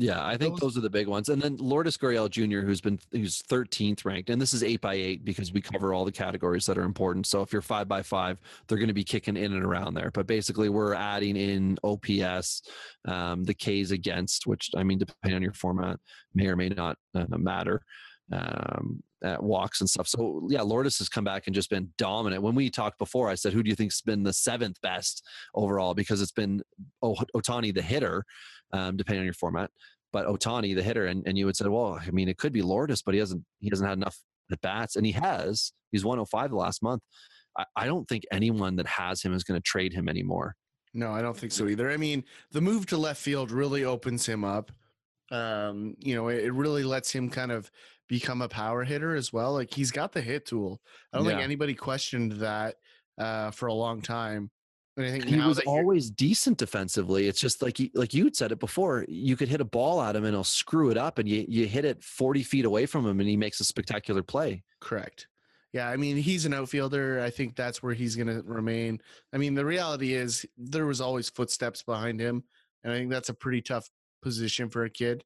Yeah, 0.00 0.24
I 0.24 0.36
think 0.36 0.54
Those- 0.54 0.74
those 0.74 0.78
are 0.78 0.82
the 0.82 0.88
big 0.90 1.08
ones. 1.08 1.28
And 1.28 1.42
then 1.42 1.56
Lourdes 1.56 1.96
Gurriel 1.96 2.30
Jr., 2.30 2.60
who's 2.60 2.80
been 2.80 3.00
who's 3.10 3.42
13th 3.42 4.04
ranked, 4.04 4.30
and 4.30 4.40
this 4.40 4.54
is 4.54 4.62
eight 4.62 4.80
by 4.80 4.94
eight 4.94 5.24
because 5.24 5.52
we 5.52 5.60
cover 5.60 5.92
all 5.92 6.04
the 6.04 6.12
categories 6.12 6.66
that 6.66 6.78
are 6.78 6.84
important. 6.84 7.26
So 7.26 7.42
if 7.42 7.52
you're 7.52 7.62
five 7.62 7.88
by 7.88 8.02
five, 8.02 8.40
they're 8.68 8.78
going 8.78 8.86
to 8.88 8.94
be 8.94 9.02
kicking 9.02 9.36
in 9.36 9.52
and 9.52 9.64
around 9.64 9.94
there. 9.94 10.12
But 10.12 10.28
basically, 10.28 10.68
we're 10.68 10.94
adding 10.94 11.36
in 11.36 11.78
OPS, 11.82 12.62
um, 13.06 13.42
the 13.42 13.54
K's 13.54 13.90
against, 13.90 14.46
which 14.46 14.70
I 14.76 14.84
mean, 14.84 14.98
depending 14.98 15.34
on 15.34 15.42
your 15.42 15.52
format, 15.52 15.98
may 16.32 16.46
or 16.46 16.54
may 16.54 16.68
not 16.68 16.96
uh, 17.16 17.26
matter. 17.36 17.82
Um, 18.30 19.02
at 19.24 19.42
walks 19.42 19.80
and 19.80 19.90
stuff. 19.90 20.06
So 20.06 20.46
yeah, 20.48 20.62
Lourdes 20.62 20.98
has 20.98 21.08
come 21.08 21.24
back 21.24 21.46
and 21.46 21.54
just 21.54 21.70
been 21.70 21.88
dominant. 21.98 22.42
When 22.42 22.54
we 22.54 22.70
talked 22.70 22.98
before, 22.98 23.28
I 23.28 23.34
said, 23.34 23.52
"Who 23.52 23.62
do 23.62 23.70
you 23.70 23.74
think's 23.74 24.00
been 24.00 24.22
the 24.22 24.32
seventh 24.32 24.80
best 24.80 25.24
overall?" 25.54 25.94
Because 25.94 26.20
it's 26.20 26.30
been 26.30 26.62
Ohtani 27.02 27.74
the 27.74 27.82
hitter, 27.82 28.24
um, 28.72 28.96
depending 28.96 29.20
on 29.20 29.26
your 29.26 29.34
format 29.34 29.70
but 30.12 30.26
Ohtani, 30.26 30.74
the 30.74 30.82
hitter, 30.82 31.06
and, 31.06 31.22
and 31.26 31.36
you 31.36 31.46
would 31.46 31.56
say, 31.56 31.66
well, 31.68 32.00
I 32.04 32.10
mean, 32.10 32.28
it 32.28 32.38
could 32.38 32.52
be 32.52 32.62
Lourdes, 32.62 33.02
but 33.02 33.14
he 33.14 33.20
hasn't 33.20 33.44
he 33.60 33.68
hasn't 33.70 33.88
had 33.88 33.98
enough 33.98 34.18
at 34.50 34.60
bats, 34.60 34.96
and 34.96 35.04
he 35.04 35.12
has. 35.12 35.72
He's 35.92 36.04
105 36.04 36.50
the 36.50 36.56
last 36.56 36.82
month. 36.82 37.02
I, 37.56 37.64
I 37.76 37.86
don't 37.86 38.08
think 38.08 38.24
anyone 38.30 38.76
that 38.76 38.86
has 38.86 39.22
him 39.22 39.34
is 39.34 39.44
going 39.44 39.60
to 39.60 39.62
trade 39.62 39.92
him 39.92 40.08
anymore. 40.08 40.54
No, 40.94 41.12
I 41.12 41.20
don't 41.20 41.36
think 41.36 41.52
so 41.52 41.68
either. 41.68 41.90
I 41.90 41.96
mean, 41.96 42.24
the 42.52 42.60
move 42.60 42.86
to 42.86 42.96
left 42.96 43.20
field 43.20 43.50
really 43.50 43.84
opens 43.84 44.26
him 44.26 44.44
up. 44.44 44.72
Um, 45.30 45.94
you 45.98 46.14
know, 46.14 46.28
it, 46.28 46.44
it 46.44 46.52
really 46.52 46.82
lets 46.82 47.10
him 47.10 47.28
kind 47.28 47.52
of 47.52 47.70
become 48.08 48.40
a 48.40 48.48
power 48.48 48.84
hitter 48.84 49.14
as 49.14 49.30
well. 49.30 49.52
Like 49.52 49.74
he's 49.74 49.90
got 49.90 50.12
the 50.12 50.22
hit 50.22 50.46
tool. 50.46 50.80
I 51.12 51.18
don't 51.18 51.26
think 51.26 51.40
anybody 51.40 51.74
questioned 51.74 52.32
that 52.32 52.76
uh, 53.18 53.50
for 53.50 53.66
a 53.66 53.74
long 53.74 54.00
time. 54.00 54.50
And 54.98 55.06
I 55.06 55.12
think 55.12 55.26
He 55.26 55.36
was 55.36 55.60
always 55.60 56.10
decent 56.10 56.58
defensively. 56.58 57.28
It's 57.28 57.40
just 57.40 57.62
like 57.62 57.78
you, 57.78 57.88
like 57.94 58.12
you 58.12 58.30
said 58.32 58.50
it 58.50 58.58
before. 58.58 59.04
You 59.06 59.36
could 59.36 59.48
hit 59.48 59.60
a 59.60 59.64
ball 59.64 60.02
at 60.02 60.16
him 60.16 60.24
and 60.24 60.34
he'll 60.34 60.42
screw 60.42 60.90
it 60.90 60.98
up, 60.98 61.18
and 61.18 61.28
you 61.28 61.46
you 61.48 61.66
hit 61.66 61.84
it 61.84 62.02
40 62.02 62.42
feet 62.42 62.64
away 62.64 62.84
from 62.84 63.06
him, 63.06 63.20
and 63.20 63.28
he 63.28 63.36
makes 63.36 63.60
a 63.60 63.64
spectacular 63.64 64.24
play. 64.24 64.64
Correct. 64.80 65.28
Yeah, 65.72 65.88
I 65.88 65.96
mean, 65.96 66.16
he's 66.16 66.46
an 66.46 66.52
outfielder. 66.52 67.20
I 67.20 67.30
think 67.30 67.54
that's 67.54 67.80
where 67.80 67.94
he's 67.94 68.16
going 68.16 68.26
to 68.26 68.42
remain. 68.42 69.00
I 69.32 69.36
mean, 69.36 69.54
the 69.54 69.64
reality 69.64 70.14
is 70.14 70.44
there 70.56 70.86
was 70.86 71.00
always 71.00 71.28
footsteps 71.28 71.84
behind 71.84 72.18
him, 72.18 72.42
and 72.82 72.92
I 72.92 72.96
think 72.96 73.10
that's 73.10 73.28
a 73.28 73.34
pretty 73.34 73.62
tough 73.62 73.88
position 74.20 74.68
for 74.68 74.84
a 74.84 74.90
kid. 74.90 75.22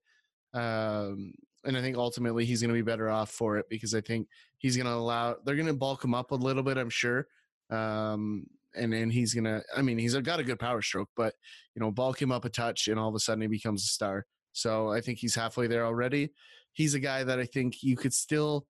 Um, 0.53 1.33
and 1.65 1.79
I 1.79 1.81
think 1.81 1.97
ultimately 1.97 2.45
he's 2.45 2.61
going 2.61 2.69
to 2.69 2.75
be 2.75 2.83
better 2.83 3.09
off 3.09 3.31
for 3.31 3.57
it 3.57 3.71
because 3.71 3.95
I 3.95 4.03
think 4.03 4.29
he's 4.59 4.77
going 4.77 4.87
to 4.87 4.93
allow 4.93 5.37
they're 5.47 5.57
going 5.57 5.67
to 5.67 5.73
bulk 5.73 6.05
him 6.05 6.13
up 6.13 6.33
a 6.33 6.35
little 6.35 6.63
bit. 6.63 6.77
I'm 6.77 6.91
sure. 6.91 7.27
Um, 7.71 8.47
and 8.75 8.93
then 8.93 9.11
he's 9.11 9.35
to. 9.35 9.63
I 9.77 9.83
mean, 9.83 9.99
he's 9.99 10.15
got 10.17 10.41
a 10.41 10.45
good 10.45 10.59
power 10.59 10.83
stroke, 10.83 11.11
but 11.17 11.35
you 11.75 11.81
know, 11.81 11.91
bulk 11.91 12.21
him 12.21 12.33
up 12.33 12.45
a 12.45 12.49
touch, 12.49 12.89
and 12.89 12.99
all 12.99 13.09
of 13.09 13.15
a 13.15 13.21
sudden 13.21 13.43
he 13.43 13.49
becomes 13.49 13.85
a 13.85 13.89
star. 13.89 14.27
So 14.53 14.91
I 14.91 15.01
think 15.01 15.19
he's 15.19 15.35
halfway 15.35 15.67
there 15.67 15.87
already. 15.87 16.31
He's 16.73 16.95
a 16.95 17.01
guy 17.01 17.25
that 17.25 17.39
I 17.39 17.45
think 17.45 17.83
you 17.83 17.97
could 17.97 18.13
still 18.15 18.67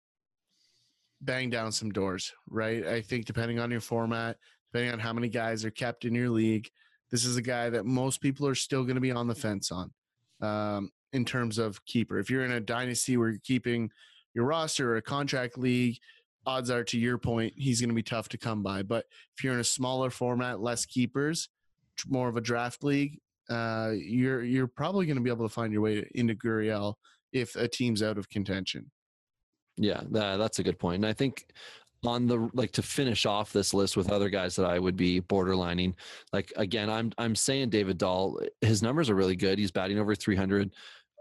bang 1.20 1.50
down 1.50 1.72
some 1.72 1.90
doors, 1.90 2.32
right? 2.48 2.86
I 2.86 3.00
think 3.00 3.26
depending 3.26 3.58
on 3.58 3.70
your 3.70 3.80
format, 3.80 4.36
depending 4.72 4.92
on 4.92 4.98
how 4.98 5.12
many 5.12 5.28
guys 5.28 5.64
are 5.64 5.70
kept 5.70 6.04
in 6.04 6.14
your 6.14 6.30
league, 6.30 6.68
this 7.10 7.24
is 7.24 7.36
a 7.36 7.42
guy 7.42 7.70
that 7.70 7.84
most 7.84 8.20
people 8.20 8.46
are 8.46 8.54
still 8.54 8.82
going 8.82 8.96
to 8.96 9.00
be 9.00 9.12
on 9.12 9.28
the 9.28 9.34
fence 9.34 9.70
on 9.70 9.92
um, 10.40 10.90
in 11.12 11.24
terms 11.24 11.58
of 11.58 11.84
keeper. 11.84 12.18
If 12.18 12.30
you're 12.30 12.44
in 12.44 12.52
a 12.52 12.60
dynasty 12.60 13.16
where 13.16 13.30
you're 13.30 13.38
keeping 13.44 13.90
your 14.34 14.46
roster 14.46 14.92
or 14.92 14.96
a 14.96 15.02
contract 15.02 15.58
league, 15.58 15.98
odds 16.46 16.70
are 16.70 16.84
to 16.84 16.98
your 16.98 17.18
point, 17.18 17.54
he's 17.56 17.80
going 17.80 17.90
to 17.90 17.94
be 17.94 18.02
tough 18.02 18.28
to 18.30 18.38
come 18.38 18.62
by. 18.62 18.82
But 18.82 19.06
if 19.36 19.44
you're 19.44 19.54
in 19.54 19.60
a 19.60 19.64
smaller 19.64 20.10
format, 20.10 20.60
less 20.60 20.86
keepers, 20.86 21.48
more 22.08 22.28
of 22.28 22.36
a 22.36 22.40
draft 22.40 22.82
league, 22.82 23.20
uh, 23.50 23.90
you're 23.94 24.42
you're 24.42 24.66
probably 24.66 25.06
going 25.06 25.16
to 25.16 25.22
be 25.22 25.30
able 25.30 25.46
to 25.46 25.52
find 25.54 25.72
your 25.72 25.82
way 25.82 26.08
into 26.14 26.34
Gurriel 26.34 26.94
if 27.32 27.56
a 27.56 27.68
team's 27.68 28.02
out 28.02 28.18
of 28.18 28.28
contention. 28.28 28.90
Yeah, 29.76 30.02
that, 30.10 30.36
that's 30.36 30.58
a 30.58 30.62
good 30.62 30.78
point. 30.78 30.96
And 30.96 31.06
I 31.06 31.12
think 31.12 31.46
on 32.04 32.26
the 32.26 32.50
like 32.52 32.72
to 32.72 32.82
finish 32.82 33.26
off 33.26 33.52
this 33.52 33.72
list 33.72 33.96
with 33.96 34.10
other 34.10 34.28
guys 34.28 34.56
that 34.56 34.66
I 34.66 34.78
would 34.78 34.96
be 34.96 35.20
borderlining. 35.20 35.94
Like 36.32 36.52
again, 36.56 36.90
I'm 36.90 37.12
I'm 37.18 37.34
saying 37.34 37.70
David 37.70 37.98
Dahl. 37.98 38.40
His 38.60 38.82
numbers 38.82 39.08
are 39.08 39.14
really 39.14 39.36
good. 39.36 39.58
He's 39.58 39.70
batting 39.70 39.98
over 39.98 40.14
300, 40.14 40.72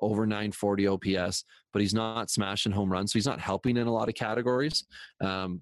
over 0.01 0.25
940 0.25 0.87
OPS, 0.87 1.45
but 1.73 1.81
he's 1.81 1.93
not 1.93 2.29
smashing 2.29 2.71
home 2.71 2.91
runs, 2.91 3.13
so 3.13 3.19
he's 3.19 3.25
not 3.25 3.39
helping 3.39 3.77
in 3.77 3.87
a 3.87 3.93
lot 3.93 4.09
of 4.09 4.15
categories. 4.15 4.85
Um, 5.21 5.61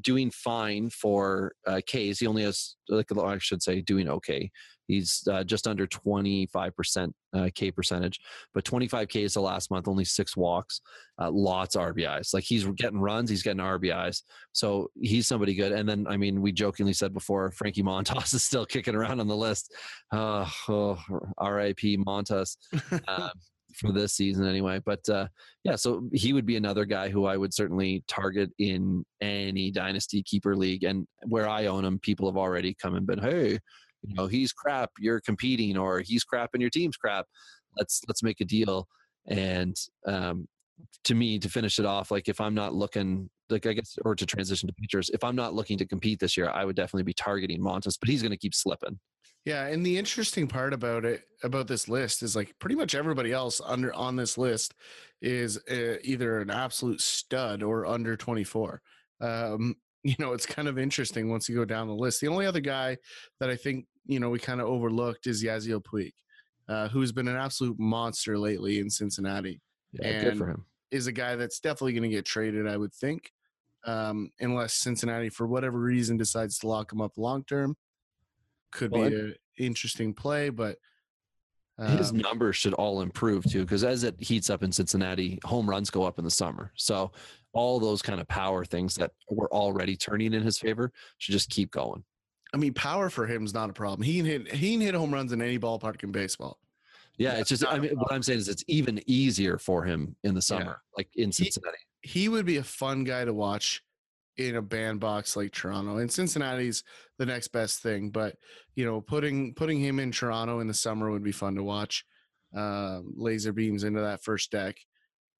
doing 0.00 0.30
fine 0.30 0.90
for 0.90 1.52
uh, 1.66 1.80
K's. 1.86 2.20
He 2.20 2.26
only 2.26 2.42
has 2.42 2.76
like 2.88 3.06
I 3.16 3.38
should 3.38 3.62
say 3.62 3.80
doing 3.80 4.08
okay. 4.08 4.50
He's 4.86 5.22
uh, 5.30 5.44
just 5.44 5.68
under 5.68 5.86
25% 5.86 7.12
uh, 7.32 7.48
K 7.54 7.70
percentage, 7.70 8.18
but 8.52 8.64
25 8.64 9.06
Ks 9.06 9.34
the 9.34 9.40
last 9.40 9.70
month, 9.70 9.86
only 9.86 10.04
six 10.04 10.36
walks, 10.36 10.80
uh, 11.20 11.30
lots 11.30 11.76
of 11.76 11.82
RBIs. 11.82 12.34
Like 12.34 12.42
he's 12.42 12.64
getting 12.64 13.00
runs, 13.00 13.30
he's 13.30 13.44
getting 13.44 13.60
RBIs. 13.60 14.22
So 14.50 14.90
he's 15.00 15.28
somebody 15.28 15.54
good. 15.54 15.70
And 15.70 15.88
then, 15.88 16.08
I 16.08 16.16
mean, 16.16 16.42
we 16.42 16.50
jokingly 16.50 16.92
said 16.92 17.14
before, 17.14 17.52
Frankie 17.52 17.84
Montas 17.84 18.34
is 18.34 18.42
still 18.42 18.66
kicking 18.66 18.96
around 18.96 19.20
on 19.20 19.28
the 19.28 19.36
list. 19.36 19.72
oh, 20.12 20.98
RIP 21.40 22.00
Montas. 22.04 22.56
For 23.74 23.92
this 23.92 24.14
season 24.14 24.46
anyway. 24.46 24.80
But 24.84 25.08
uh, 25.08 25.28
yeah, 25.64 25.76
so 25.76 26.08
he 26.12 26.32
would 26.32 26.46
be 26.46 26.56
another 26.56 26.84
guy 26.84 27.08
who 27.08 27.26
I 27.26 27.36
would 27.36 27.54
certainly 27.54 28.04
target 28.08 28.50
in 28.58 29.04
any 29.20 29.70
dynasty 29.70 30.22
keeper 30.22 30.56
league. 30.56 30.84
And 30.84 31.06
where 31.28 31.48
I 31.48 31.66
own 31.66 31.84
him, 31.84 31.98
people 31.98 32.28
have 32.28 32.36
already 32.36 32.74
come 32.74 32.94
and 32.94 33.06
been, 33.06 33.18
hey, 33.18 33.58
you 34.02 34.14
know 34.14 34.26
he's 34.26 34.52
crap 34.52 34.90
you're 34.98 35.20
competing 35.20 35.76
or 35.76 36.00
he's 36.00 36.24
crap 36.24 36.50
and 36.54 36.60
your 36.60 36.70
team's 36.70 36.96
crap 36.96 37.26
let's 37.78 38.02
let's 38.08 38.22
make 38.22 38.40
a 38.40 38.44
deal 38.44 38.88
and 39.26 39.76
um 40.06 40.46
to 41.04 41.14
me 41.14 41.38
to 41.38 41.48
finish 41.48 41.78
it 41.78 41.84
off 41.84 42.10
like 42.10 42.28
if 42.28 42.40
i'm 42.40 42.54
not 42.54 42.74
looking 42.74 43.28
like 43.50 43.66
i 43.66 43.72
guess 43.72 43.98
or 44.04 44.14
to 44.14 44.24
transition 44.24 44.66
to 44.66 44.74
pitchers 44.74 45.10
if 45.10 45.22
i'm 45.22 45.36
not 45.36 45.54
looking 45.54 45.76
to 45.76 45.86
compete 45.86 46.18
this 46.18 46.36
year 46.36 46.48
i 46.50 46.64
would 46.64 46.76
definitely 46.76 47.02
be 47.02 47.12
targeting 47.12 47.60
montas 47.60 47.98
but 48.00 48.08
he's 48.08 48.22
going 48.22 48.30
to 48.30 48.38
keep 48.38 48.54
slipping 48.54 48.98
yeah 49.44 49.66
and 49.66 49.84
the 49.84 49.96
interesting 49.98 50.46
part 50.46 50.72
about 50.72 51.04
it 51.04 51.22
about 51.42 51.66
this 51.66 51.88
list 51.88 52.22
is 52.22 52.36
like 52.36 52.54
pretty 52.58 52.76
much 52.76 52.94
everybody 52.94 53.32
else 53.32 53.60
under 53.64 53.92
on 53.94 54.16
this 54.16 54.36
list 54.36 54.74
is 55.22 55.58
uh, 55.70 55.96
either 56.02 56.40
an 56.40 56.50
absolute 56.50 57.00
stud 57.00 57.62
or 57.62 57.86
under 57.86 58.16
24 58.16 58.80
um 59.20 59.74
you 60.04 60.14
know, 60.18 60.32
it's 60.32 60.46
kind 60.46 60.68
of 60.68 60.78
interesting 60.78 61.28
once 61.28 61.48
you 61.48 61.54
go 61.54 61.64
down 61.64 61.86
the 61.86 61.94
list. 61.94 62.20
The 62.20 62.28
only 62.28 62.46
other 62.46 62.60
guy 62.60 62.96
that 63.38 63.50
I 63.50 63.56
think, 63.56 63.86
you 64.06 64.18
know, 64.18 64.30
we 64.30 64.38
kind 64.38 64.60
of 64.60 64.66
overlooked 64.66 65.26
is 65.26 65.44
Yasiel 65.44 65.82
Puig, 65.82 66.12
uh, 66.68 66.88
who's 66.88 67.12
been 67.12 67.28
an 67.28 67.36
absolute 67.36 67.78
monster 67.78 68.38
lately 68.38 68.78
in 68.78 68.88
Cincinnati. 68.88 69.60
Yeah, 69.92 70.06
and 70.08 70.24
good 70.24 70.38
for 70.38 70.48
him. 70.48 70.64
Is 70.90 71.06
a 71.06 71.12
guy 71.12 71.36
that's 71.36 71.60
definitely 71.60 71.92
going 71.92 72.10
to 72.10 72.16
get 72.16 72.24
traded, 72.24 72.66
I 72.66 72.76
would 72.76 72.94
think, 72.94 73.30
um, 73.84 74.30
unless 74.40 74.74
Cincinnati, 74.74 75.28
for 75.28 75.46
whatever 75.46 75.78
reason, 75.78 76.16
decides 76.16 76.58
to 76.60 76.68
lock 76.68 76.92
him 76.92 77.00
up 77.00 77.12
long 77.16 77.44
term. 77.44 77.76
Could 78.72 78.92
well, 78.92 79.10
be 79.10 79.16
an 79.16 79.34
interesting 79.58 80.14
play, 80.14 80.48
but 80.48 80.78
his 81.88 82.10
um, 82.10 82.18
numbers 82.18 82.56
should 82.56 82.74
all 82.74 83.00
improve 83.00 83.44
too, 83.44 83.62
because 83.62 83.84
as 83.84 84.04
it 84.04 84.14
heats 84.18 84.50
up 84.50 84.62
in 84.62 84.70
Cincinnati, 84.70 85.38
home 85.44 85.68
runs 85.68 85.88
go 85.88 86.02
up 86.02 86.18
in 86.18 86.24
the 86.24 86.30
summer. 86.30 86.72
So 86.76 87.12
all 87.52 87.80
those 87.80 88.02
kind 88.02 88.20
of 88.20 88.28
power 88.28 88.64
things 88.64 88.94
that 88.96 89.12
were 89.30 89.52
already 89.52 89.96
turning 89.96 90.34
in 90.34 90.42
his 90.42 90.58
favor 90.58 90.92
should 91.18 91.32
just 91.32 91.48
keep 91.48 91.70
going. 91.70 92.04
I 92.52 92.58
mean, 92.58 92.74
power 92.74 93.08
for 93.08 93.26
him 93.26 93.44
is 93.44 93.54
not 93.54 93.70
a 93.70 93.72
problem. 93.72 94.02
He 94.02 94.16
can 94.16 94.26
hit 94.26 94.52
he 94.52 94.72
can 94.72 94.80
hit 94.80 94.94
home 94.94 95.12
runs 95.12 95.32
in 95.32 95.40
any 95.40 95.58
ballpark 95.58 96.02
in 96.02 96.12
baseball. 96.12 96.58
Yeah, 97.16 97.34
it's 97.34 97.48
just 97.48 97.64
I 97.66 97.78
mean 97.78 97.92
what 97.92 98.12
I'm 98.12 98.22
saying 98.22 98.40
is 98.40 98.48
it's 98.48 98.64
even 98.66 99.00
easier 99.06 99.56
for 99.56 99.84
him 99.84 100.16
in 100.24 100.34
the 100.34 100.42
summer, 100.42 100.64
yeah. 100.64 100.96
like 100.96 101.08
in 101.14 101.32
Cincinnati. 101.32 101.78
He, 102.02 102.20
he 102.20 102.28
would 102.28 102.46
be 102.46 102.58
a 102.58 102.64
fun 102.64 103.04
guy 103.04 103.24
to 103.24 103.32
watch 103.32 103.82
in 104.48 104.56
a 104.56 104.62
bandbox 104.62 105.36
like 105.36 105.52
Toronto. 105.52 105.98
And 105.98 106.10
Cincinnati's 106.10 106.82
the 107.18 107.26
next 107.26 107.48
best 107.48 107.82
thing, 107.82 108.10
but 108.10 108.36
you 108.74 108.84
know, 108.84 109.00
putting 109.00 109.54
putting 109.54 109.80
him 109.80 110.00
in 110.00 110.12
Toronto 110.12 110.60
in 110.60 110.66
the 110.66 110.74
summer 110.74 111.10
would 111.10 111.24
be 111.24 111.32
fun 111.32 111.54
to 111.56 111.62
watch. 111.62 112.04
Um, 112.54 113.12
laser 113.16 113.52
beams 113.52 113.84
into 113.84 114.00
that 114.00 114.22
first 114.22 114.50
deck. 114.50 114.76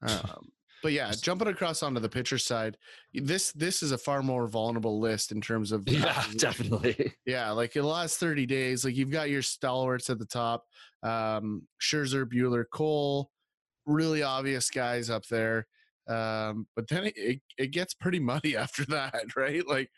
Um, 0.02 0.48
but 0.82 0.92
yeah, 0.92 1.12
jumping 1.12 1.48
across 1.48 1.82
onto 1.82 2.00
the 2.00 2.08
pitcher 2.08 2.38
side, 2.38 2.78
this 3.12 3.52
this 3.52 3.82
is 3.82 3.92
a 3.92 3.98
far 3.98 4.22
more 4.22 4.46
vulnerable 4.46 4.98
list 4.98 5.30
in 5.30 5.40
terms 5.40 5.72
of 5.72 5.86
yeah, 5.86 6.24
definitely. 6.38 7.12
Yeah, 7.26 7.50
like 7.50 7.76
in 7.76 7.82
the 7.82 7.88
last 7.88 8.18
thirty 8.18 8.46
days, 8.46 8.82
like 8.82 8.96
you've 8.96 9.10
got 9.10 9.28
your 9.28 9.42
stalwarts 9.42 10.08
at 10.08 10.18
the 10.18 10.24
top, 10.24 10.64
um, 11.02 11.66
Scherzer, 11.82 12.24
Buehler, 12.24 12.64
Cole, 12.72 13.30
really 13.84 14.22
obvious 14.22 14.70
guys 14.70 15.10
up 15.10 15.26
there. 15.26 15.66
Um, 16.10 16.66
but 16.74 16.88
then 16.88 17.04
it, 17.06 17.14
it, 17.16 17.40
it 17.56 17.70
gets 17.70 17.94
pretty 17.94 18.18
muddy 18.18 18.56
after 18.56 18.84
that, 18.86 19.36
right? 19.36 19.66
Like 19.66 19.90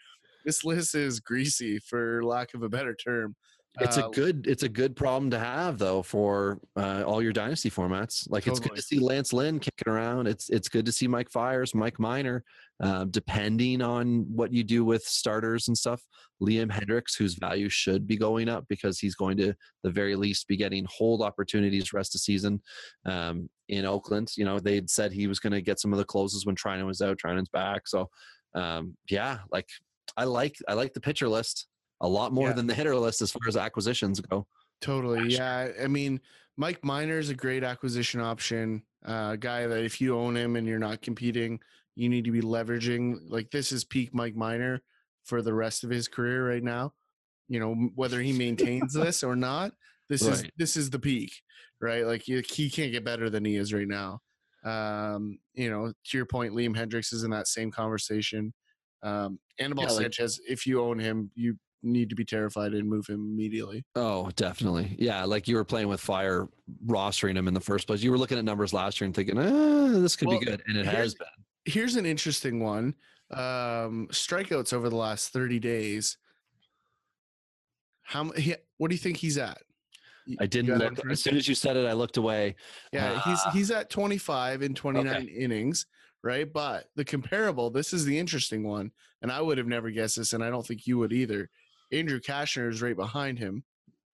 this 0.44 0.64
list 0.64 0.94
is 0.94 1.20
greasy, 1.20 1.78
for 1.78 2.22
lack 2.24 2.54
of 2.54 2.62
a 2.62 2.68
better 2.68 2.94
term. 2.94 3.34
It's 3.80 3.96
uh, 3.96 4.08
a 4.08 4.10
good 4.10 4.46
it's 4.46 4.64
a 4.64 4.68
good 4.68 4.94
problem 4.94 5.30
to 5.30 5.38
have 5.38 5.78
though 5.78 6.02
for 6.02 6.60
uh, 6.76 7.04
all 7.06 7.22
your 7.22 7.32
dynasty 7.32 7.70
formats. 7.70 8.28
Like 8.28 8.44
totally. 8.44 8.58
it's 8.58 8.68
good 8.68 8.76
to 8.76 8.82
see 8.82 8.98
Lance 8.98 9.32
Lynn 9.32 9.58
kicking 9.58 9.90
around. 9.90 10.26
It's 10.26 10.50
it's 10.50 10.68
good 10.68 10.84
to 10.84 10.92
see 10.92 11.08
Mike 11.08 11.30
Fiers, 11.30 11.74
Mike 11.74 11.98
Minor. 11.98 12.44
Uh, 12.82 13.04
depending 13.04 13.80
on 13.80 14.26
what 14.34 14.52
you 14.52 14.64
do 14.64 14.84
with 14.84 15.04
starters 15.04 15.68
and 15.68 15.78
stuff, 15.78 16.02
Liam 16.42 16.70
Hendriks, 16.70 17.16
whose 17.16 17.34
value 17.34 17.68
should 17.68 18.06
be 18.08 18.16
going 18.16 18.48
up 18.48 18.66
because 18.68 18.98
he's 18.98 19.14
going 19.14 19.36
to 19.36 19.54
the 19.84 19.90
very 19.90 20.16
least 20.16 20.48
be 20.48 20.56
getting 20.56 20.84
hold 20.90 21.22
opportunities 21.22 21.92
rest 21.92 22.14
of 22.14 22.20
season 22.20 22.60
um, 23.06 23.48
in 23.68 23.86
Oakland. 23.86 24.32
You 24.36 24.44
know 24.44 24.58
they'd 24.58 24.90
said 24.90 25.12
he 25.12 25.28
was 25.28 25.38
going 25.38 25.52
to 25.54 25.62
get 25.62 25.80
some 25.80 25.92
of 25.92 25.98
the 25.98 26.04
closes 26.04 26.44
when 26.44 26.56
Treinen 26.56 26.86
was 26.86 27.00
out. 27.00 27.18
Treinen's 27.18 27.48
back, 27.48 27.88
so 27.88 28.10
um, 28.54 28.96
yeah, 29.08 29.38
like 29.50 29.68
I 30.18 30.24
like 30.24 30.56
I 30.68 30.74
like 30.74 30.92
the 30.92 31.00
pitcher 31.00 31.28
list 31.28 31.68
a 32.02 32.08
lot 32.08 32.32
more 32.32 32.48
yeah. 32.48 32.54
than 32.54 32.66
the 32.66 32.74
hitter 32.74 32.96
list 32.96 33.22
as 33.22 33.30
far 33.30 33.48
as 33.48 33.56
acquisitions 33.56 34.20
go. 34.20 34.46
Totally. 34.80 35.32
Yeah. 35.32 35.68
I 35.82 35.86
mean, 35.86 36.20
Mike 36.56 36.84
Minor 36.84 37.18
is 37.18 37.30
a 37.30 37.34
great 37.34 37.64
acquisition 37.64 38.20
option. 38.20 38.82
Uh, 39.04 39.36
guy 39.36 39.66
that 39.66 39.84
if 39.84 40.00
you 40.00 40.16
own 40.16 40.36
him 40.36 40.56
and 40.56 40.66
you're 40.66 40.78
not 40.78 41.00
competing, 41.00 41.58
you 41.94 42.08
need 42.08 42.24
to 42.24 42.30
be 42.30 42.40
leveraging. 42.40 43.18
Like 43.28 43.50
this 43.50 43.72
is 43.72 43.84
peak 43.84 44.14
Mike 44.14 44.36
Minor 44.36 44.82
for 45.24 45.40
the 45.40 45.54
rest 45.54 45.84
of 45.84 45.90
his 45.90 46.08
career 46.08 46.48
right 46.48 46.62
now. 46.62 46.92
You 47.48 47.60
know, 47.60 47.74
whether 47.94 48.20
he 48.20 48.32
maintains 48.32 48.92
this 48.94 49.22
or 49.22 49.36
not, 49.36 49.72
this 50.08 50.22
right. 50.22 50.34
is 50.34 50.44
this 50.56 50.76
is 50.76 50.90
the 50.90 50.98
peak, 50.98 51.32
right? 51.80 52.04
Like 52.04 52.22
he, 52.22 52.42
he 52.52 52.68
can't 52.68 52.92
get 52.92 53.04
better 53.04 53.30
than 53.30 53.44
he 53.44 53.56
is 53.56 53.72
right 53.72 53.88
now. 53.88 54.20
Um, 54.64 55.38
you 55.54 55.70
know, 55.70 55.92
to 55.92 56.16
your 56.16 56.26
point, 56.26 56.54
Liam 56.54 56.76
Hendriks 56.76 57.12
is 57.12 57.24
in 57.24 57.30
that 57.30 57.48
same 57.48 57.70
conversation. 57.70 58.52
Um, 59.02 59.38
Anibal 59.58 59.84
yeah, 59.84 59.90
like, 59.90 60.02
Sanchez, 60.02 60.40
if 60.48 60.66
you 60.66 60.80
own 60.80 60.98
him, 60.98 61.30
you 61.34 61.56
need 61.82 62.08
to 62.10 62.14
be 62.14 62.24
terrified 62.24 62.72
and 62.72 62.88
move 62.88 63.06
him 63.06 63.26
immediately. 63.32 63.84
Oh, 63.94 64.30
definitely. 64.36 64.96
Yeah, 64.98 65.24
like 65.24 65.48
you 65.48 65.56
were 65.56 65.64
playing 65.64 65.88
with 65.88 66.00
fire, 66.00 66.48
rostering 66.86 67.36
him 67.36 67.48
in 67.48 67.54
the 67.54 67.60
first 67.60 67.86
place. 67.86 68.02
You 68.02 68.10
were 68.10 68.18
looking 68.18 68.38
at 68.38 68.44
numbers 68.44 68.72
last 68.72 69.00
year 69.00 69.06
and 69.06 69.14
thinking, 69.14 69.38
ah, 69.38 70.00
this 70.00 70.16
could 70.16 70.28
well, 70.28 70.38
be 70.38 70.46
good, 70.46 70.62
and 70.66 70.76
it 70.76 70.86
has 70.86 71.14
been. 71.14 71.26
Here's 71.64 71.96
an 71.96 72.06
interesting 72.06 72.60
one: 72.60 72.94
um, 73.30 74.08
strikeouts 74.10 74.72
over 74.72 74.88
the 74.88 74.96
last 74.96 75.32
30 75.32 75.58
days. 75.58 76.18
How? 78.02 78.24
what 78.78 78.88
do 78.88 78.94
you 78.94 79.00
think 79.00 79.16
he's 79.16 79.38
at? 79.38 79.58
I 80.38 80.46
didn't 80.46 80.78
look. 80.78 81.04
As 81.10 81.22
soon 81.22 81.36
as 81.36 81.48
you 81.48 81.54
said 81.54 81.76
it, 81.76 81.86
I 81.86 81.92
looked 81.92 82.16
away. 82.16 82.56
Yeah, 82.92 83.12
uh, 83.12 83.20
he's 83.20 83.42
he's 83.52 83.70
at 83.70 83.90
25 83.90 84.62
in 84.62 84.74
29 84.74 85.14
okay. 85.14 85.24
innings 85.24 85.86
right? 86.22 86.50
But 86.50 86.86
the 86.94 87.04
comparable, 87.04 87.70
this 87.70 87.92
is 87.92 88.04
the 88.04 88.18
interesting 88.18 88.62
one, 88.62 88.92
and 89.20 89.30
I 89.30 89.40
would 89.40 89.58
have 89.58 89.66
never 89.66 89.90
guessed 89.90 90.16
this, 90.16 90.32
and 90.32 90.42
I 90.42 90.50
don't 90.50 90.66
think 90.66 90.86
you 90.86 90.98
would 90.98 91.12
either. 91.12 91.50
Andrew 91.92 92.20
Cashner 92.20 92.70
is 92.70 92.82
right 92.82 92.96
behind 92.96 93.38
him, 93.38 93.64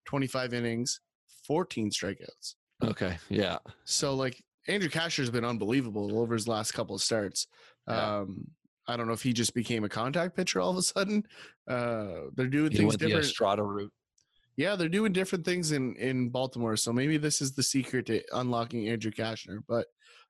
25 0.06 0.54
innings, 0.54 1.00
14 1.46 1.90
strikeouts. 1.90 2.54
Okay, 2.82 3.16
yeah. 3.28 3.58
So 3.84 4.14
like 4.14 4.42
Andrew 4.68 4.88
Cashner 4.90 5.18
has 5.18 5.30
been 5.30 5.44
unbelievable 5.44 6.18
over 6.18 6.34
his 6.34 6.46
last 6.46 6.72
couple 6.72 6.94
of 6.94 7.02
starts. 7.02 7.46
Yeah. 7.88 8.18
Um, 8.18 8.46
I 8.86 8.96
don't 8.96 9.06
know 9.06 9.12
if 9.12 9.22
he 9.22 9.32
just 9.32 9.54
became 9.54 9.84
a 9.84 9.88
contact 9.88 10.34
pitcher 10.34 10.60
all 10.60 10.70
of 10.70 10.76
a 10.76 10.82
sudden. 10.82 11.22
Uh, 11.68 12.30
they're 12.34 12.46
doing 12.46 12.70
he 12.70 12.78
things 12.78 12.96
different. 12.96 13.22
The 13.22 13.28
Estrada 13.28 13.62
route. 13.62 13.92
Yeah, 14.56 14.74
they're 14.76 14.88
doing 14.88 15.12
different 15.12 15.44
things 15.44 15.72
in 15.72 15.94
in 15.96 16.30
Baltimore. 16.30 16.76
So 16.76 16.92
maybe 16.92 17.16
this 17.16 17.40
is 17.40 17.52
the 17.52 17.62
secret 17.62 18.06
to 18.06 18.22
unlocking 18.32 18.88
Andrew 18.88 19.12
Cashner. 19.12 19.58
But 19.68 19.86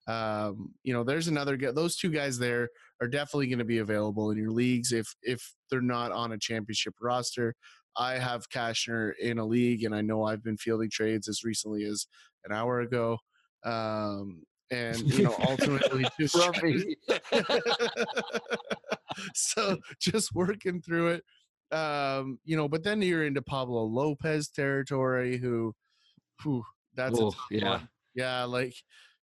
um, 0.09 0.73
you 0.83 0.93
know, 0.93 1.05
there's 1.05 1.29
another 1.29 1.57
guy. 1.57 1.71
Those 1.71 1.97
two 1.97 2.11
guys 2.11 2.39
there 2.39 2.69
are 3.01 3.09
definitely 3.09 3.47
going 3.49 3.59
to 3.61 3.65
be 3.65 3.79
available 3.79 4.31
in 4.31 4.39
your 4.39 4.51
leagues 4.51 4.93
if 4.93 5.15
if 5.23 5.55
they're 5.71 5.81
not 5.81 6.13
on 6.13 6.33
a 6.33 6.39
championship 6.39 6.95
roster. 7.01 7.55
I 7.97 8.19
have 8.19 8.49
Cashner 8.49 9.13
in 9.21 9.39
a 9.39 9.45
league, 9.45 9.85
and 9.85 9.95
I 9.95 10.03
know 10.03 10.25
I've 10.25 10.43
been 10.45 10.57
fielding 10.57 10.91
trades 10.91 11.29
as 11.29 11.43
recently 11.45 11.85
as 11.85 12.07
an 12.45 12.53
hour 12.53 12.81
ago. 12.81 13.19
Um, 13.65 14.43
and 14.71 14.97
you 14.99 15.25
know, 15.25 15.35
ultimately, 15.49 16.05
just 16.21 16.37
so 19.35 19.77
just 20.01 20.35
working 20.35 20.81
through 20.81 21.09
it. 21.09 21.25
Um, 21.77 22.39
you 22.45 22.57
know, 22.57 22.69
but 22.69 22.83
then 22.85 23.03
you're 23.03 23.27
into 23.27 23.43
Pablo 23.43 23.83
Lopez 23.85 24.49
territory, 24.49 25.37
who, 25.39 25.75
who 26.43 26.63
that's 26.95 27.19
a 27.19 27.23
Oh, 27.25 27.31
tough 27.31 27.47
yeah. 27.51 27.69
one. 27.71 27.89
yeah, 28.15 28.45
like 28.45 28.75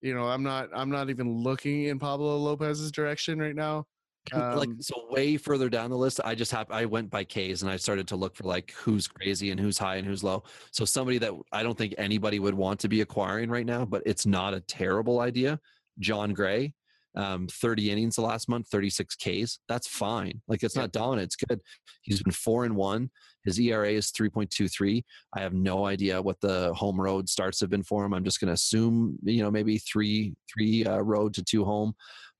you 0.01 0.13
know, 0.13 0.25
I'm 0.27 0.43
not 0.43 0.69
I'm 0.73 0.89
not 0.89 1.09
even 1.09 1.37
looking 1.43 1.85
in 1.85 1.99
Pablo 1.99 2.37
Lopez's 2.37 2.91
direction 2.91 3.39
right 3.39 3.55
now. 3.55 3.85
like 4.33 4.69
Um, 4.69 4.77
so 4.81 5.07
way 5.09 5.35
further 5.35 5.67
down 5.67 5.89
the 5.89 5.97
list 5.97 6.19
i 6.23 6.35
just 6.35 6.51
have 6.51 6.69
i 6.69 6.85
went 6.85 7.09
by 7.09 7.23
k's 7.23 7.63
and 7.63 7.71
i 7.71 7.75
started 7.75 8.07
to 8.09 8.15
look 8.15 8.35
for 8.35 8.43
like 8.43 8.69
who's 8.73 9.07
crazy 9.07 9.49
and 9.49 9.59
who's 9.59 9.79
high 9.79 9.95
and 9.95 10.05
who's 10.05 10.23
low 10.23 10.43
so 10.71 10.85
somebody 10.85 11.17
that 11.17 11.33
i 11.51 11.63
don't 11.63 11.75
think 11.75 11.95
anybody 11.97 12.37
would 12.37 12.53
want 12.53 12.79
to 12.79 12.87
be 12.87 13.01
acquiring 13.01 13.49
right 13.49 13.65
now 13.65 13.83
but 13.83 14.03
it's 14.05 14.27
not 14.27 14.53
a 14.53 14.61
terrible 14.61 15.21
idea 15.21 15.59
jon 15.97 16.33
gray 16.33 16.71
um 17.15 17.47
30 17.47 17.89
innings 17.89 18.15
the 18.15 18.21
last 18.21 18.47
month 18.47 18.67
36 18.67 19.15
ks 19.15 19.57
that's 19.67 19.87
fine 19.87 20.39
like 20.47 20.61
it's 20.61 20.75
Yeah. 20.75 20.83
not 20.83 20.91
dominant 20.91 21.25
it's 21.25 21.35
good 21.35 21.59
he's 22.03 22.21
been 22.21 22.31
four 22.31 22.63
and 22.65 22.75
one 22.75 23.09
his 23.45 23.59
era 23.59 23.89
is 23.89 24.11
3.23 24.11 25.03
i 25.35 25.39
have 25.39 25.53
no 25.53 25.85
idea 25.85 26.21
what 26.21 26.39
the 26.41 26.73
home 26.73 26.99
road 26.99 27.27
starts 27.27 27.59
have 27.59 27.69
been 27.69 27.83
for 27.83 28.05
him 28.05 28.13
i'm 28.13 28.23
just 28.23 28.39
going 28.39 28.47
to 28.47 28.53
assume 28.53 29.17
you 29.23 29.41
know 29.41 29.51
maybe 29.51 29.77
three 29.77 30.33
three 30.51 30.85
uh, 30.85 30.99
road 30.99 31.33
to 31.33 31.43
two 31.43 31.63
home 31.65 31.93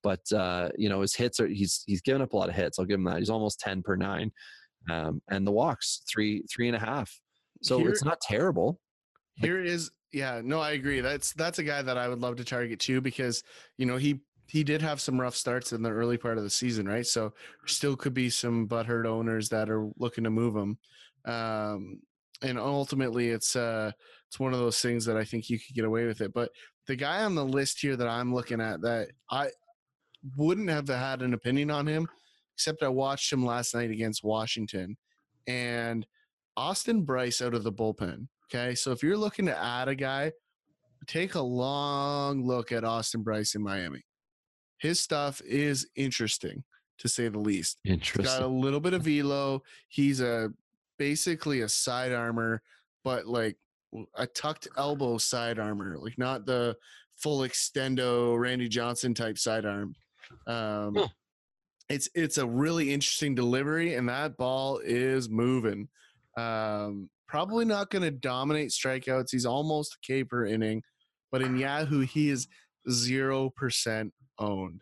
but 0.03 0.31
uh, 0.31 0.69
you 0.77 0.89
know 0.89 1.01
his 1.01 1.15
hits 1.15 1.39
are 1.39 1.47
he's 1.47 1.83
he's 1.85 2.01
given 2.01 2.21
up 2.21 2.33
a 2.33 2.37
lot 2.37 2.49
of 2.49 2.55
hits. 2.55 2.79
I'll 2.79 2.85
give 2.85 2.99
him 2.99 3.05
that. 3.05 3.19
He's 3.19 3.29
almost 3.29 3.59
ten 3.59 3.81
per 3.81 3.95
nine, 3.95 4.31
um, 4.89 5.21
and 5.29 5.45
the 5.45 5.51
walks 5.51 6.01
three 6.11 6.43
three 6.51 6.67
and 6.67 6.75
a 6.75 6.79
half. 6.79 7.11
So 7.61 7.77
Here- 7.77 7.89
it's 7.89 8.03
not 8.03 8.19
terrible. 8.21 8.79
Like- 9.39 9.45
Here 9.45 9.63
is 9.63 9.91
yeah, 10.11 10.41
no, 10.43 10.59
I 10.59 10.71
agree. 10.71 10.99
That's 11.01 11.33
that's 11.33 11.59
a 11.59 11.63
guy 11.63 11.81
that 11.81 11.97
I 11.97 12.07
would 12.07 12.19
love 12.19 12.35
to 12.37 12.43
target 12.43 12.79
too 12.79 12.99
because 12.99 13.43
you 13.77 13.85
know 13.85 13.97
he 13.97 14.19
he 14.51 14.65
did 14.65 14.81
have 14.81 14.99
some 14.99 15.19
rough 15.19 15.35
starts 15.35 15.71
in 15.71 15.81
the 15.81 15.89
early 15.89 16.17
part 16.17 16.37
of 16.37 16.43
the 16.43 16.49
season, 16.49 16.85
right? 16.85 17.07
So 17.07 17.31
still 17.65 17.95
could 17.95 18.13
be 18.13 18.29
some 18.29 18.67
butthurt 18.67 19.05
owners 19.05 19.47
that 19.47 19.69
are 19.69 19.89
looking 19.97 20.25
to 20.25 20.29
move 20.29 20.57
him. 20.57 20.77
Um, 21.23 22.01
and 22.41 22.59
ultimately, 22.59 23.29
it's 23.29 23.55
uh 23.55 23.91
it's 24.27 24.39
one 24.39 24.51
of 24.51 24.59
those 24.59 24.81
things 24.81 25.05
that 25.05 25.15
I 25.15 25.23
think 25.23 25.49
you 25.49 25.57
could 25.57 25.73
get 25.73 25.85
away 25.85 26.05
with 26.05 26.19
it. 26.19 26.33
But 26.33 26.51
the 26.85 26.97
guy 26.97 27.23
on 27.23 27.33
the 27.33 27.45
list 27.45 27.79
here 27.79 27.95
that 27.95 28.09
I'm 28.09 28.33
looking 28.33 28.59
at 28.59 28.81
that 28.81 29.11
I 29.29 29.51
wouldn't 30.35 30.69
have 30.69 30.89
had 30.89 31.21
an 31.21 31.33
opinion 31.33 31.71
on 31.71 31.87
him, 31.87 32.09
except 32.53 32.83
I 32.83 32.89
watched 32.89 33.31
him 33.31 33.45
last 33.45 33.73
night 33.73 33.89
against 33.89 34.21
Washington, 34.21 34.97
and 35.47 36.05
Austin 36.57 37.03
Brice 37.03 37.41
out 37.41 37.53
of 37.53 37.63
the 37.63 37.71
bullpen. 37.71 38.27
Okay, 38.53 38.75
so 38.75 38.91
if 38.91 39.01
you're 39.01 39.15
looking 39.15 39.45
to 39.45 39.57
add 39.57 39.87
a 39.87 39.95
guy, 39.95 40.33
take 41.07 41.35
a 41.35 41.41
long 41.41 42.45
look 42.45 42.73
at 42.73 42.83
Austin 42.83 43.23
Brice 43.23 43.55
in 43.55 43.63
Miami. 43.63 44.03
His 44.81 44.99
stuff 44.99 45.41
is 45.45 45.87
interesting 45.95 46.63
to 46.97 47.07
say 47.07 47.27
the 47.27 47.39
least. 47.39 47.79
He's 48.23 48.25
got 48.25 48.41
a 48.41 48.47
little 48.47 48.79
bit 48.79 48.93
of 48.93 49.03
velo. 49.03 49.61
He's 49.89 50.21
a 50.21 50.49
basically 50.97 51.61
a 51.61 51.69
side 51.69 52.11
armor, 52.11 52.61
but 53.03 53.27
like 53.27 53.57
a 54.15 54.25
tucked 54.25 54.67
elbow 54.77 55.17
side 55.17 55.59
armor, 55.59 55.97
like 55.99 56.17
not 56.17 56.45
the 56.45 56.75
full 57.17 57.39
extendo 57.41 58.39
Randy 58.39 58.67
Johnson 58.67 59.13
type 59.13 59.37
sidearm. 59.37 59.95
Um, 60.47 60.95
Huh. 60.95 61.07
It's 61.89 62.07
it's 62.15 62.37
a 62.37 62.47
really 62.47 62.93
interesting 62.93 63.35
delivery, 63.35 63.95
and 63.95 64.07
that 64.07 64.37
ball 64.37 64.79
is 64.83 65.27
moving. 65.29 65.89
Um, 66.37 67.09
probably 67.27 67.65
not 67.65 67.89
going 67.89 68.03
to 68.03 68.11
dominate 68.11 68.69
strikeouts. 68.69 69.31
He's 69.31 69.45
almost 69.45 69.95
a 69.95 69.97
K 70.01 70.23
per 70.23 70.45
inning, 70.45 70.81
but 71.33 71.41
in 71.41 71.57
Yahoo 71.57 71.99
he 71.99 72.29
is 72.29 72.47
zero 72.89 73.49
percent 73.49 74.13
owned. 74.41 74.81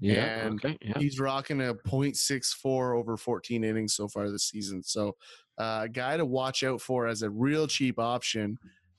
Yeah. 0.00 0.46
and 0.46 0.64
okay. 0.64 0.78
Yeah. 0.80 0.98
He's 0.98 1.18
rocking 1.18 1.60
a 1.60 1.74
0.64 1.74 2.96
over 2.96 3.16
14 3.16 3.64
innings 3.64 3.94
so 3.94 4.06
far 4.08 4.30
this 4.30 4.48
season. 4.48 4.82
So, 4.82 5.16
uh, 5.58 5.80
a 5.84 5.88
guy 5.88 6.16
to 6.16 6.24
watch 6.24 6.62
out 6.62 6.80
for 6.80 7.08
as 7.08 7.22
a 7.22 7.30
real 7.30 7.66
cheap 7.66 7.98
option 7.98 8.58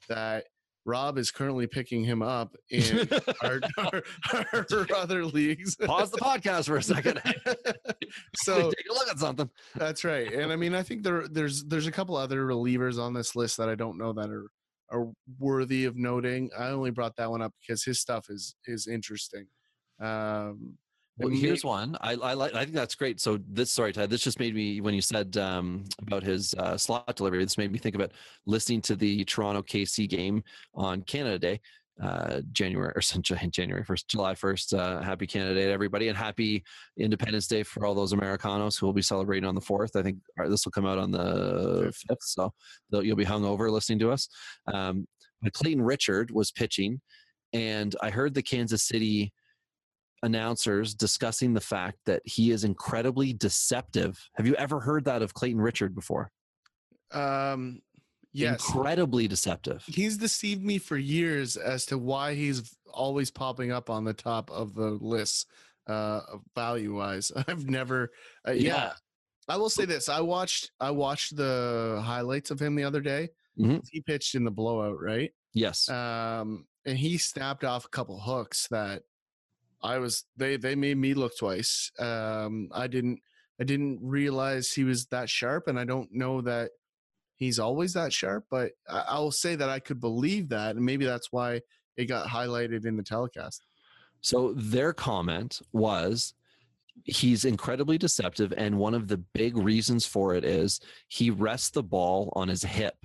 that 0.09 0.45
Rob 0.85 1.17
is 1.17 1.31
currently 1.31 1.67
picking 1.67 2.03
him 2.03 2.21
up 2.21 2.55
in 2.69 3.07
our, 3.43 3.59
our, 3.77 4.03
our 4.53 4.87
other 4.95 5.23
leagues. 5.25 5.75
Pause 5.75 6.11
the 6.11 6.17
podcast 6.17 6.65
for 6.65 6.77
a 6.77 6.83
second. 6.83 7.21
so 8.37 8.55
take 8.55 8.89
a 8.89 8.93
look 8.93 9.07
at 9.09 9.19
something. 9.19 9.49
that's 9.75 10.03
right. 10.03 10.33
And 10.33 10.51
I 10.51 10.55
mean, 10.55 10.73
I 10.73 10.83
think 10.83 11.03
there 11.03 11.27
there's 11.27 11.63
there's 11.65 11.87
a 11.87 11.91
couple 11.91 12.15
other 12.15 12.45
relievers 12.45 12.99
on 12.99 13.13
this 13.13 13.35
list 13.35 13.57
that 13.57 13.69
I 13.69 13.75
don't 13.75 13.97
know 13.97 14.13
that 14.13 14.29
are 14.29 14.47
are 14.91 15.11
worthy 15.37 15.85
of 15.85 15.95
noting. 15.95 16.49
I 16.57 16.69
only 16.69 16.91
brought 16.91 17.15
that 17.17 17.29
one 17.29 17.41
up 17.41 17.53
because 17.61 17.83
his 17.83 17.99
stuff 17.99 18.25
is 18.29 18.55
is 18.65 18.87
interesting. 18.87 19.45
Um, 19.99 20.77
Well, 21.17 21.29
here's 21.29 21.65
one. 21.65 21.97
I, 21.99 22.13
I 22.13 22.33
like. 22.33 22.53
I 22.53 22.63
think 22.63 22.75
that's 22.75 22.95
great. 22.95 23.19
So 23.19 23.39
this, 23.49 23.71
sorry, 23.71 23.91
Ted. 23.91 24.09
This 24.09 24.21
just 24.21 24.39
made 24.39 24.55
me 24.55 24.79
when 24.79 24.93
you 24.93 25.01
said 25.01 25.35
um, 25.35 25.83
about 26.01 26.23
his 26.23 26.53
uh, 26.53 26.77
slot 26.77 27.13
delivery. 27.15 27.43
This 27.43 27.57
made 27.57 27.71
me 27.71 27.77
think 27.77 27.95
about 27.95 28.11
listening 28.45 28.81
to 28.83 28.95
the 28.95 29.25
Toronto 29.25 29.61
KC 29.61 30.07
game 30.07 30.43
on 30.73 31.01
Canada 31.01 31.37
Day, 31.37 31.59
uh, 32.01 32.39
January 32.53 32.93
or 32.95 33.01
January 33.51 33.83
first, 33.83 34.07
July 34.07 34.33
first. 34.33 34.73
Uh, 34.73 35.01
happy 35.01 35.27
Canada 35.27 35.55
Day 35.55 35.65
to 35.65 35.71
everybody, 35.71 36.07
and 36.07 36.17
happy 36.17 36.63
Independence 36.97 37.47
Day 37.47 37.63
for 37.63 37.85
all 37.85 37.93
those 37.93 38.13
Americanos 38.13 38.77
who 38.77 38.85
will 38.85 38.93
be 38.93 39.01
celebrating 39.01 39.47
on 39.47 39.55
the 39.55 39.61
fourth. 39.61 39.97
I 39.97 40.03
think 40.03 40.19
uh, 40.41 40.47
this 40.47 40.63
will 40.65 40.71
come 40.71 40.85
out 40.85 40.97
on 40.97 41.11
the 41.11 41.91
Fifth. 42.07 42.23
so 42.23 42.53
you'll 42.91 43.17
be 43.17 43.25
hung 43.25 43.43
over 43.43 43.69
listening 43.69 43.99
to 43.99 44.11
us. 44.11 44.29
Um, 44.73 45.05
Clayton 45.53 45.81
Richard 45.81 46.31
was 46.31 46.51
pitching, 46.51 47.01
and 47.51 47.93
I 48.01 48.09
heard 48.09 48.33
the 48.33 48.41
Kansas 48.41 48.83
City 48.83 49.33
announcers 50.23 50.93
discussing 50.93 51.53
the 51.53 51.61
fact 51.61 51.97
that 52.05 52.21
he 52.25 52.51
is 52.51 52.63
incredibly 52.63 53.33
deceptive. 53.33 54.19
Have 54.35 54.45
you 54.47 54.55
ever 54.55 54.79
heard 54.79 55.05
that 55.05 55.21
of 55.21 55.33
Clayton 55.33 55.61
Richard 55.61 55.95
before? 55.95 56.31
Um, 57.11 57.81
yes, 58.33 58.53
Incredibly 58.65 59.27
deceptive. 59.27 59.83
he's 59.87 60.17
deceived 60.17 60.63
me 60.63 60.77
for 60.77 60.97
years 60.97 61.57
as 61.57 61.85
to 61.87 61.97
why 61.97 62.35
he's 62.35 62.75
always 62.91 63.31
popping 63.31 63.71
up 63.71 63.89
on 63.89 64.03
the 64.03 64.13
top 64.13 64.51
of 64.51 64.73
the 64.75 64.91
lists, 65.01 65.45
uh, 65.87 66.21
value 66.55 66.95
wise. 66.95 67.31
I've 67.47 67.67
never, 67.67 68.11
uh, 68.47 68.51
yeah. 68.51 68.61
Yeah. 68.75 68.91
I 69.47 69.57
will 69.57 69.69
say 69.71 69.85
this: 69.85 70.09
I 70.09 70.21
watched, 70.21 70.69
I 70.79 70.91
watched 70.91 71.35
the 71.35 71.99
highlights 72.05 72.51
of 72.51 72.59
him 72.59 72.75
the 72.75 72.83
other 72.83 73.01
day. 73.01 73.29
Mhm. 73.59 73.81
He 73.91 73.99
pitched 74.01 74.35
in 74.35 74.43
the 74.43 74.51
blowout, 74.51 75.01
right? 75.01 75.31
Yes. 75.55 75.89
Um, 75.89 76.67
and 76.85 76.95
he 76.95 77.17
snapped 77.17 77.63
off 77.63 77.83
a 77.85 77.89
couple 77.89 78.19
hooks 78.19 78.67
that 78.69 79.01
I 79.81 79.97
was 79.97 80.25
they 80.37 80.57
they 80.57 80.75
made 80.75 80.97
me 80.97 81.13
look 81.13 81.37
twice. 81.37 81.91
Um, 81.99 82.69
I 82.73 82.87
didn't 82.87 83.19
I 83.59 83.63
didn't 83.63 83.99
realize 84.01 84.71
he 84.71 84.83
was 84.83 85.05
that 85.07 85.29
sharp, 85.29 85.67
and 85.67 85.79
I 85.79 85.85
don't 85.85 86.13
know 86.13 86.41
that 86.41 86.71
he's 87.35 87.59
always 87.59 87.93
that 87.93 88.13
sharp. 88.13 88.45
But 88.49 88.71
I, 88.87 89.19
will 89.19 89.31
say 89.31 89.55
that 89.55 89.69
I 89.69 89.79
could 89.79 89.99
believe 89.99 90.49
that, 90.49 90.75
and 90.75 90.85
maybe 90.85 91.05
that's 91.05 91.31
why 91.31 91.61
it 91.97 92.05
got 92.05 92.27
highlighted 92.27 92.85
in 92.85 92.97
the 92.97 93.03
telecast. 93.03 93.63
So 94.21 94.53
their 94.53 94.93
comment 94.93 95.61
was 95.71 96.33
he's 97.05 97.45
incredibly 97.45 97.97
deceptive. 97.97 98.53
And 98.57 98.77
one 98.77 98.93
of 98.93 99.07
the 99.07 99.17
big 99.17 99.57
reasons 99.57 100.05
for 100.05 100.35
it 100.35 100.43
is 100.43 100.79
he 101.07 101.29
rests 101.29 101.69
the 101.69 101.83
ball 101.83 102.31
on 102.35 102.47
his 102.47 102.63
hip. 102.63 102.95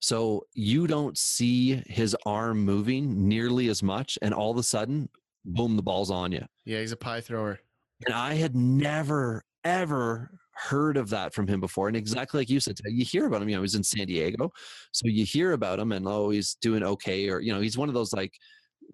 So 0.00 0.46
you 0.54 0.86
don't 0.86 1.18
see 1.18 1.82
his 1.86 2.16
arm 2.24 2.64
moving 2.64 3.28
nearly 3.28 3.68
as 3.68 3.82
much. 3.82 4.18
And 4.22 4.32
all 4.32 4.50
of 4.50 4.56
a 4.56 4.62
sudden, 4.62 5.08
boom, 5.54 5.76
the 5.76 5.82
ball's 5.82 6.10
on 6.10 6.32
you. 6.32 6.44
Yeah, 6.64 6.80
he's 6.80 6.92
a 6.92 6.96
pie 6.96 7.20
thrower. 7.20 7.58
And 8.06 8.14
I 8.14 8.34
had 8.34 8.54
never, 8.54 9.44
ever 9.64 10.30
heard 10.54 10.96
of 10.96 11.10
that 11.10 11.34
from 11.34 11.46
him 11.46 11.60
before. 11.60 11.88
And 11.88 11.96
exactly 11.96 12.40
like 12.40 12.50
you 12.50 12.60
said, 12.60 12.78
you 12.84 13.04
hear 13.04 13.26
about 13.26 13.42
him, 13.42 13.48
you 13.48 13.56
know, 13.56 13.62
he's 13.62 13.74
in 13.74 13.84
San 13.84 14.06
Diego. 14.06 14.50
So 14.92 15.06
you 15.06 15.24
hear 15.24 15.52
about 15.52 15.78
him 15.78 15.92
and, 15.92 16.06
oh, 16.06 16.30
he's 16.30 16.56
doing 16.60 16.82
okay. 16.82 17.28
Or, 17.28 17.40
you 17.40 17.52
know, 17.52 17.60
he's 17.60 17.78
one 17.78 17.88
of 17.88 17.94
those 17.94 18.12
like 18.12 18.32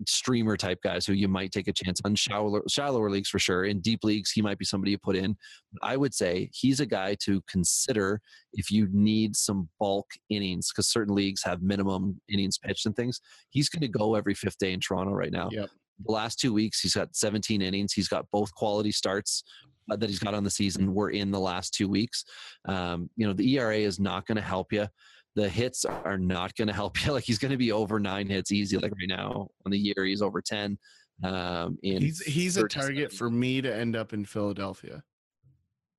streamer 0.08 0.56
type 0.56 0.80
guys 0.82 1.06
who 1.06 1.12
you 1.12 1.28
might 1.28 1.52
take 1.52 1.68
a 1.68 1.72
chance 1.72 2.00
on 2.04 2.14
shallower, 2.14 2.62
shallower 2.68 3.10
leagues 3.10 3.28
for 3.28 3.38
sure. 3.38 3.64
In 3.64 3.80
deep 3.80 4.00
leagues, 4.02 4.30
he 4.30 4.42
might 4.42 4.58
be 4.58 4.64
somebody 4.64 4.90
you 4.90 4.98
put 4.98 5.16
in. 5.16 5.36
But 5.72 5.86
I 5.86 5.96
would 5.96 6.14
say 6.14 6.50
he's 6.52 6.80
a 6.80 6.86
guy 6.86 7.16
to 7.22 7.42
consider 7.48 8.20
if 8.52 8.70
you 8.70 8.88
need 8.92 9.36
some 9.36 9.68
bulk 9.78 10.06
innings 10.30 10.70
because 10.70 10.88
certain 10.88 11.14
leagues 11.14 11.42
have 11.44 11.62
minimum 11.62 12.20
innings 12.28 12.58
pitched 12.58 12.86
and 12.86 12.96
things. 12.96 13.20
He's 13.50 13.68
going 13.68 13.82
to 13.82 13.88
go 13.88 14.14
every 14.14 14.34
fifth 14.34 14.58
day 14.58 14.72
in 14.72 14.80
Toronto 14.80 15.12
right 15.12 15.32
now 15.32 15.48
Yep. 15.52 15.70
The 16.04 16.12
last 16.12 16.40
two 16.40 16.52
weeks 16.52 16.80
he's 16.80 16.94
got 16.94 17.14
17 17.14 17.62
innings. 17.62 17.92
He's 17.92 18.08
got 18.08 18.26
both 18.32 18.52
quality 18.54 18.92
starts 18.92 19.44
uh, 19.90 19.96
that 19.96 20.08
he's 20.08 20.18
got 20.18 20.34
on 20.34 20.44
the 20.44 20.50
season 20.50 20.94
were 20.94 21.10
in 21.10 21.30
the 21.30 21.40
last 21.40 21.74
two 21.74 21.88
weeks. 21.88 22.24
Um, 22.66 23.10
you 23.16 23.26
know 23.26 23.32
the 23.32 23.58
era 23.58 23.76
is 23.76 24.00
not 24.00 24.26
going 24.26 24.36
to 24.36 24.42
help 24.42 24.72
you 24.72 24.88
the 25.34 25.48
hits 25.48 25.84
are 25.84 26.18
not 26.18 26.54
going 26.54 26.68
to 26.68 26.74
help 26.74 27.04
you 27.04 27.12
like 27.12 27.24
he's 27.24 27.38
going 27.38 27.50
to 27.50 27.56
be 27.56 27.72
over 27.72 27.98
nine 27.98 28.28
hits 28.28 28.52
easy 28.52 28.76
like 28.76 28.92
right 28.92 29.08
now 29.08 29.48
on 29.64 29.72
the 29.72 29.78
year. 29.78 30.04
He's 30.04 30.22
over 30.22 30.40
10 30.40 30.78
um 31.22 31.78
in 31.84 32.02
He's 32.02 32.20
he's 32.22 32.56
a 32.56 32.66
target 32.66 33.12
for 33.12 33.30
me 33.30 33.60
to 33.60 33.72
end 33.72 33.94
up 33.94 34.12
in 34.12 34.24
Philadelphia. 34.24 35.02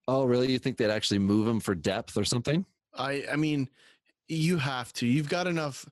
oh 0.08 0.26
really? 0.26 0.52
You 0.52 0.60
think 0.60 0.78
they'd 0.78 0.90
actually 0.90 1.20
move 1.20 1.48
him 1.48 1.60
for 1.60 1.74
depth 1.74 2.18
or 2.18 2.26
something? 2.26 2.66
I 2.94 3.24
I 3.32 3.36
mean, 3.36 3.70
you 4.28 4.58
have 4.58 4.92
to. 4.94 5.08
You've 5.08 5.30
got 5.30 5.48
enough 5.48 5.86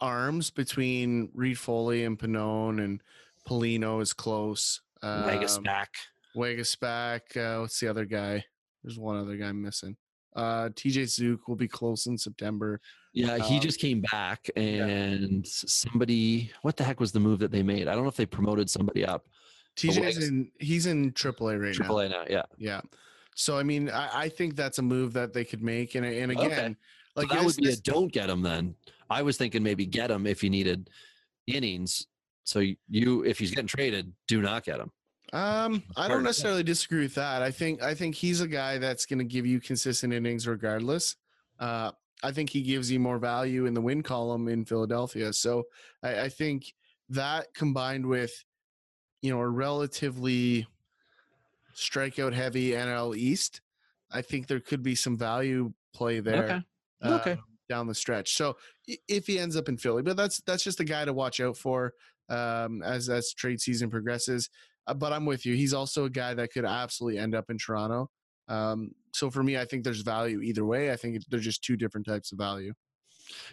arms 0.00 0.50
between 0.50 1.28
Reid-Foley 1.34 2.04
and 2.04 2.16
Pannone 2.16 2.84
and 2.84 3.02
Paulino 3.48 4.02
is 4.02 4.12
close. 4.12 4.80
Um, 5.02 5.24
Waguespack 5.24 5.86
Vegas 6.36 6.76
back. 6.76 7.36
Uh, 7.36 7.58
what's 7.60 7.80
the 7.80 7.88
other 7.88 8.04
guy? 8.04 8.44
There's 8.82 8.98
one 8.98 9.16
other 9.16 9.36
guy 9.36 9.50
missing. 9.52 9.96
Uh, 10.36 10.68
TJ 10.70 11.04
Zeuch 11.04 11.38
will 11.48 11.56
be 11.56 11.66
close 11.66 12.06
in 12.06 12.16
September. 12.18 12.80
Yeah, 13.12 13.38
he 13.38 13.56
Um, 13.56 13.60
just 13.60 13.80
came 13.80 14.02
back, 14.02 14.48
and 14.56 15.44
somebody. 15.46 16.52
What 16.62 16.76
the 16.76 16.84
heck 16.84 17.00
was 17.00 17.10
the 17.10 17.20
move 17.20 17.38
that 17.40 17.50
they 17.50 17.62
made? 17.62 17.88
I 17.88 17.94
don't 17.94 18.02
know 18.04 18.08
if 18.10 18.16
they 18.16 18.26
promoted 18.26 18.68
somebody 18.70 19.04
up. 19.04 19.26
TJ's 19.76 20.28
in 20.28 20.50
he's 20.60 20.86
in 20.86 21.12
AAA 21.12 21.56
right 21.60 21.68
now. 21.68 21.72
Triple 21.72 22.00
A 22.00 22.08
now. 22.08 22.24
Yeah, 22.28 22.42
Yeah. 22.58 22.80
So 23.34 23.56
I 23.56 23.62
mean, 23.62 23.88
I, 23.90 24.24
I 24.24 24.28
think 24.28 24.56
that's 24.56 24.78
a 24.78 24.82
move 24.82 25.12
that 25.14 25.32
they 25.32 25.44
could 25.44 25.62
make, 25.62 25.94
and 25.94 26.04
and 26.04 26.32
Okay. 26.32 26.46
again, 26.46 26.76
so 27.14 27.20
like 27.20 27.28
that 27.30 27.36
this- 27.44 27.56
would 27.56 27.64
be 27.64 27.70
a 27.72 27.76
don't 27.76 28.12
get 28.12 28.28
him 28.28 28.42
then. 28.42 28.74
I 29.10 29.22
was 29.22 29.36
thinking 29.38 29.62
maybe 29.62 29.86
get 29.86 30.10
him 30.10 30.26
if 30.26 30.44
you 30.44 30.50
needed 30.50 30.90
innings. 31.46 32.06
So 32.48 32.62
you, 32.88 33.24
if 33.24 33.38
he's 33.38 33.50
getting 33.50 33.66
traded, 33.66 34.10
do 34.26 34.40
not 34.40 34.64
get 34.64 34.80
him. 34.80 34.90
Um, 35.34 35.82
I 35.98 36.08
don't 36.08 36.22
necessarily 36.22 36.62
disagree 36.62 37.02
with 37.02 37.14
that. 37.16 37.42
I 37.42 37.50
think 37.50 37.82
I 37.82 37.92
think 37.94 38.14
he's 38.14 38.40
a 38.40 38.48
guy 38.48 38.78
that's 38.78 39.04
going 39.04 39.18
to 39.18 39.24
give 39.26 39.44
you 39.44 39.60
consistent 39.60 40.14
innings 40.14 40.48
regardless. 40.48 41.16
Uh, 41.60 41.90
I 42.22 42.32
think 42.32 42.48
he 42.48 42.62
gives 42.62 42.90
you 42.90 43.00
more 43.00 43.18
value 43.18 43.66
in 43.66 43.74
the 43.74 43.82
win 43.82 44.02
column 44.02 44.48
in 44.48 44.64
Philadelphia. 44.64 45.30
So 45.34 45.64
I, 46.02 46.20
I 46.22 46.28
think 46.30 46.72
that 47.10 47.52
combined 47.52 48.06
with 48.06 48.32
you 49.20 49.30
know 49.30 49.40
a 49.40 49.48
relatively 49.48 50.66
strikeout 51.76 52.32
heavy 52.32 52.70
NL 52.70 53.14
East, 53.14 53.60
I 54.10 54.22
think 54.22 54.46
there 54.46 54.60
could 54.60 54.82
be 54.82 54.94
some 54.94 55.18
value 55.18 55.74
play 55.92 56.20
there. 56.20 56.44
Okay. 56.44 56.62
Okay. 57.04 57.32
um, 57.32 57.44
down 57.68 57.86
the 57.86 57.94
stretch. 57.94 58.34
So 58.34 58.56
if 59.06 59.26
he 59.26 59.38
ends 59.38 59.54
up 59.54 59.68
in 59.68 59.76
Philly, 59.76 60.00
but 60.00 60.16
that's 60.16 60.40
that's 60.46 60.64
just 60.64 60.80
a 60.80 60.84
guy 60.84 61.04
to 61.04 61.12
watch 61.12 61.38
out 61.38 61.54
for 61.54 61.92
um, 62.28 62.82
as 62.82 63.08
as 63.08 63.32
trade 63.32 63.60
season 63.60 63.90
progresses. 63.90 64.48
Uh, 64.86 64.94
but 64.94 65.12
I'm 65.12 65.26
with 65.26 65.44
you. 65.44 65.54
He's 65.54 65.74
also 65.74 66.04
a 66.04 66.10
guy 66.10 66.34
that 66.34 66.52
could 66.52 66.64
absolutely 66.64 67.18
end 67.18 67.34
up 67.34 67.50
in 67.50 67.58
Toronto. 67.58 68.10
Um, 68.48 68.92
so 69.12 69.30
for 69.30 69.42
me, 69.42 69.58
I 69.58 69.64
think 69.64 69.84
there's 69.84 70.00
value 70.00 70.40
either 70.40 70.64
way. 70.64 70.90
I 70.90 70.96
think 70.96 71.22
they're 71.28 71.40
just 71.40 71.62
two 71.62 71.76
different 71.76 72.06
types 72.06 72.32
of 72.32 72.38
value. 72.38 72.72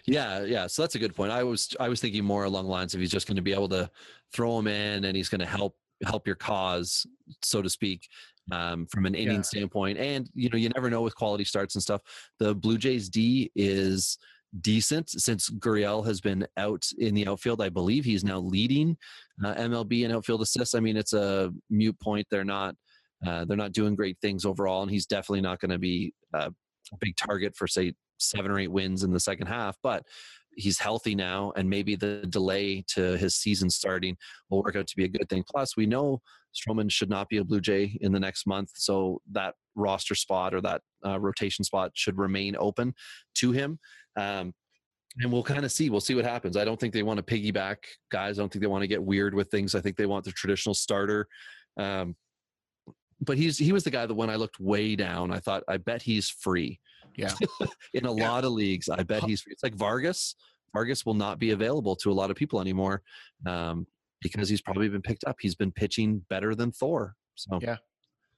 Yeah, 0.05 0.43
yeah. 0.43 0.67
So 0.67 0.83
that's 0.83 0.95
a 0.95 0.99
good 0.99 1.15
point. 1.15 1.31
I 1.31 1.43
was 1.43 1.75
I 1.79 1.89
was 1.89 1.99
thinking 1.99 2.23
more 2.23 2.45
along 2.45 2.65
the 2.65 2.71
lines 2.71 2.93
of 2.93 3.01
he's 3.01 3.11
just 3.11 3.27
going 3.27 3.35
to 3.35 3.41
be 3.41 3.53
able 3.53 3.69
to 3.69 3.89
throw 4.33 4.57
him 4.59 4.67
in 4.67 5.05
and 5.05 5.15
he's 5.17 5.29
going 5.29 5.39
to 5.41 5.45
help 5.45 5.75
help 6.03 6.27
your 6.27 6.35
cause, 6.35 7.05
so 7.41 7.61
to 7.61 7.69
speak, 7.69 8.07
um, 8.51 8.85
from 8.87 9.05
an 9.05 9.15
inning 9.15 9.37
Yeah. 9.37 9.41
standpoint. 9.41 9.97
And 9.97 10.29
you 10.33 10.49
know, 10.49 10.57
you 10.57 10.69
never 10.69 10.89
know 10.89 11.01
with 11.01 11.15
quality 11.15 11.43
starts 11.43 11.75
and 11.75 11.81
stuff. 11.81 12.01
The 12.39 12.55
Blue 12.55 12.77
Jays 12.77 13.09
D 13.09 13.51
is 13.55 14.17
decent 14.61 15.09
since 15.09 15.49
Gurriel 15.49 16.05
has 16.05 16.21
been 16.21 16.45
out 16.57 16.83
in 16.97 17.13
the 17.13 17.27
outfield. 17.27 17.61
I 17.61 17.69
believe 17.69 18.05
he's 18.05 18.23
now 18.23 18.39
leading 18.39 18.97
uh, 19.43 19.55
MLB 19.55 20.03
in 20.03 20.11
outfield 20.11 20.41
assists. 20.41 20.75
I 20.75 20.79
mean, 20.79 20.97
it's 20.97 21.13
a 21.13 21.51
mute 21.69 21.99
point. 21.99 22.27
They're 22.29 22.43
not 22.43 22.75
uh, 23.25 23.45
they're 23.45 23.57
not 23.57 23.71
doing 23.71 23.95
great 23.95 24.17
things 24.21 24.45
overall, 24.45 24.83
and 24.83 24.91
he's 24.91 25.05
definitely 25.05 25.41
not 25.41 25.59
going 25.59 25.71
to 25.71 25.79
be 25.79 26.13
uh, 26.33 26.49
a 26.93 26.97
big 26.99 27.15
target 27.15 27.55
for 27.55 27.67
say 27.67 27.93
seven 28.17 28.51
or 28.51 28.59
eight 28.59 28.71
wins 28.71 29.03
in 29.03 29.11
the 29.11 29.19
second 29.19 29.47
half. 29.47 29.75
But 29.81 30.03
he's 30.55 30.79
healthy 30.79 31.15
now, 31.15 31.51
and 31.55 31.69
maybe 31.69 31.95
the 31.95 32.25
delay 32.29 32.83
to 32.89 33.17
his 33.17 33.35
season 33.35 33.69
starting 33.69 34.17
will 34.49 34.63
work 34.63 34.75
out 34.75 34.87
to 34.87 34.95
be 34.95 35.05
a 35.05 35.09
good 35.09 35.29
thing. 35.29 35.43
Plus, 35.49 35.75
we 35.75 35.85
know 35.85 36.21
Stroman 36.55 36.89
should 36.91 37.09
not 37.09 37.29
be 37.29 37.37
a 37.37 37.43
Blue 37.43 37.61
Jay 37.61 37.97
in 38.01 38.11
the 38.11 38.19
next 38.19 38.47
month, 38.47 38.71
so 38.75 39.21
that 39.31 39.55
roster 39.75 40.15
spot 40.15 40.53
or 40.53 40.61
that 40.61 40.81
uh, 41.05 41.19
rotation 41.19 41.63
spot 41.65 41.91
should 41.95 42.17
remain 42.17 42.55
open 42.57 42.93
to 43.35 43.51
him. 43.51 43.77
Um, 44.17 44.53
and 45.19 45.31
we'll 45.31 45.43
kind 45.43 45.63
of 45.65 45.71
see. 45.71 45.89
We'll 45.89 46.01
see 46.01 46.15
what 46.15 46.25
happens. 46.25 46.57
I 46.57 46.65
don't 46.65 46.79
think 46.79 46.93
they 46.93 47.03
want 47.03 47.17
to 47.17 47.23
piggyback 47.23 47.77
guys. 48.11 48.37
I 48.37 48.41
don't 48.41 48.51
think 48.51 48.61
they 48.61 48.67
want 48.67 48.81
to 48.83 48.87
get 48.87 49.01
weird 49.03 49.33
with 49.33 49.49
things. 49.49 49.73
I 49.75 49.81
think 49.81 49.95
they 49.95 50.05
want 50.05 50.25
the 50.25 50.31
traditional 50.31 50.73
starter. 50.75 51.27
Um, 51.77 52.15
but 53.21 53.37
he's 53.37 53.57
he 53.57 53.71
was 53.71 53.83
the 53.85 53.91
guy 53.91 54.05
that 54.05 54.13
when 54.13 54.29
I 54.29 54.35
looked 54.35 54.59
way 54.59 54.95
down, 54.95 55.31
I 55.31 55.39
thought 55.39 55.63
I 55.69 55.77
bet 55.77 56.01
he's 56.01 56.29
free. 56.29 56.79
Yeah. 57.15 57.33
In 57.93 58.05
a 58.05 58.13
Yeah. 58.13 58.27
lot 58.29 58.43
of 58.43 58.51
leagues, 58.51 58.89
I 58.89 59.03
bet 59.03 59.23
he's 59.23 59.41
free. 59.41 59.53
It's 59.53 59.63
like 59.63 59.75
Vargas. 59.75 60.35
Vargas 60.73 61.05
will 61.05 61.13
not 61.13 61.39
be 61.39 61.51
available 61.51 61.95
to 61.95 62.11
a 62.11 62.13
lot 62.13 62.29
of 62.29 62.35
people 62.35 62.59
anymore 62.59 63.01
um, 63.45 63.87
because 64.21 64.49
he's 64.49 64.61
probably 64.61 64.89
been 64.89 65.01
picked 65.01 65.23
up. 65.25 65.37
He's 65.39 65.55
been 65.55 65.71
pitching 65.71 66.23
better 66.29 66.55
than 66.55 66.71
Thor. 66.71 67.15
So 67.35 67.59
Yeah. 67.61 67.77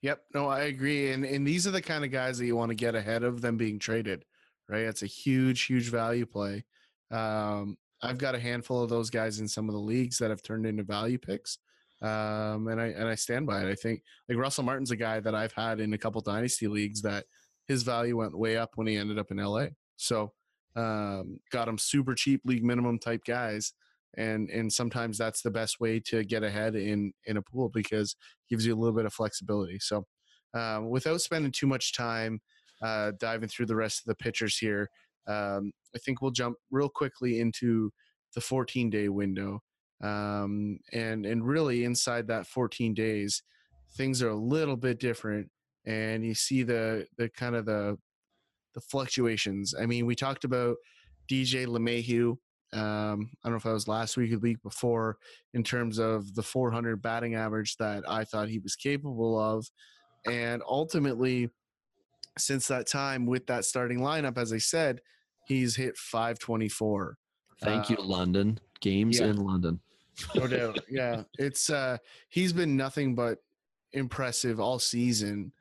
Yep. 0.02 0.22
No, 0.34 0.48
I 0.48 0.62
agree. 0.62 1.12
And 1.12 1.26
and 1.26 1.46
these 1.46 1.66
are 1.66 1.72
the 1.72 1.82
kind 1.82 2.06
of 2.06 2.12
guys 2.12 2.38
that 2.38 2.46
you 2.46 2.56
want 2.56 2.70
to 2.70 2.76
get 2.76 2.96
ahead 2.96 3.24
of 3.24 3.42
them 3.42 3.58
being 3.58 3.80
traded, 3.80 4.26
right? 4.70 4.82
It's 4.84 5.04
a 5.04 5.08
huge, 5.08 5.64
huge 5.64 5.90
value 5.90 6.26
play. 6.26 6.66
Um, 7.12 7.78
I've 8.02 8.20
got 8.20 8.36
a 8.36 8.40
handful 8.40 8.84
of 8.84 8.90
those 8.90 9.10
guys 9.10 9.40
in 9.40 9.48
some 9.48 9.68
of 9.70 9.74
the 9.74 9.82
leagues 9.82 10.18
that 10.20 10.30
have 10.30 10.44
turned 10.44 10.66
into 10.66 10.84
value 10.84 11.18
picks. 11.18 11.58
Um, 12.02 12.68
and 12.68 12.80
I 12.80 12.88
and 12.88 13.08
I 13.08 13.16
stand 13.16 13.48
by 13.48 13.64
it. 13.64 13.72
I 13.72 13.76
think 13.76 14.04
like 14.30 14.38
Russell 14.38 14.64
Martin's 14.64 14.92
a 14.92 14.96
guy 14.96 15.20
that 15.20 15.34
I've 15.34 15.54
had 15.54 15.80
in 15.80 15.94
a 15.94 15.98
couple 15.98 16.22
dynasty 16.22 16.68
leagues 16.68 17.02
that 17.02 17.26
his 17.68 17.84
value 17.84 18.18
went 18.18 18.38
way 18.38 18.56
up 18.56 18.72
when 18.76 18.88
he 18.88 18.98
ended 18.98 19.18
up 19.18 19.32
in 19.32 19.38
LA. 19.38 19.68
So 19.96 20.32
um, 20.76 21.40
got 21.52 21.68
him 21.68 21.80
super 21.80 22.14
cheap 22.14 22.42
league 22.46 22.64
minimum 22.64 23.00
type 23.00 23.24
guys. 23.26 23.74
And 24.16 24.50
and 24.50 24.72
sometimes 24.72 25.18
that's 25.18 25.42
the 25.42 25.52
best 25.52 25.80
way 25.80 26.00
to 26.08 26.24
get 26.24 26.44
ahead 26.44 26.76
in 26.76 27.14
in 27.26 27.38
a 27.38 27.42
pool 27.42 27.70
because 27.70 28.16
gives 28.50 28.66
you 28.66 28.74
a 28.74 28.80
little 28.80 28.96
bit 28.96 29.06
of 29.06 29.14
flexibility. 29.14 29.80
So, 29.80 30.06
um, 30.54 30.90
without 30.90 31.22
spending 31.22 31.52
too 31.52 31.68
much 31.68 31.94
time 31.94 32.40
uh, 32.82 33.12
diving 33.20 33.50
through 33.50 33.68
the 33.68 33.76
rest 33.76 34.00
of 34.00 34.06
the 34.06 34.16
pitchers 34.16 34.58
here, 34.58 34.90
um, 35.28 35.72
I 35.96 36.00
think 36.00 36.22
we'll 36.22 36.32
jump 36.32 36.58
real 36.72 36.90
quickly 36.90 37.40
into 37.40 37.92
the 38.34 38.42
14 38.42 38.90
day 38.90 39.10
window. 39.10 39.62
Um, 40.04 40.80
and 40.94 41.26
and 41.26 41.46
really 41.46 41.84
inside 41.84 42.28
that 42.28 42.48
14 42.48 42.94
days, 42.94 43.42
things 43.96 44.22
are 44.22 44.30
a 44.30 44.36
little 44.36 44.78
bit 44.78 45.00
different, 45.00 45.50
and 45.86 46.24
you 46.26 46.36
see 46.36 46.64
the 46.64 47.08
the 47.18 47.30
kind 47.30 47.56
of 47.56 47.66
the 47.66 47.98
the 48.76 48.82
fluctuations. 48.82 49.74
I 49.74 49.88
mean, 49.88 50.06
we 50.06 50.16
talked 50.16 50.44
about 50.44 50.78
DJ 51.30 51.66
LeMahieu. 51.66 52.38
Um, 52.74 53.30
I 53.44 53.48
don't 53.48 53.54
know 53.54 53.58
if 53.58 53.64
that 53.64 53.72
was 53.72 53.88
last 53.88 54.18
week 54.18 54.32
or 54.32 54.36
the 54.36 54.42
week 54.42 54.62
before, 54.62 55.18
in 55.54 55.64
terms 55.64 56.00
of 56.00 56.36
the 56.36 56.44
400 56.44 57.02
batting 57.02 57.36
average 57.36 57.78
that 57.78 58.04
I 58.10 58.24
thought 58.26 58.50
he 58.50 58.60
was 58.60 58.76
capable 58.76 59.40
of. 59.40 59.70
And 60.26 60.62
ultimately, 60.68 61.50
since 62.38 62.68
that 62.68 62.88
time 62.88 63.26
with 63.26 63.48
that 63.48 63.66
starting 63.66 64.00
lineup, 64.00 64.38
as 64.38 64.52
I 64.52 64.58
said, 64.58 65.00
he's 65.48 65.76
hit 65.76 65.96
524. 65.98 67.18
thank 67.62 67.90
you, 67.90 67.98
Uh, 67.98 68.04
London. 68.04 68.60
Games 68.82 69.20
yeah. 69.20 69.28
in 69.28 69.38
London. 69.38 69.80
No 70.36 70.46
doubt. 70.48 70.80
Yeah. 70.90 71.24
It's 71.40 71.70
uh 71.70 71.98
he's 72.30 72.54
been 72.54 72.76
nothing 72.78 73.16
but 73.16 73.40
impressive 73.94 74.60
all 74.60 74.78
season 74.78 75.52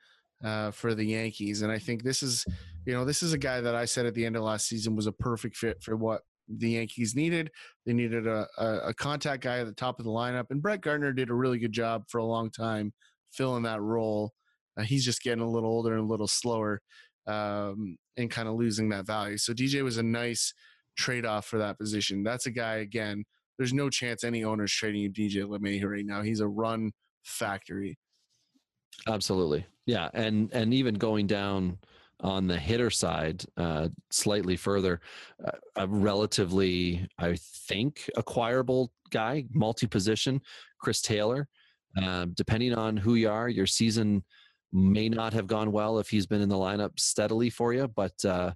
uh 0.44 0.70
for 0.70 0.94
the 0.94 1.04
Yankees. 1.04 1.62
And 1.62 1.70
I 1.72 1.78
think 1.78 2.02
this 2.02 2.22
is 2.22 2.44
you 2.84 2.92
know, 2.92 3.04
this 3.04 3.22
is 3.22 3.32
a 3.32 3.38
guy 3.38 3.60
that 3.62 3.74
I 3.74 3.84
said 3.86 4.04
at 4.06 4.14
the 4.14 4.26
end 4.26 4.36
of 4.36 4.42
last 4.42 4.66
season 4.68 4.96
was 4.96 5.06
a 5.06 5.12
perfect 5.12 5.56
fit 5.56 5.82
for 5.82 5.96
what 5.96 6.22
the 6.48 6.70
Yankees 6.70 7.14
needed. 7.14 7.50
They 7.84 7.92
needed 7.92 8.26
a, 8.26 8.46
a, 8.58 8.78
a 8.88 8.94
contact 8.94 9.42
guy 9.42 9.58
at 9.58 9.66
the 9.66 9.72
top 9.72 9.98
of 9.98 10.04
the 10.04 10.10
lineup, 10.10 10.46
and 10.50 10.62
Brett 10.62 10.80
Gardner 10.80 11.12
did 11.12 11.30
a 11.30 11.34
really 11.34 11.58
good 11.58 11.72
job 11.72 12.04
for 12.08 12.18
a 12.18 12.24
long 12.24 12.50
time 12.50 12.92
filling 13.32 13.64
that 13.64 13.80
role. 13.82 14.32
Uh, 14.78 14.82
he's 14.82 15.04
just 15.04 15.22
getting 15.22 15.42
a 15.42 15.48
little 15.48 15.70
older 15.70 15.92
and 15.92 16.02
a 16.02 16.06
little 16.06 16.28
slower, 16.28 16.80
um, 17.26 17.96
and 18.16 18.30
kind 18.30 18.48
of 18.48 18.54
losing 18.54 18.88
that 18.90 19.06
value. 19.06 19.38
So 19.38 19.52
DJ 19.52 19.82
was 19.82 19.98
a 19.98 20.02
nice 20.02 20.52
trade 20.96 21.26
off 21.26 21.46
for 21.46 21.58
that 21.58 21.78
position. 21.78 22.22
That's 22.22 22.46
a 22.46 22.50
guy 22.50 22.76
again. 22.76 23.24
There's 23.58 23.72
no 23.72 23.88
chance 23.88 24.24
any 24.24 24.44
owner's 24.44 24.72
trading 24.72 25.02
you 25.02 25.10
DJ 25.10 25.44
LeMahieu 25.44 25.84
right 25.84 26.04
now. 26.04 26.22
He's 26.22 26.40
a 26.40 26.48
run 26.48 26.92
factory. 27.24 27.98
Absolutely. 29.08 29.66
Yeah. 29.86 30.08
And 30.14 30.52
and 30.52 30.74
even 30.74 30.94
going 30.94 31.26
down 31.26 31.78
on 32.20 32.46
the 32.46 32.56
hitter 32.56 32.90
side 32.90 33.44
uh, 33.56 33.88
slightly 34.10 34.56
further, 34.56 35.00
uh, 35.46 35.52
a 35.76 35.86
relatively, 35.86 37.06
I 37.18 37.36
think, 37.68 38.08
acquirable 38.16 38.92
guy, 39.10 39.44
multi 39.52 39.86
position, 39.86 40.40
Chris 40.80 41.02
Taylor. 41.02 41.48
Um, 42.02 42.32
depending 42.34 42.74
on 42.74 42.96
who 42.96 43.14
you 43.14 43.30
are, 43.30 43.48
your 43.48 43.66
season 43.66 44.22
may 44.72 45.08
not 45.08 45.32
have 45.32 45.46
gone 45.46 45.72
well 45.72 45.98
if 45.98 46.10
he's 46.10 46.26
been 46.26 46.42
in 46.42 46.48
the 46.48 46.56
lineup 46.56 46.98
steadily 46.98 47.48
for 47.48 47.72
you. 47.72 47.88
But 47.88 48.22
uh, 48.24 48.52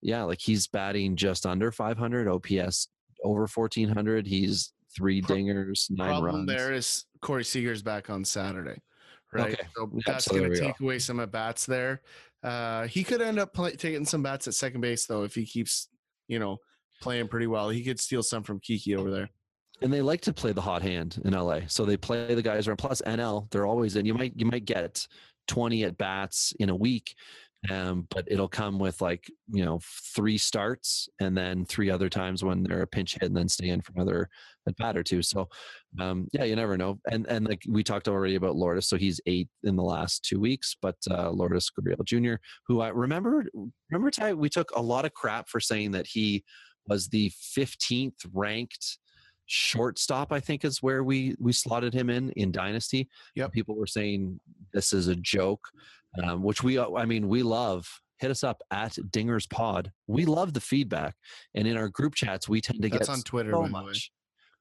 yeah, 0.00 0.22
like 0.22 0.40
he's 0.40 0.66
batting 0.68 1.16
just 1.16 1.46
under 1.46 1.72
500, 1.72 2.28
OPS 2.28 2.88
over 3.24 3.48
1400. 3.52 4.26
He's 4.26 4.72
three 4.94 5.20
dingers, 5.20 5.90
nine 5.90 6.10
Problem 6.10 6.34
runs. 6.36 6.48
there 6.48 6.72
is 6.72 7.04
Corey 7.20 7.44
Seager's 7.44 7.82
back 7.82 8.10
on 8.10 8.24
Saturday, 8.24 8.80
right? 9.32 9.54
Okay. 9.54 9.62
So 9.76 9.90
that's 10.06 10.28
going 10.28 10.52
to 10.52 10.60
take 10.60 10.78
away 10.80 10.98
some 10.98 11.18
at 11.20 11.32
bats 11.32 11.66
there. 11.66 12.02
Uh, 12.44 12.86
he 12.86 13.02
could 13.02 13.22
end 13.22 13.38
up 13.38 13.54
play, 13.54 13.72
taking 13.72 14.04
some 14.04 14.22
bats 14.22 14.46
at 14.46 14.54
second 14.54 14.80
base 14.82 15.06
though 15.06 15.24
if 15.24 15.34
he 15.34 15.46
keeps, 15.46 15.88
you 16.28 16.38
know, 16.38 16.58
playing 17.00 17.26
pretty 17.28 17.46
well. 17.46 17.70
He 17.70 17.82
could 17.82 17.98
steal 17.98 18.22
some 18.22 18.42
from 18.42 18.60
Kiki 18.60 18.94
over 18.94 19.10
there. 19.10 19.30
and 19.82 19.92
they 19.92 20.02
like 20.02 20.20
to 20.22 20.32
play 20.32 20.52
the 20.52 20.60
hot 20.60 20.82
hand 20.82 21.20
in 21.24 21.32
LA. 21.32 21.60
So 21.68 21.84
they 21.84 21.96
play 21.96 22.34
the 22.34 22.42
guys 22.42 22.68
around. 22.68 22.76
Plus 22.76 23.02
NL, 23.06 23.50
they're 23.50 23.66
always 23.66 23.96
in. 23.96 24.04
You 24.06 24.14
might 24.14 24.34
you 24.36 24.46
might 24.46 24.66
get 24.66 25.06
twenty 25.48 25.84
at 25.84 25.96
bats 25.96 26.52
in 26.60 26.68
a 26.68 26.76
week, 26.76 27.14
um, 27.70 28.06
but 28.10 28.24
it'll 28.26 28.48
come 28.48 28.78
with 28.78 29.00
like 29.00 29.30
you 29.48 29.64
know 29.64 29.80
three 30.14 30.38
starts 30.38 31.08
and 31.20 31.36
then 31.36 31.64
three 31.64 31.90
other 31.90 32.08
times 32.08 32.44
when 32.44 32.62
they're 32.62 32.82
a 32.82 32.86
pinch 32.86 33.14
hit 33.14 33.24
and 33.24 33.36
then 33.36 33.48
stay 33.48 33.68
in 33.68 33.80
for 33.80 33.92
another 33.96 34.28
at 34.68 34.76
bat 34.76 34.96
or 34.96 35.02
two. 35.02 35.22
So 35.22 35.48
um, 36.00 36.28
yeah, 36.32 36.44
you 36.44 36.56
never 36.56 36.76
know. 36.76 36.98
And 37.10 37.26
and 37.26 37.46
like 37.46 37.62
we 37.68 37.82
talked 37.82 38.08
already 38.08 38.34
about 38.34 38.56
Lourdes, 38.56 38.86
so 38.86 38.96
he's 38.96 39.20
eight 39.26 39.48
in 39.62 39.76
the 39.76 39.82
last 39.82 40.24
two 40.24 40.40
weeks. 40.40 40.76
But 40.80 40.96
uh, 41.10 41.30
Lourdes 41.30 41.70
Gurriel 41.78 42.04
Jr., 42.04 42.34
who 42.66 42.80
I 42.80 42.88
remember 42.88 43.44
remember 43.90 44.10
Ty, 44.10 44.34
we 44.34 44.48
took 44.48 44.70
a 44.76 44.82
lot 44.82 45.04
of 45.04 45.14
crap 45.14 45.48
for 45.48 45.60
saying 45.60 45.92
that 45.92 46.06
he 46.06 46.44
was 46.86 47.08
the 47.08 47.30
15th 47.56 48.26
ranked 48.32 48.98
shortstop 49.46 50.32
i 50.32 50.40
think 50.40 50.64
is 50.64 50.82
where 50.82 51.04
we 51.04 51.34
we 51.38 51.52
slotted 51.52 51.92
him 51.92 52.08
in 52.08 52.30
in 52.30 52.50
dynasty 52.50 53.08
Yeah, 53.34 53.48
people 53.48 53.76
were 53.76 53.86
saying 53.86 54.40
this 54.72 54.94
is 54.94 55.08
a 55.08 55.16
joke 55.16 55.68
um, 56.22 56.42
which 56.42 56.62
we 56.62 56.78
uh, 56.78 56.90
i 56.94 57.04
mean 57.04 57.28
we 57.28 57.42
love 57.42 57.88
hit 58.18 58.30
us 58.30 58.44
up 58.44 58.62
at 58.70 58.92
dingers 59.10 59.48
pod 59.50 59.90
we 60.06 60.24
love 60.24 60.52
the 60.52 60.60
feedback 60.60 61.14
and 61.54 61.66
in 61.66 61.76
our 61.76 61.88
group 61.88 62.14
chats 62.14 62.48
we 62.48 62.60
tend 62.60 62.80
to 62.82 62.88
That's 62.88 63.08
get 63.08 63.12
on 63.12 63.20
Twitter, 63.22 63.50
so 63.52 63.62
by 63.62 63.68
the 63.68 63.74
way. 63.74 63.82
much 63.82 64.10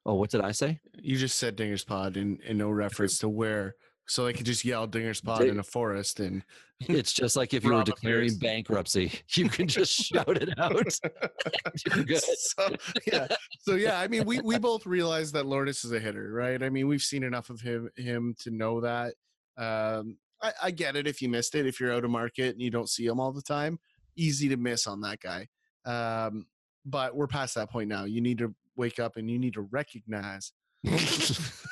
oh 0.05 0.15
what 0.15 0.29
did 0.31 0.41
i 0.41 0.51
say 0.51 0.79
You 0.99 1.17
just 1.17 1.37
said 1.37 1.55
Dinger's 1.55 1.83
Pod 1.83 2.17
in, 2.17 2.39
in 2.45 2.57
no 2.57 2.69
reference 2.69 3.17
to 3.19 3.29
where. 3.29 3.75
So 4.05 4.25
they 4.25 4.33
could 4.33 4.45
just 4.45 4.65
yell 4.65 4.85
Dinger's 4.85 5.21
Pod 5.21 5.43
in 5.43 5.59
a 5.59 5.63
forest 5.63 6.19
and 6.19 6.43
it's 6.81 7.13
just 7.13 7.37
like 7.37 7.53
if 7.57 7.63
you 7.63 7.73
were 7.73 7.83
declaring 7.83 8.25
appears. 8.27 8.37
bankruptcy 8.37 9.11
you 9.37 9.47
can 9.47 9.65
just 9.67 9.93
shout 9.93 10.35
it 10.41 10.49
out 10.59 10.73
You're 11.95 12.03
good. 12.03 12.21
so 12.21 12.75
yeah. 13.07 13.27
So 13.61 13.75
yeah, 13.75 13.99
I 14.01 14.09
mean 14.09 14.25
we 14.25 14.41
we 14.41 14.57
both 14.59 14.85
realize 14.85 15.31
that 15.31 15.45
Lourdes 15.45 15.85
is 15.85 15.93
a 15.93 15.99
hitter, 16.01 16.33
right? 16.33 16.61
I 16.61 16.69
mean, 16.69 16.87
we've 16.89 17.01
seen 17.01 17.23
enough 17.23 17.49
of 17.49 17.61
him 17.61 17.89
him 17.95 18.35
to 18.39 18.51
know 18.51 18.81
that. 18.81 19.13
Um 19.57 20.17
I, 20.43 20.53
I 20.63 20.71
get 20.71 20.95
it 20.95 21.07
if 21.07 21.21
you 21.21 21.29
missed 21.29 21.55
it, 21.55 21.65
if 21.65 21.79
you're 21.79 21.93
out 21.93 22.03
of 22.03 22.11
market 22.11 22.53
and 22.53 22.61
you 22.61 22.69
don't 22.69 22.89
see 22.89 23.05
him 23.05 23.19
all 23.19 23.31
the 23.31 23.41
time, 23.41 23.79
easy 24.15 24.49
to 24.49 24.57
miss 24.57 24.85
on 24.85 25.01
that 25.01 25.19
guy. 25.19 25.47
Um, 25.85 26.45
but 26.85 27.15
we're 27.15 27.27
past 27.27 27.55
that 27.55 27.71
point 27.71 27.87
now. 27.89 28.03
You 28.03 28.21
need 28.21 28.37
to 28.39 28.53
wake 28.75 28.99
up 28.99 29.17
and 29.17 29.29
you 29.29 29.39
need 29.39 29.53
to 29.53 29.61
recognize 29.61 30.51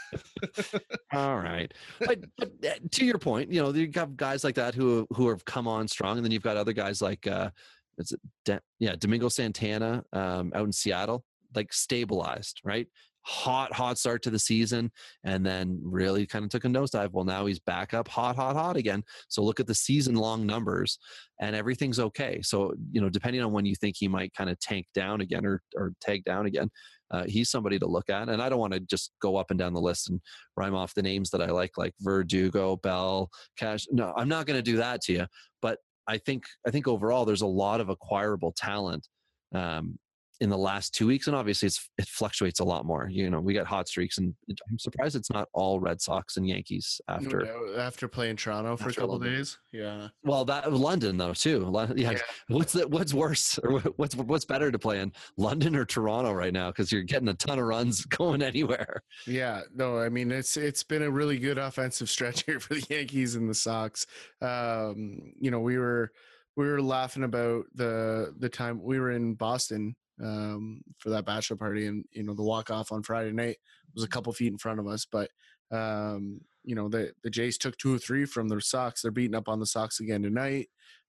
All 1.13 1.37
right, 1.37 1.71
but, 1.99 2.19
but 2.37 2.51
uh, 2.65 2.73
to 2.91 3.05
your 3.05 3.17
point, 3.17 3.51
you 3.51 3.61
know, 3.61 3.71
you 3.73 3.87
got 3.87 4.15
guys 4.15 4.43
like 4.43 4.55
that 4.55 4.73
who 4.73 5.07
who 5.13 5.29
have 5.29 5.43
come 5.45 5.67
on 5.67 5.87
strong, 5.87 6.17
and 6.17 6.25
then 6.25 6.31
you've 6.31 6.41
got 6.41 6.57
other 6.57 6.73
guys 6.73 7.01
like, 7.01 7.27
uh, 7.27 7.49
is 7.97 8.11
it, 8.11 8.19
De- 8.45 8.61
yeah, 8.79 8.95
Domingo 8.97 9.29
Santana 9.29 10.03
um, 10.13 10.51
out 10.55 10.65
in 10.65 10.71
Seattle, 10.71 11.25
like 11.55 11.73
stabilized, 11.73 12.61
right? 12.63 12.87
Hot, 13.23 13.71
hot 13.71 13.97
start 13.97 14.23
to 14.23 14.29
the 14.29 14.39
season, 14.39 14.91
and 15.23 15.45
then 15.45 15.79
really 15.83 16.25
kind 16.25 16.43
of 16.43 16.49
took 16.49 16.65
a 16.65 16.67
nosedive. 16.67 17.11
Well, 17.11 17.25
now 17.25 17.45
he's 17.45 17.59
back 17.59 17.93
up, 17.93 18.07
hot, 18.07 18.35
hot, 18.35 18.55
hot 18.55 18.77
again. 18.77 19.03
So 19.27 19.43
look 19.43 19.59
at 19.59 19.67
the 19.67 19.75
season-long 19.75 20.45
numbers, 20.45 20.97
and 21.39 21.55
everything's 21.55 21.99
okay. 21.99 22.41
So 22.41 22.73
you 22.91 22.99
know, 22.99 23.09
depending 23.09 23.43
on 23.43 23.51
when 23.51 23.65
you 23.65 23.75
think 23.75 23.95
he 23.97 24.07
might 24.07 24.33
kind 24.33 24.49
of 24.49 24.59
tank 24.59 24.87
down 24.95 25.21
again 25.21 25.45
or 25.45 25.61
or 25.75 25.93
tag 26.01 26.23
down 26.23 26.47
again, 26.47 26.69
uh, 27.11 27.25
he's 27.27 27.49
somebody 27.49 27.77
to 27.77 27.85
look 27.85 28.09
at. 28.09 28.29
And 28.29 28.41
I 28.41 28.49
don't 28.49 28.59
want 28.59 28.73
to 28.73 28.79
just 28.79 29.11
go 29.21 29.35
up 29.35 29.51
and 29.51 29.59
down 29.59 29.73
the 29.73 29.81
list 29.81 30.09
and 30.09 30.19
rhyme 30.55 30.75
off 30.75 30.93
the 30.93 31.03
names 31.03 31.29
that 31.31 31.41
I 31.41 31.47
like, 31.47 31.77
like 31.77 31.93
Verdugo, 31.99 32.77
Bell, 32.77 33.29
Cash. 33.57 33.87
No, 33.91 34.13
I'm 34.15 34.29
not 34.29 34.45
going 34.45 34.57
to 34.57 34.63
do 34.63 34.77
that 34.77 35.01
to 35.01 35.13
you. 35.13 35.25
But 35.61 35.77
I 36.07 36.17
think 36.17 36.45
I 36.65 36.71
think 36.71 36.87
overall 36.87 37.25
there's 37.25 37.41
a 37.41 37.47
lot 37.47 37.81
of 37.81 37.89
acquirable 37.89 38.53
talent 38.57 39.07
um, 39.53 39.99
in 40.41 40.49
the 40.49 40.57
last 40.57 40.95
two 40.95 41.05
weeks, 41.05 41.27
and 41.27 41.35
obviously 41.35 41.67
it's 41.67 41.87
it 41.99 42.07
fluctuates 42.07 42.59
a 42.59 42.63
lot 42.63 42.83
more. 42.83 43.07
You 43.09 43.29
know, 43.29 43.39
we 43.39 43.53
got 43.53 43.67
hot 43.67 43.87
streaks, 43.87 44.17
and 44.17 44.33
I'm 44.69 44.79
surprised 44.79 45.15
it's 45.15 45.29
not 45.29 45.47
all 45.53 45.79
Red 45.79 46.01
Sox 46.01 46.37
and 46.37 46.47
Yankees 46.47 46.99
after. 47.07 47.47
after 47.77 48.07
playing 48.07 48.37
Toronto 48.37 48.75
for 48.75 48.89
a 48.89 48.93
couple 48.93 49.19
days. 49.19 49.59
Yeah. 49.71 50.07
Well, 50.23 50.43
that 50.45 50.73
London 50.73 51.15
though 51.15 51.33
too. 51.33 51.71
Yeah, 51.95 52.11
Yeah. 52.11 52.19
what's 52.47 52.73
the, 52.73 52.87
what's 52.87 53.13
worse 53.13 53.59
or 53.59 53.79
what's 53.97 54.15
what's 54.15 54.45
better 54.45 54.71
to 54.71 54.79
play 54.79 54.99
in 54.99 55.13
London 55.37 55.75
or 55.75 55.85
Toronto 55.85 56.33
right 56.33 56.53
now? 56.53 56.71
Because 56.71 56.91
you're 56.91 57.03
getting 57.03 57.29
a 57.29 57.35
ton 57.35 57.59
of 57.59 57.65
runs 57.65 58.03
going 58.05 58.41
anywhere. 58.41 59.03
Yeah, 59.27 59.61
no, 59.75 59.99
I 59.99 60.09
mean 60.09 60.31
it's 60.31 60.57
it's 60.57 60.83
been 60.83 61.03
a 61.03 61.11
really 61.11 61.37
good 61.37 61.59
offensive 61.59 62.09
stretch 62.09 62.43
here 62.45 62.59
for 62.59 62.73
the 62.73 62.85
Yankees 62.89 63.35
and 63.35 63.47
the 63.47 63.53
Sox. 63.55 64.07
Um, 64.41 65.33
you 65.39 65.51
know, 65.51 65.59
we 65.59 65.77
were 65.77 66.11
we 66.57 66.65
were 66.65 66.81
laughing 66.81 67.23
about 67.23 67.65
the 67.75 68.33
the 68.39 68.49
time 68.49 68.81
we 68.81 68.99
were 68.99 69.11
in 69.11 69.35
Boston 69.35 69.95
um, 70.21 70.81
for 70.99 71.09
that 71.09 71.25
bachelor 71.25 71.57
party, 71.57 71.87
and 71.87 72.05
you 72.11 72.23
know 72.23 72.33
the 72.33 72.43
walk 72.43 72.69
off 72.69 72.91
on 72.91 73.03
Friday 73.03 73.31
night 73.31 73.57
was 73.93 74.03
a 74.03 74.07
couple 74.07 74.31
feet 74.33 74.51
in 74.51 74.57
front 74.57 74.79
of 74.79 74.87
us, 74.87 75.05
but 75.09 75.29
um, 75.71 76.41
you 76.63 76.75
know 76.75 76.89
the 76.89 77.11
the 77.23 77.29
Jays 77.29 77.57
took 77.57 77.77
two 77.77 77.95
or 77.95 77.97
three 77.97 78.25
from 78.25 78.47
the 78.47 78.61
Sox. 78.61 79.01
They're 79.01 79.11
beating 79.11 79.35
up 79.35 79.49
on 79.49 79.59
the 79.59 79.65
Sox 79.65 79.99
again 79.99 80.23
tonight. 80.23 80.69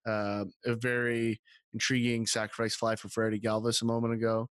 Uh, 0.08 0.46
a 0.66 0.76
very 0.76 1.40
intriguing 1.74 2.26
sacrifice 2.26 2.76
fly 2.76 2.96
for 2.96 3.10
Freddy 3.10 3.40
Galvis 3.40 3.82
a 3.82 3.86
moment 3.86 4.14
ago. 4.14 4.50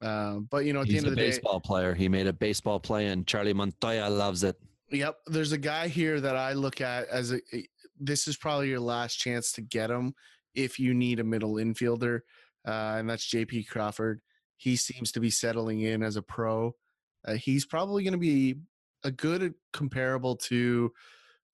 Um, 0.00 0.48
but 0.50 0.64
you 0.64 0.72
know, 0.72 0.80
at 0.80 0.86
He's 0.86 0.94
the 0.94 0.98
end 0.98 1.06
of 1.08 1.10
the 1.12 1.16
day, 1.16 1.28
baseball 1.28 1.60
player. 1.60 1.94
He 1.94 2.08
made 2.08 2.26
a 2.26 2.32
baseball 2.32 2.80
play, 2.80 3.06
and 3.06 3.26
Charlie 3.26 3.54
Montoyo 3.54 4.16
loves 4.16 4.44
it. 4.44 4.56
Yep. 4.90 5.16
There's 5.26 5.52
a 5.52 5.58
guy 5.58 5.88
here 5.88 6.20
that 6.20 6.36
I 6.36 6.52
look 6.52 6.80
at 6.80 7.08
as 7.08 7.32
a- 7.32 7.68
This 7.98 8.28
is 8.28 8.36
probably 8.36 8.68
your 8.68 8.80
last 8.80 9.16
chance 9.16 9.52
to 9.52 9.60
get 9.60 9.90
him 9.90 10.14
if 10.54 10.78
you 10.78 10.94
need 10.94 11.20
a 11.20 11.24
middle 11.24 11.54
infielder, 11.54 12.20
uh, 12.68 12.96
and 12.98 13.08
that's 13.08 13.24
J.P. 13.24 13.64
Crawford. 13.64 14.20
He 14.58 14.76
seems 14.76 15.10
to 15.12 15.20
be 15.20 15.30
settling 15.30 15.80
in 15.80 16.02
as 16.02 16.16
a 16.16 16.22
pro. 16.22 16.74
Uh, 17.26 17.34
he's 17.34 17.64
probably 17.64 18.02
going 18.02 18.12
to 18.12 18.18
be 18.18 18.56
a 19.04 19.10
good 19.10 19.54
comparable 19.72 20.36
to 20.36 20.92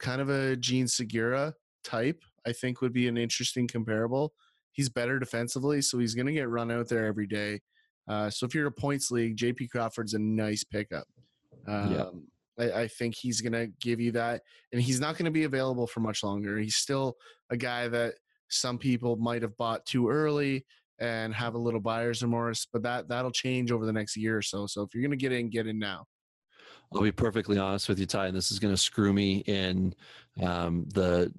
kind 0.01 0.21
of 0.21 0.29
a 0.29 0.57
Jean 0.57 0.89
Segura 0.89 1.55
type. 1.85 2.23
I 2.47 2.53
think 2.53 2.81
would 2.81 2.93
be 2.93 3.07
an 3.07 3.17
interesting 3.17 3.69
comparable. 3.69 4.35
He's 4.73 4.89
better 4.89 5.19
defensively, 5.21 5.83
so 5.83 5.99
he's 5.99 6.15
going 6.15 6.27
to 6.27 6.33
get 6.33 6.49
run 6.49 6.71
out 6.73 6.89
there 6.89 7.07
every 7.07 7.29
day. 7.29 7.61
Uh, 8.09 8.29
so 8.29 8.45
if 8.45 8.55
you're 8.55 8.67
a 8.67 8.73
points 8.73 9.11
league, 9.11 9.37
J.P. 9.37 9.69
Crawford's 9.69 10.15
a 10.15 10.19
nice 10.19 10.65
pickup. 10.65 11.07
Um, 11.67 11.93
Yeah. 11.93 12.07
I, 12.57 12.83
I 12.83 12.89
think 12.89 13.17
he's 13.17 13.41
going 13.41 13.53
to 13.53 13.67
give 13.81 14.01
you 14.01 14.13
that, 14.13 14.43
and 14.73 14.81
he's 14.81 15.01
not 15.01 15.17
going 15.17 15.25
to 15.25 15.31
be 15.31 15.45
available 15.45 15.87
for 15.87 16.01
much 16.01 16.23
longer. 16.23 16.59
He's 16.59 16.77
still 16.77 17.17
a 17.51 17.57
guy 17.57 17.89
that 17.89 18.15
some 18.49 18.79
people 18.79 19.17
might 19.17 19.43
have 19.43 19.57
bought 19.57 19.85
too 19.87 20.09
early 20.09 20.65
and 20.99 21.35
have 21.35 21.55
a 21.55 21.59
little 21.59 21.81
buyer's 21.81 22.23
remorse, 22.23 22.67
but 22.73 22.83
that 22.83 23.09
that'll 23.09 23.31
change 23.31 23.73
over 23.73 23.87
the 23.87 23.93
next 23.93 24.17
year 24.17 24.39
or 24.39 24.43
so. 24.43 24.67
So 24.67 24.83
if 24.83 24.95
you're 24.95 25.03
to 25.11 25.17
get 25.17 25.33
in, 25.33 25.51
get 25.51 25.67
in 25.67 25.79
now. 25.79 26.07
I'll 26.95 27.03
be 27.03 27.13
perfectly 27.13 27.59
honest 27.59 27.89
with 27.89 27.99
you, 27.99 28.07
Ty, 28.07 28.27
and 28.27 28.37
this 28.37 28.53
is 28.53 28.61
to 28.73 28.81
screw 28.81 29.13
me 29.13 29.39
in 29.47 29.95
um, 30.41 30.87
the 30.95 31.33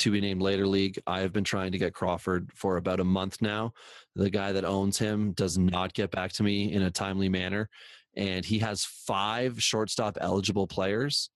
to 0.00 0.10
be 0.10 0.20
named 0.20 0.42
later 0.42 0.66
league. 0.66 0.98
I 1.06 1.20
have 1.20 1.32
been 1.32 1.44
trying 1.44 1.72
to 1.72 1.78
get 1.78 1.94
Crawford 1.94 2.50
for 2.54 2.76
about 2.76 3.00
a 3.00 3.04
month 3.04 3.40
now. 3.40 3.72
The 4.16 4.30
guy 4.30 4.52
that 4.52 4.64
owns 4.64 4.98
him 4.98 5.32
does 5.32 5.58
not 5.58 5.94
get 5.94 6.10
back 6.10 6.32
to 6.32 6.42
me 6.42 6.72
in 6.72 6.82
a 6.82 6.90
timely 6.90 7.28
manner, 7.28 7.68
and 8.16 8.44
he 8.44 8.58
has 8.58 8.84
five 8.84 9.62
shortstop 9.62 10.18
eligible 10.20 10.66
players, 10.66 11.30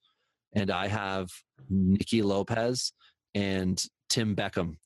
and 0.55 0.71
I 0.71 0.89
have 0.89 1.31
Nicky 1.71 2.23
Lopez 2.23 2.93
and 3.35 3.83
Tim 4.09 4.35
Beckham. 4.35 4.77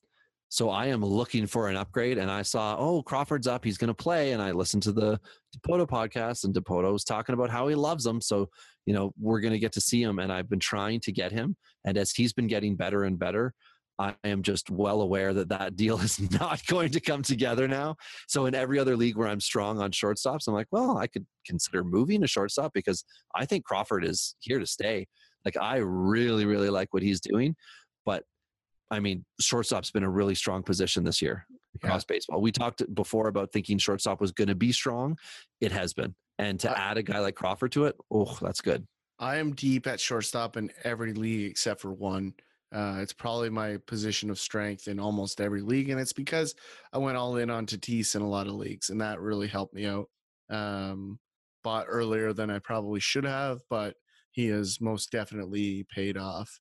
So 0.49 0.69
I 0.71 0.87
am 0.87 1.05
looking 1.05 1.45
for 1.45 1.69
an 1.69 1.75
upgrade, 1.75 2.17
and 2.17 2.29
I 2.29 2.41
saw, 2.41 2.75
oh, 2.77 3.03
Crawford's 3.03 3.47
up. 3.47 3.63
He's 3.63 3.77
going 3.77 3.89
to 3.89 3.93
play, 3.93 4.31
and 4.31 4.41
I 4.41 4.51
listened 4.51 4.83
to 4.83 4.91
the 4.91 5.19
Dipoto 5.55 5.87
podcast, 5.87 6.43
and 6.43 6.53
Dipoto 6.53 6.91
was 6.91 7.03
talking 7.03 7.33
about 7.33 7.51
how 7.51 7.67
he 7.67 7.75
loves 7.75 8.05
him. 8.05 8.19
So 8.19 8.49
you 8.89 8.95
know, 8.95 9.13
we're 9.19 9.39
going 9.39 9.53
to 9.53 9.59
get 9.59 9.73
to 9.73 9.81
see 9.81 10.01
him. 10.01 10.17
And 10.17 10.33
I've 10.33 10.49
been 10.49 10.57
trying 10.57 10.99
to 11.01 11.11
get 11.11 11.31
him. 11.31 11.55
And 11.85 11.95
as 11.95 12.11
he's 12.11 12.33
been 12.33 12.47
getting 12.47 12.75
better 12.75 13.03
and 13.03 13.19
better, 13.19 13.53
I 13.99 14.15
am 14.23 14.41
just 14.41 14.71
well 14.71 15.01
aware 15.01 15.31
that 15.31 15.49
that 15.49 15.75
deal 15.75 15.99
is 16.01 16.19
not 16.31 16.65
going 16.65 16.89
to 16.93 16.99
come 16.99 17.21
together 17.21 17.67
now. 17.67 17.97
So 18.27 18.47
in 18.47 18.55
every 18.55 18.79
other 18.79 18.97
league 18.97 19.15
where 19.15 19.27
I'm 19.27 19.41
strong 19.41 19.79
on 19.79 19.91
shortstops, 19.91 20.47
I'm 20.47 20.55
like, 20.55 20.69
well, 20.71 20.97
I 20.97 21.05
could 21.05 21.27
consider 21.45 21.83
moving 21.83 22.23
a 22.23 22.27
shortstop 22.27 22.73
because 22.73 23.03
I 23.35 23.45
think 23.45 23.63
Crawford 23.63 24.03
is 24.03 24.33
here 24.39 24.57
to 24.57 24.65
stay. 24.65 25.05
Like 25.45 25.55
I 25.55 25.77
really, 25.77 26.47
really 26.47 26.71
like 26.71 26.91
what 26.91 27.03
he's 27.03 27.21
doing. 27.21 27.55
But 28.07 28.23
I 28.91 28.99
mean, 28.99 29.25
shortstop's 29.39 29.91
been 29.91 30.03
a 30.03 30.09
really 30.09 30.35
strong 30.35 30.63
position 30.63 31.03
this 31.03 31.21
year 31.21 31.45
across 31.75 32.03
baseball. 32.03 32.41
We 32.41 32.51
talked 32.51 32.83
before 32.93 33.27
about 33.27 33.51
thinking 33.51 33.77
shortstop 33.77 34.19
was 34.19 34.31
going 34.31 34.47
to 34.47 34.55
be 34.55 34.71
strong. 34.71 35.17
It 35.61 35.71
has 35.71 35.93
been. 35.93 36.15
And 36.37 36.59
to 36.61 36.71
I- 36.71 36.91
add 36.91 36.97
a 36.97 37.03
guy 37.03 37.19
like 37.19 37.35
Crawford 37.35 37.71
to 37.73 37.85
it, 37.85 37.95
oh, 38.11 38.37
that's 38.41 38.61
good. 38.61 38.87
I 39.19 39.35
am 39.35 39.53
deep 39.53 39.85
at 39.85 39.99
shortstop 39.99 40.55
in 40.55 40.71
every 40.83 41.13
league 41.13 41.51
except 41.51 41.81
for 41.81 41.91
one. 41.91 42.33
Uh, 42.73 42.99
it's 42.99 43.13
probably 43.13 43.49
my 43.49 43.77
position 43.87 44.29
of 44.29 44.39
strength 44.39 44.87
in 44.87 44.99
almost 44.99 45.41
every 45.41 45.61
league, 45.61 45.89
and 45.89 45.99
it's 45.99 46.13
because 46.13 46.53
I 46.93 46.99
went 46.99 47.17
all 47.17 47.35
in 47.37 47.49
on 47.49 47.65
Tatis 47.65 48.15
in 48.15 48.21
a 48.21 48.29
lot 48.29 48.47
of 48.47 48.53
leagues, 48.53 48.91
and 48.91 49.01
that 49.01 49.19
really 49.19 49.47
helped 49.47 49.73
me 49.73 49.85
out. 49.85 50.07
Um, 50.49 51.19
bought 51.63 51.87
earlier 51.89 52.31
than 52.31 52.49
I 52.49 52.59
probably 52.59 52.99
should 52.99 53.25
have, 53.25 53.59
but 53.69 53.95
he 54.31 54.47
has 54.47 54.79
most 54.79 55.11
definitely 55.11 55.85
paid 55.93 56.15
off 56.15 56.59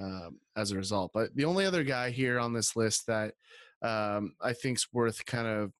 um, 0.00 0.38
as 0.56 0.70
a 0.70 0.76
result. 0.76 1.12
But 1.12 1.34
the 1.34 1.44
only 1.44 1.64
other 1.64 1.84
guy 1.84 2.10
here 2.10 2.38
on 2.38 2.52
this 2.52 2.76
list 2.76 3.06
that 3.06 3.34
um, 3.82 4.34
I 4.40 4.52
think's 4.52 4.92
worth 4.92 5.24
kind 5.26 5.46
of 5.46 5.72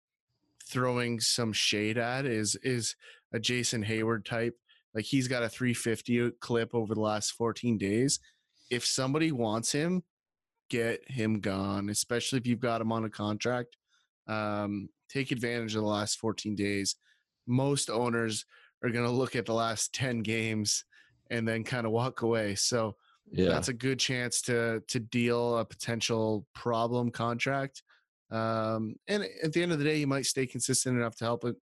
throwing 0.64 1.18
some 1.20 1.52
shade 1.52 1.98
at 1.98 2.26
is 2.26 2.56
is 2.62 2.94
a 3.32 3.38
Jason 3.38 3.84
Heyward 3.84 4.24
type. 4.24 4.56
Like 4.94 5.04
he's 5.04 5.28
got 5.28 5.42
a 5.42 5.48
350 5.48 6.32
clip 6.40 6.74
over 6.74 6.94
the 6.94 7.00
last 7.00 7.32
14 7.32 7.78
days. 7.78 8.20
If 8.70 8.84
somebody 8.84 9.32
wants 9.32 9.72
him, 9.72 10.02
get 10.68 11.00
him 11.10 11.40
gone, 11.40 11.88
especially 11.88 12.38
if 12.38 12.46
you've 12.46 12.60
got 12.60 12.80
him 12.80 12.92
on 12.92 13.04
a 13.04 13.10
contract. 13.10 13.76
Um, 14.26 14.88
take 15.08 15.30
advantage 15.30 15.74
of 15.74 15.82
the 15.82 15.88
last 15.88 16.18
14 16.18 16.54
days. 16.54 16.96
Most 17.46 17.88
owners 17.90 18.44
are 18.82 18.90
going 18.90 19.06
to 19.06 19.10
look 19.10 19.36
at 19.36 19.46
the 19.46 19.54
last 19.54 19.94
10 19.94 20.20
games 20.20 20.84
and 21.30 21.46
then 21.46 21.64
kind 21.64 21.86
of 21.86 21.92
walk 21.92 22.22
away. 22.22 22.54
So 22.54 22.96
Yeah. 23.30 23.50
that's 23.50 23.68
a 23.68 23.74
good 23.74 23.98
chance 23.98 24.42
to 24.42 24.82
to 24.88 25.00
deal 25.00 25.58
a 25.58 25.64
potential 25.64 26.46
problem 26.54 27.10
contract. 27.10 27.82
Um, 28.30 28.96
and 29.06 29.26
at 29.42 29.52
the 29.52 29.62
end 29.62 29.72
of 29.72 29.78
the 29.78 29.84
day, 29.84 29.96
you 29.96 30.06
might 30.06 30.26
stay 30.26 30.46
consistent 30.46 30.98
enough 30.98 31.16
to 31.16 31.24
help 31.24 31.44
it, 31.44 31.56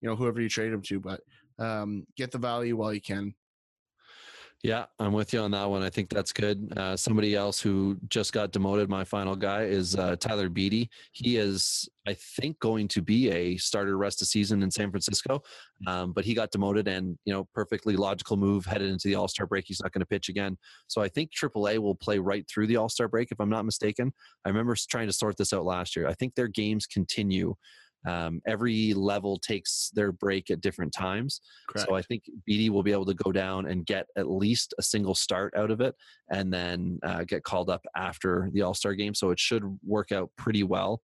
you 0.00 0.08
know, 0.08 0.16
whoever 0.16 0.40
you 0.40 0.48
trade 0.48 0.72
him 0.72 0.82
to, 0.82 1.00
but 1.00 1.20
um, 1.58 2.06
get 2.16 2.30
the 2.30 2.38
value 2.38 2.76
while 2.76 2.92
you 2.92 3.00
can. 3.00 3.34
Yeah, 4.62 4.84
I'm 4.98 5.14
with 5.14 5.32
you 5.32 5.40
on 5.40 5.52
that 5.52 5.70
one. 5.70 5.82
I 5.82 5.88
think 5.88 6.10
that's 6.10 6.34
good. 6.34 6.70
Uh, 6.76 6.94
somebody 6.94 7.34
else 7.34 7.62
who 7.62 7.96
just 8.10 8.34
got 8.34 8.52
demoted, 8.52 8.90
my 8.90 9.04
final 9.04 9.34
guy, 9.34 9.62
is 9.62 9.96
uh, 9.96 10.16
Tyler 10.16 10.50
Beede. 10.50 10.90
He 11.12 11.38
is, 11.38 11.88
I 12.06 12.12
think, 12.12 12.58
going 12.58 12.86
to 12.88 13.00
be 13.00 13.30
a 13.30 13.56
starter 13.56 13.96
rest 13.96 14.20
of 14.20 14.28
season 14.28 14.62
in 14.62 14.70
San 14.70 14.90
Francisco, 14.90 15.42
um, 15.86 16.12
but 16.12 16.26
he 16.26 16.34
got 16.34 16.50
demoted, 16.50 16.88
and 16.88 17.16
you 17.24 17.32
know, 17.32 17.48
perfectly 17.54 17.96
logical 17.96 18.36
move 18.36 18.66
headed 18.66 18.90
into 18.90 19.08
the 19.08 19.14
All 19.14 19.28
Star 19.28 19.46
break. 19.46 19.64
He's 19.66 19.80
not 19.80 19.92
going 19.92 20.00
to 20.00 20.06
pitch 20.06 20.28
again, 20.28 20.58
so 20.88 21.00
I 21.00 21.08
think 21.08 21.30
AAA 21.32 21.78
will 21.78 21.94
play 21.94 22.18
right 22.18 22.46
through 22.46 22.66
the 22.66 22.76
All 22.76 22.90
Star 22.90 23.08
break, 23.08 23.32
if 23.32 23.40
I'm 23.40 23.48
not 23.50 23.64
mistaken. 23.64 24.12
I 24.44 24.50
remember 24.50 24.76
trying 24.90 25.06
to 25.06 25.12
sort 25.14 25.38
this 25.38 25.54
out 25.54 25.64
last 25.64 25.96
year. 25.96 26.06
I 26.06 26.12
think 26.12 26.34
their 26.34 26.48
games 26.48 26.86
continue. 26.86 27.54
Um, 28.06 28.40
every 28.46 28.94
level 28.94 29.38
takes 29.38 29.90
their 29.94 30.12
break 30.12 30.50
at 30.50 30.60
different 30.60 30.92
times. 30.92 31.40
So 31.86 31.94
I 31.94 32.02
think 32.02 32.24
BD 32.48 32.70
will 32.70 32.82
be 32.82 32.92
able 32.92 33.06
to 33.06 33.14
go 33.14 33.30
down 33.30 33.66
and 33.66 33.84
get 33.84 34.06
at 34.16 34.30
least 34.30 34.74
a 34.78 34.82
single 34.82 35.14
start 35.14 35.52
out 35.56 35.70
of 35.70 35.80
it, 35.80 35.94
and 36.30 36.52
then 36.52 36.98
uh, 37.02 37.24
get 37.24 37.44
called 37.44 37.70
up 37.70 37.82
after 37.96 38.48
the 38.52 38.62
All 38.62 38.74
Star 38.74 38.94
game. 38.94 39.14
So 39.14 39.30
it 39.30 39.38
should 39.38 39.64
work 39.84 40.12
out 40.12 40.30
pretty 40.36 40.62
well 40.62 41.02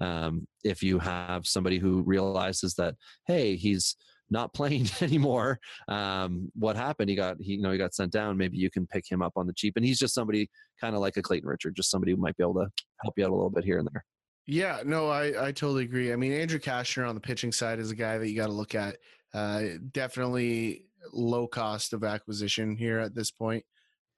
um, 0.00 0.46
if 0.64 0.82
you 0.82 0.98
have 0.98 1.46
somebody 1.46 1.78
who 1.78 2.02
realizes 2.02 2.74
that 2.74 2.94
hey, 3.26 3.56
he's 3.56 3.96
not 4.30 4.52
playing 4.54 4.88
anymore. 5.00 5.58
Um, 5.88 6.50
what 6.54 6.76
happened? 6.76 7.10
He 7.10 7.16
got 7.16 7.36
he 7.40 7.54
you 7.54 7.62
know 7.62 7.72
he 7.72 7.78
got 7.78 7.94
sent 7.94 8.12
down. 8.12 8.36
Maybe 8.36 8.56
you 8.56 8.70
can 8.70 8.86
pick 8.86 9.04
him 9.10 9.22
up 9.22 9.32
on 9.36 9.46
the 9.46 9.54
cheap, 9.54 9.74
and 9.76 9.84
he's 9.84 9.98
just 9.98 10.14
somebody 10.14 10.48
kind 10.80 10.94
of 10.94 11.00
like 11.00 11.16
a 11.16 11.22
Clayton 11.22 11.48
Richard, 11.48 11.76
just 11.76 11.90
somebody 11.90 12.12
who 12.12 12.18
might 12.18 12.36
be 12.36 12.44
able 12.44 12.54
to 12.54 12.68
help 13.02 13.14
you 13.16 13.24
out 13.24 13.30
a 13.30 13.34
little 13.34 13.50
bit 13.50 13.64
here 13.64 13.78
and 13.78 13.88
there. 13.92 14.04
Yeah, 14.50 14.80
no, 14.82 15.10
I, 15.10 15.48
I 15.48 15.52
totally 15.52 15.84
agree. 15.84 16.10
I 16.10 16.16
mean, 16.16 16.32
Andrew 16.32 16.58
Cashner 16.58 17.06
on 17.06 17.14
the 17.14 17.20
pitching 17.20 17.52
side 17.52 17.78
is 17.78 17.90
a 17.90 17.94
guy 17.94 18.16
that 18.16 18.30
you 18.30 18.34
got 18.34 18.46
to 18.46 18.52
look 18.52 18.74
at. 18.74 18.96
Uh, 19.34 19.64
definitely 19.92 20.86
low 21.12 21.46
cost 21.46 21.92
of 21.92 22.02
acquisition 22.02 22.74
here 22.74 22.98
at 22.98 23.14
this 23.14 23.30
point. 23.30 23.62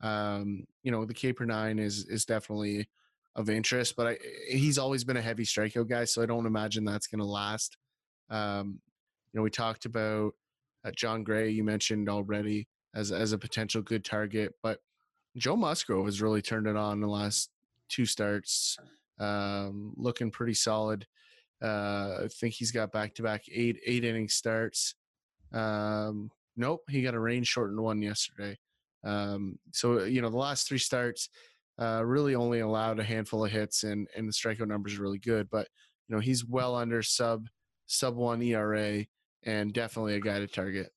Um, 0.01 0.67
you 0.85 0.93
know, 0.93 1.05
the 1.05 1.15
K 1.15 1.33
per 1.33 1.45
nine 1.45 1.81
is 1.81 2.07
is 2.07 2.25
definitely 2.25 2.89
of 3.35 3.51
interest, 3.51 3.97
but 3.97 4.07
I, 4.07 4.19
he's 4.49 4.79
always 4.79 5.03
been 5.03 5.17
a 5.17 5.21
heavy 5.21 5.43
strikeout 5.43 5.89
guy, 5.89 6.05
so 6.05 6.23
I 6.23 6.27
don't 6.27 6.47
imagine 6.47 6.85
that's 6.85 7.09
going 7.09 7.19
to 7.19 7.25
last. 7.25 7.77
Um, 8.31 8.81
you 9.33 9.39
know, 9.39 9.43
we 9.43 9.51
talked 9.51 9.85
about 9.85 10.35
uh, 10.85 10.93
Jon 10.95 11.25
Gray. 11.25 11.51
You 11.51 11.65
mentioned 11.65 12.09
already 12.09 12.69
as 12.95 13.11
as 13.11 13.33
a 13.33 13.39
potential 13.39 13.83
good 13.83 14.05
target, 14.05 14.55
but 14.63 14.79
Joe 15.37 15.57
Musgrove 15.57 16.07
has 16.07 16.23
really 16.23 16.41
turned 16.41 16.69
it 16.69 16.77
on 16.77 16.95
in 16.95 17.01
the 17.01 17.09
last 17.09 17.51
two 17.89 18.07
starts 18.07 18.79
um, 19.21 19.93
looking 19.97 20.31
pretty 20.31 20.55
solid. 20.55 21.07
Uh, 21.63 22.23
I 22.25 22.29
think 22.29 22.55
he's 22.55 22.73
got 22.73 22.91
back 22.91 23.15
to 23.15 23.23
back 23.23 23.43
eight 23.53 23.79
eight 23.87 24.05
inning 24.05 24.29
starts. 24.29 24.95
Um, 25.53 26.31
nope, 26.57 26.81
he 26.89 27.03
got 27.03 27.15
a 27.15 27.21
rain 27.21 27.45
shortened 27.45 27.81
one 27.81 28.03
yesterday. 28.03 28.59
Um, 29.05 29.59
so 29.73 30.05
you 30.05 30.23
know 30.23 30.31
the 30.31 30.37
last 30.37 30.67
three 30.67 30.79
starts 30.79 31.29
uh, 31.81 32.03
really 32.05 32.35
only 32.35 32.61
allowed 32.61 32.99
a 32.99 33.05
handful 33.05 33.45
of 33.45 33.53
hits, 33.53 33.85
and 33.85 34.09
and 34.17 34.27
the 34.27 34.33
strikeout 34.33 34.69
numbers 34.69 34.99
are 34.99 35.03
really 35.03 35.19
good. 35.19 35.49
But 35.51 35.69
you 36.09 36.17
know 36.17 36.21
he's 36.21 36.45
well 36.45 36.75
under 36.75 37.03
sub 37.03 37.47
sub 37.87 38.17
one 38.17 38.43
ERA, 38.43 39.05
and 39.45 39.73
definitely 39.73 40.15
a 40.15 40.21
guy 40.21 40.39
to 40.39 40.47
target. 40.47 40.91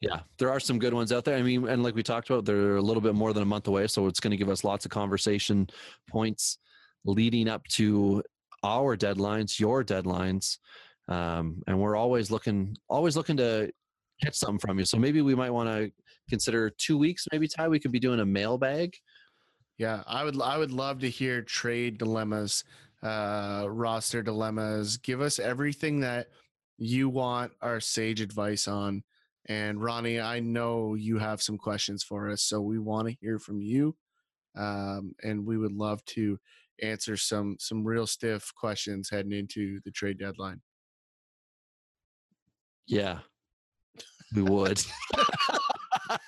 Yeah, 0.00 0.20
there 0.38 0.50
are 0.50 0.60
some 0.60 0.80
good 0.80 0.92
ones 0.92 1.12
out 1.12 1.24
there. 1.24 1.36
I 1.36 1.42
mean, 1.42 1.68
and 1.68 1.82
like 1.82 1.94
we 1.94 2.02
talked 2.02 2.28
about, 2.28 2.44
they're 2.44 2.76
a 2.76 2.82
little 2.82 3.00
bit 3.00 3.14
more 3.14 3.32
than 3.32 3.42
a 3.42 3.46
month 3.46 3.68
away, 3.68 3.86
so 3.86 4.08
it's 4.08 4.20
going 4.20 4.32
to 4.32 4.36
give 4.36 4.50
us 4.50 4.64
lots 4.64 4.84
of 4.84 4.90
conversation 4.90 5.68
points 6.10 6.58
leading 7.04 7.48
up 7.48 7.66
to 7.68 8.22
our 8.62 8.96
deadlines, 8.96 9.60
your 9.60 9.84
deadlines, 9.84 10.58
um, 11.08 11.62
and 11.66 11.78
we're 11.78 11.96
always 11.96 12.30
looking, 12.30 12.76
always 12.88 13.16
looking 13.16 13.36
to 13.36 13.70
catch 14.22 14.34
something 14.34 14.58
from 14.58 14.78
you. 14.78 14.84
So 14.84 14.98
maybe 14.98 15.20
we 15.20 15.34
might 15.34 15.50
want 15.50 15.68
to 15.68 15.92
consider 16.28 16.70
two 16.70 16.96
weeks. 16.96 17.26
Maybe 17.32 17.48
Ty, 17.48 17.68
we 17.68 17.78
could 17.78 17.92
be 17.92 18.00
doing 18.00 18.20
a 18.20 18.24
mailbag. 18.24 18.96
Yeah, 19.76 20.02
I 20.06 20.24
would 20.24 20.40
I 20.40 20.56
would 20.56 20.70
love 20.70 21.00
to 21.00 21.10
hear 21.10 21.42
trade 21.42 21.98
dilemmas, 21.98 22.64
uh, 23.02 23.66
roster 23.68 24.22
dilemmas. 24.22 24.96
Give 24.98 25.20
us 25.20 25.38
everything 25.38 26.00
that 26.00 26.28
you 26.78 27.08
want 27.08 27.52
our 27.60 27.80
sage 27.80 28.20
advice 28.20 28.68
on. 28.68 29.02
And 29.46 29.82
Ronnie, 29.82 30.20
I 30.20 30.40
know 30.40 30.94
you 30.94 31.18
have 31.18 31.42
some 31.42 31.58
questions 31.58 32.02
for 32.02 32.30
us, 32.30 32.42
so 32.42 32.60
we 32.60 32.78
want 32.78 33.08
to 33.08 33.16
hear 33.20 33.38
from 33.38 33.60
you. 33.60 33.94
Um, 34.56 35.14
and 35.22 35.44
we 35.44 35.58
would 35.58 35.72
love 35.72 36.04
to 36.06 36.38
answer 36.82 37.16
some 37.16 37.56
some 37.58 37.84
real 37.84 38.06
stiff 38.06 38.52
questions 38.54 39.08
heading 39.10 39.32
into 39.32 39.80
the 39.84 39.90
trade 39.90 40.18
deadline. 40.18 40.60
Yeah, 42.86 43.20
we 44.34 44.42
would. 44.42 44.82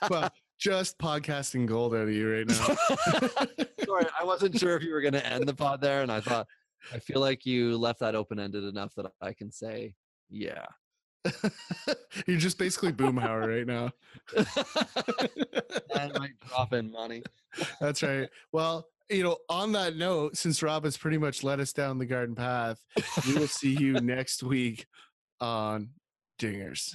Well, 0.09 0.31
just 0.59 0.99
podcasting 0.99 1.67
gold 1.67 1.95
out 1.95 2.03
of 2.03 2.13
you 2.13 2.33
right 2.33 2.49
now. 2.49 2.55
Sorry, 3.85 4.07
I 4.19 4.25
wasn't 4.25 4.59
sure 4.59 4.77
if 4.77 4.83
you 4.83 4.93
were 4.93 5.01
going 5.01 5.13
to 5.13 5.27
end 5.27 5.47
the 5.47 5.55
pod 5.55 5.81
there, 5.81 6.03
and 6.03 6.11
I 6.11 6.21
thought 6.21 6.47
I 6.93 6.99
feel 6.99 7.21
like 7.21 7.45
you 7.45 7.77
left 7.77 8.01
that 8.01 8.15
open 8.15 8.39
ended 8.39 8.65
enough 8.65 8.95
that 8.97 9.07
I 9.21 9.33
can 9.33 9.51
say, 9.51 9.95
yeah. 10.31 10.65
You're 12.27 12.39
just 12.39 12.59
basically 12.59 12.93
Boomhauer 12.93 13.47
right 13.47 13.67
now. 13.67 13.91
that 15.95 16.13
might 16.19 16.39
drop 16.49 16.73
in 16.73 16.91
money. 16.91 17.23
That's 17.81 18.03
right. 18.03 18.29
Well, 18.53 18.87
you 19.09 19.23
know, 19.23 19.37
on 19.49 19.73
that 19.73 19.97
note, 19.97 20.37
since 20.37 20.63
Rob 20.63 20.85
has 20.85 20.97
pretty 20.97 21.19
much 21.19 21.45
led 21.45 21.61
us 21.61 21.73
down 21.73 21.99
the 21.99 22.07
garden 22.07 22.35
path, 22.35 22.79
we 23.27 23.35
will 23.35 23.47
see 23.47 23.77
you 23.77 23.93
next 24.01 24.43
week 24.43 24.87
on 25.41 25.91
Dingers. 26.41 26.95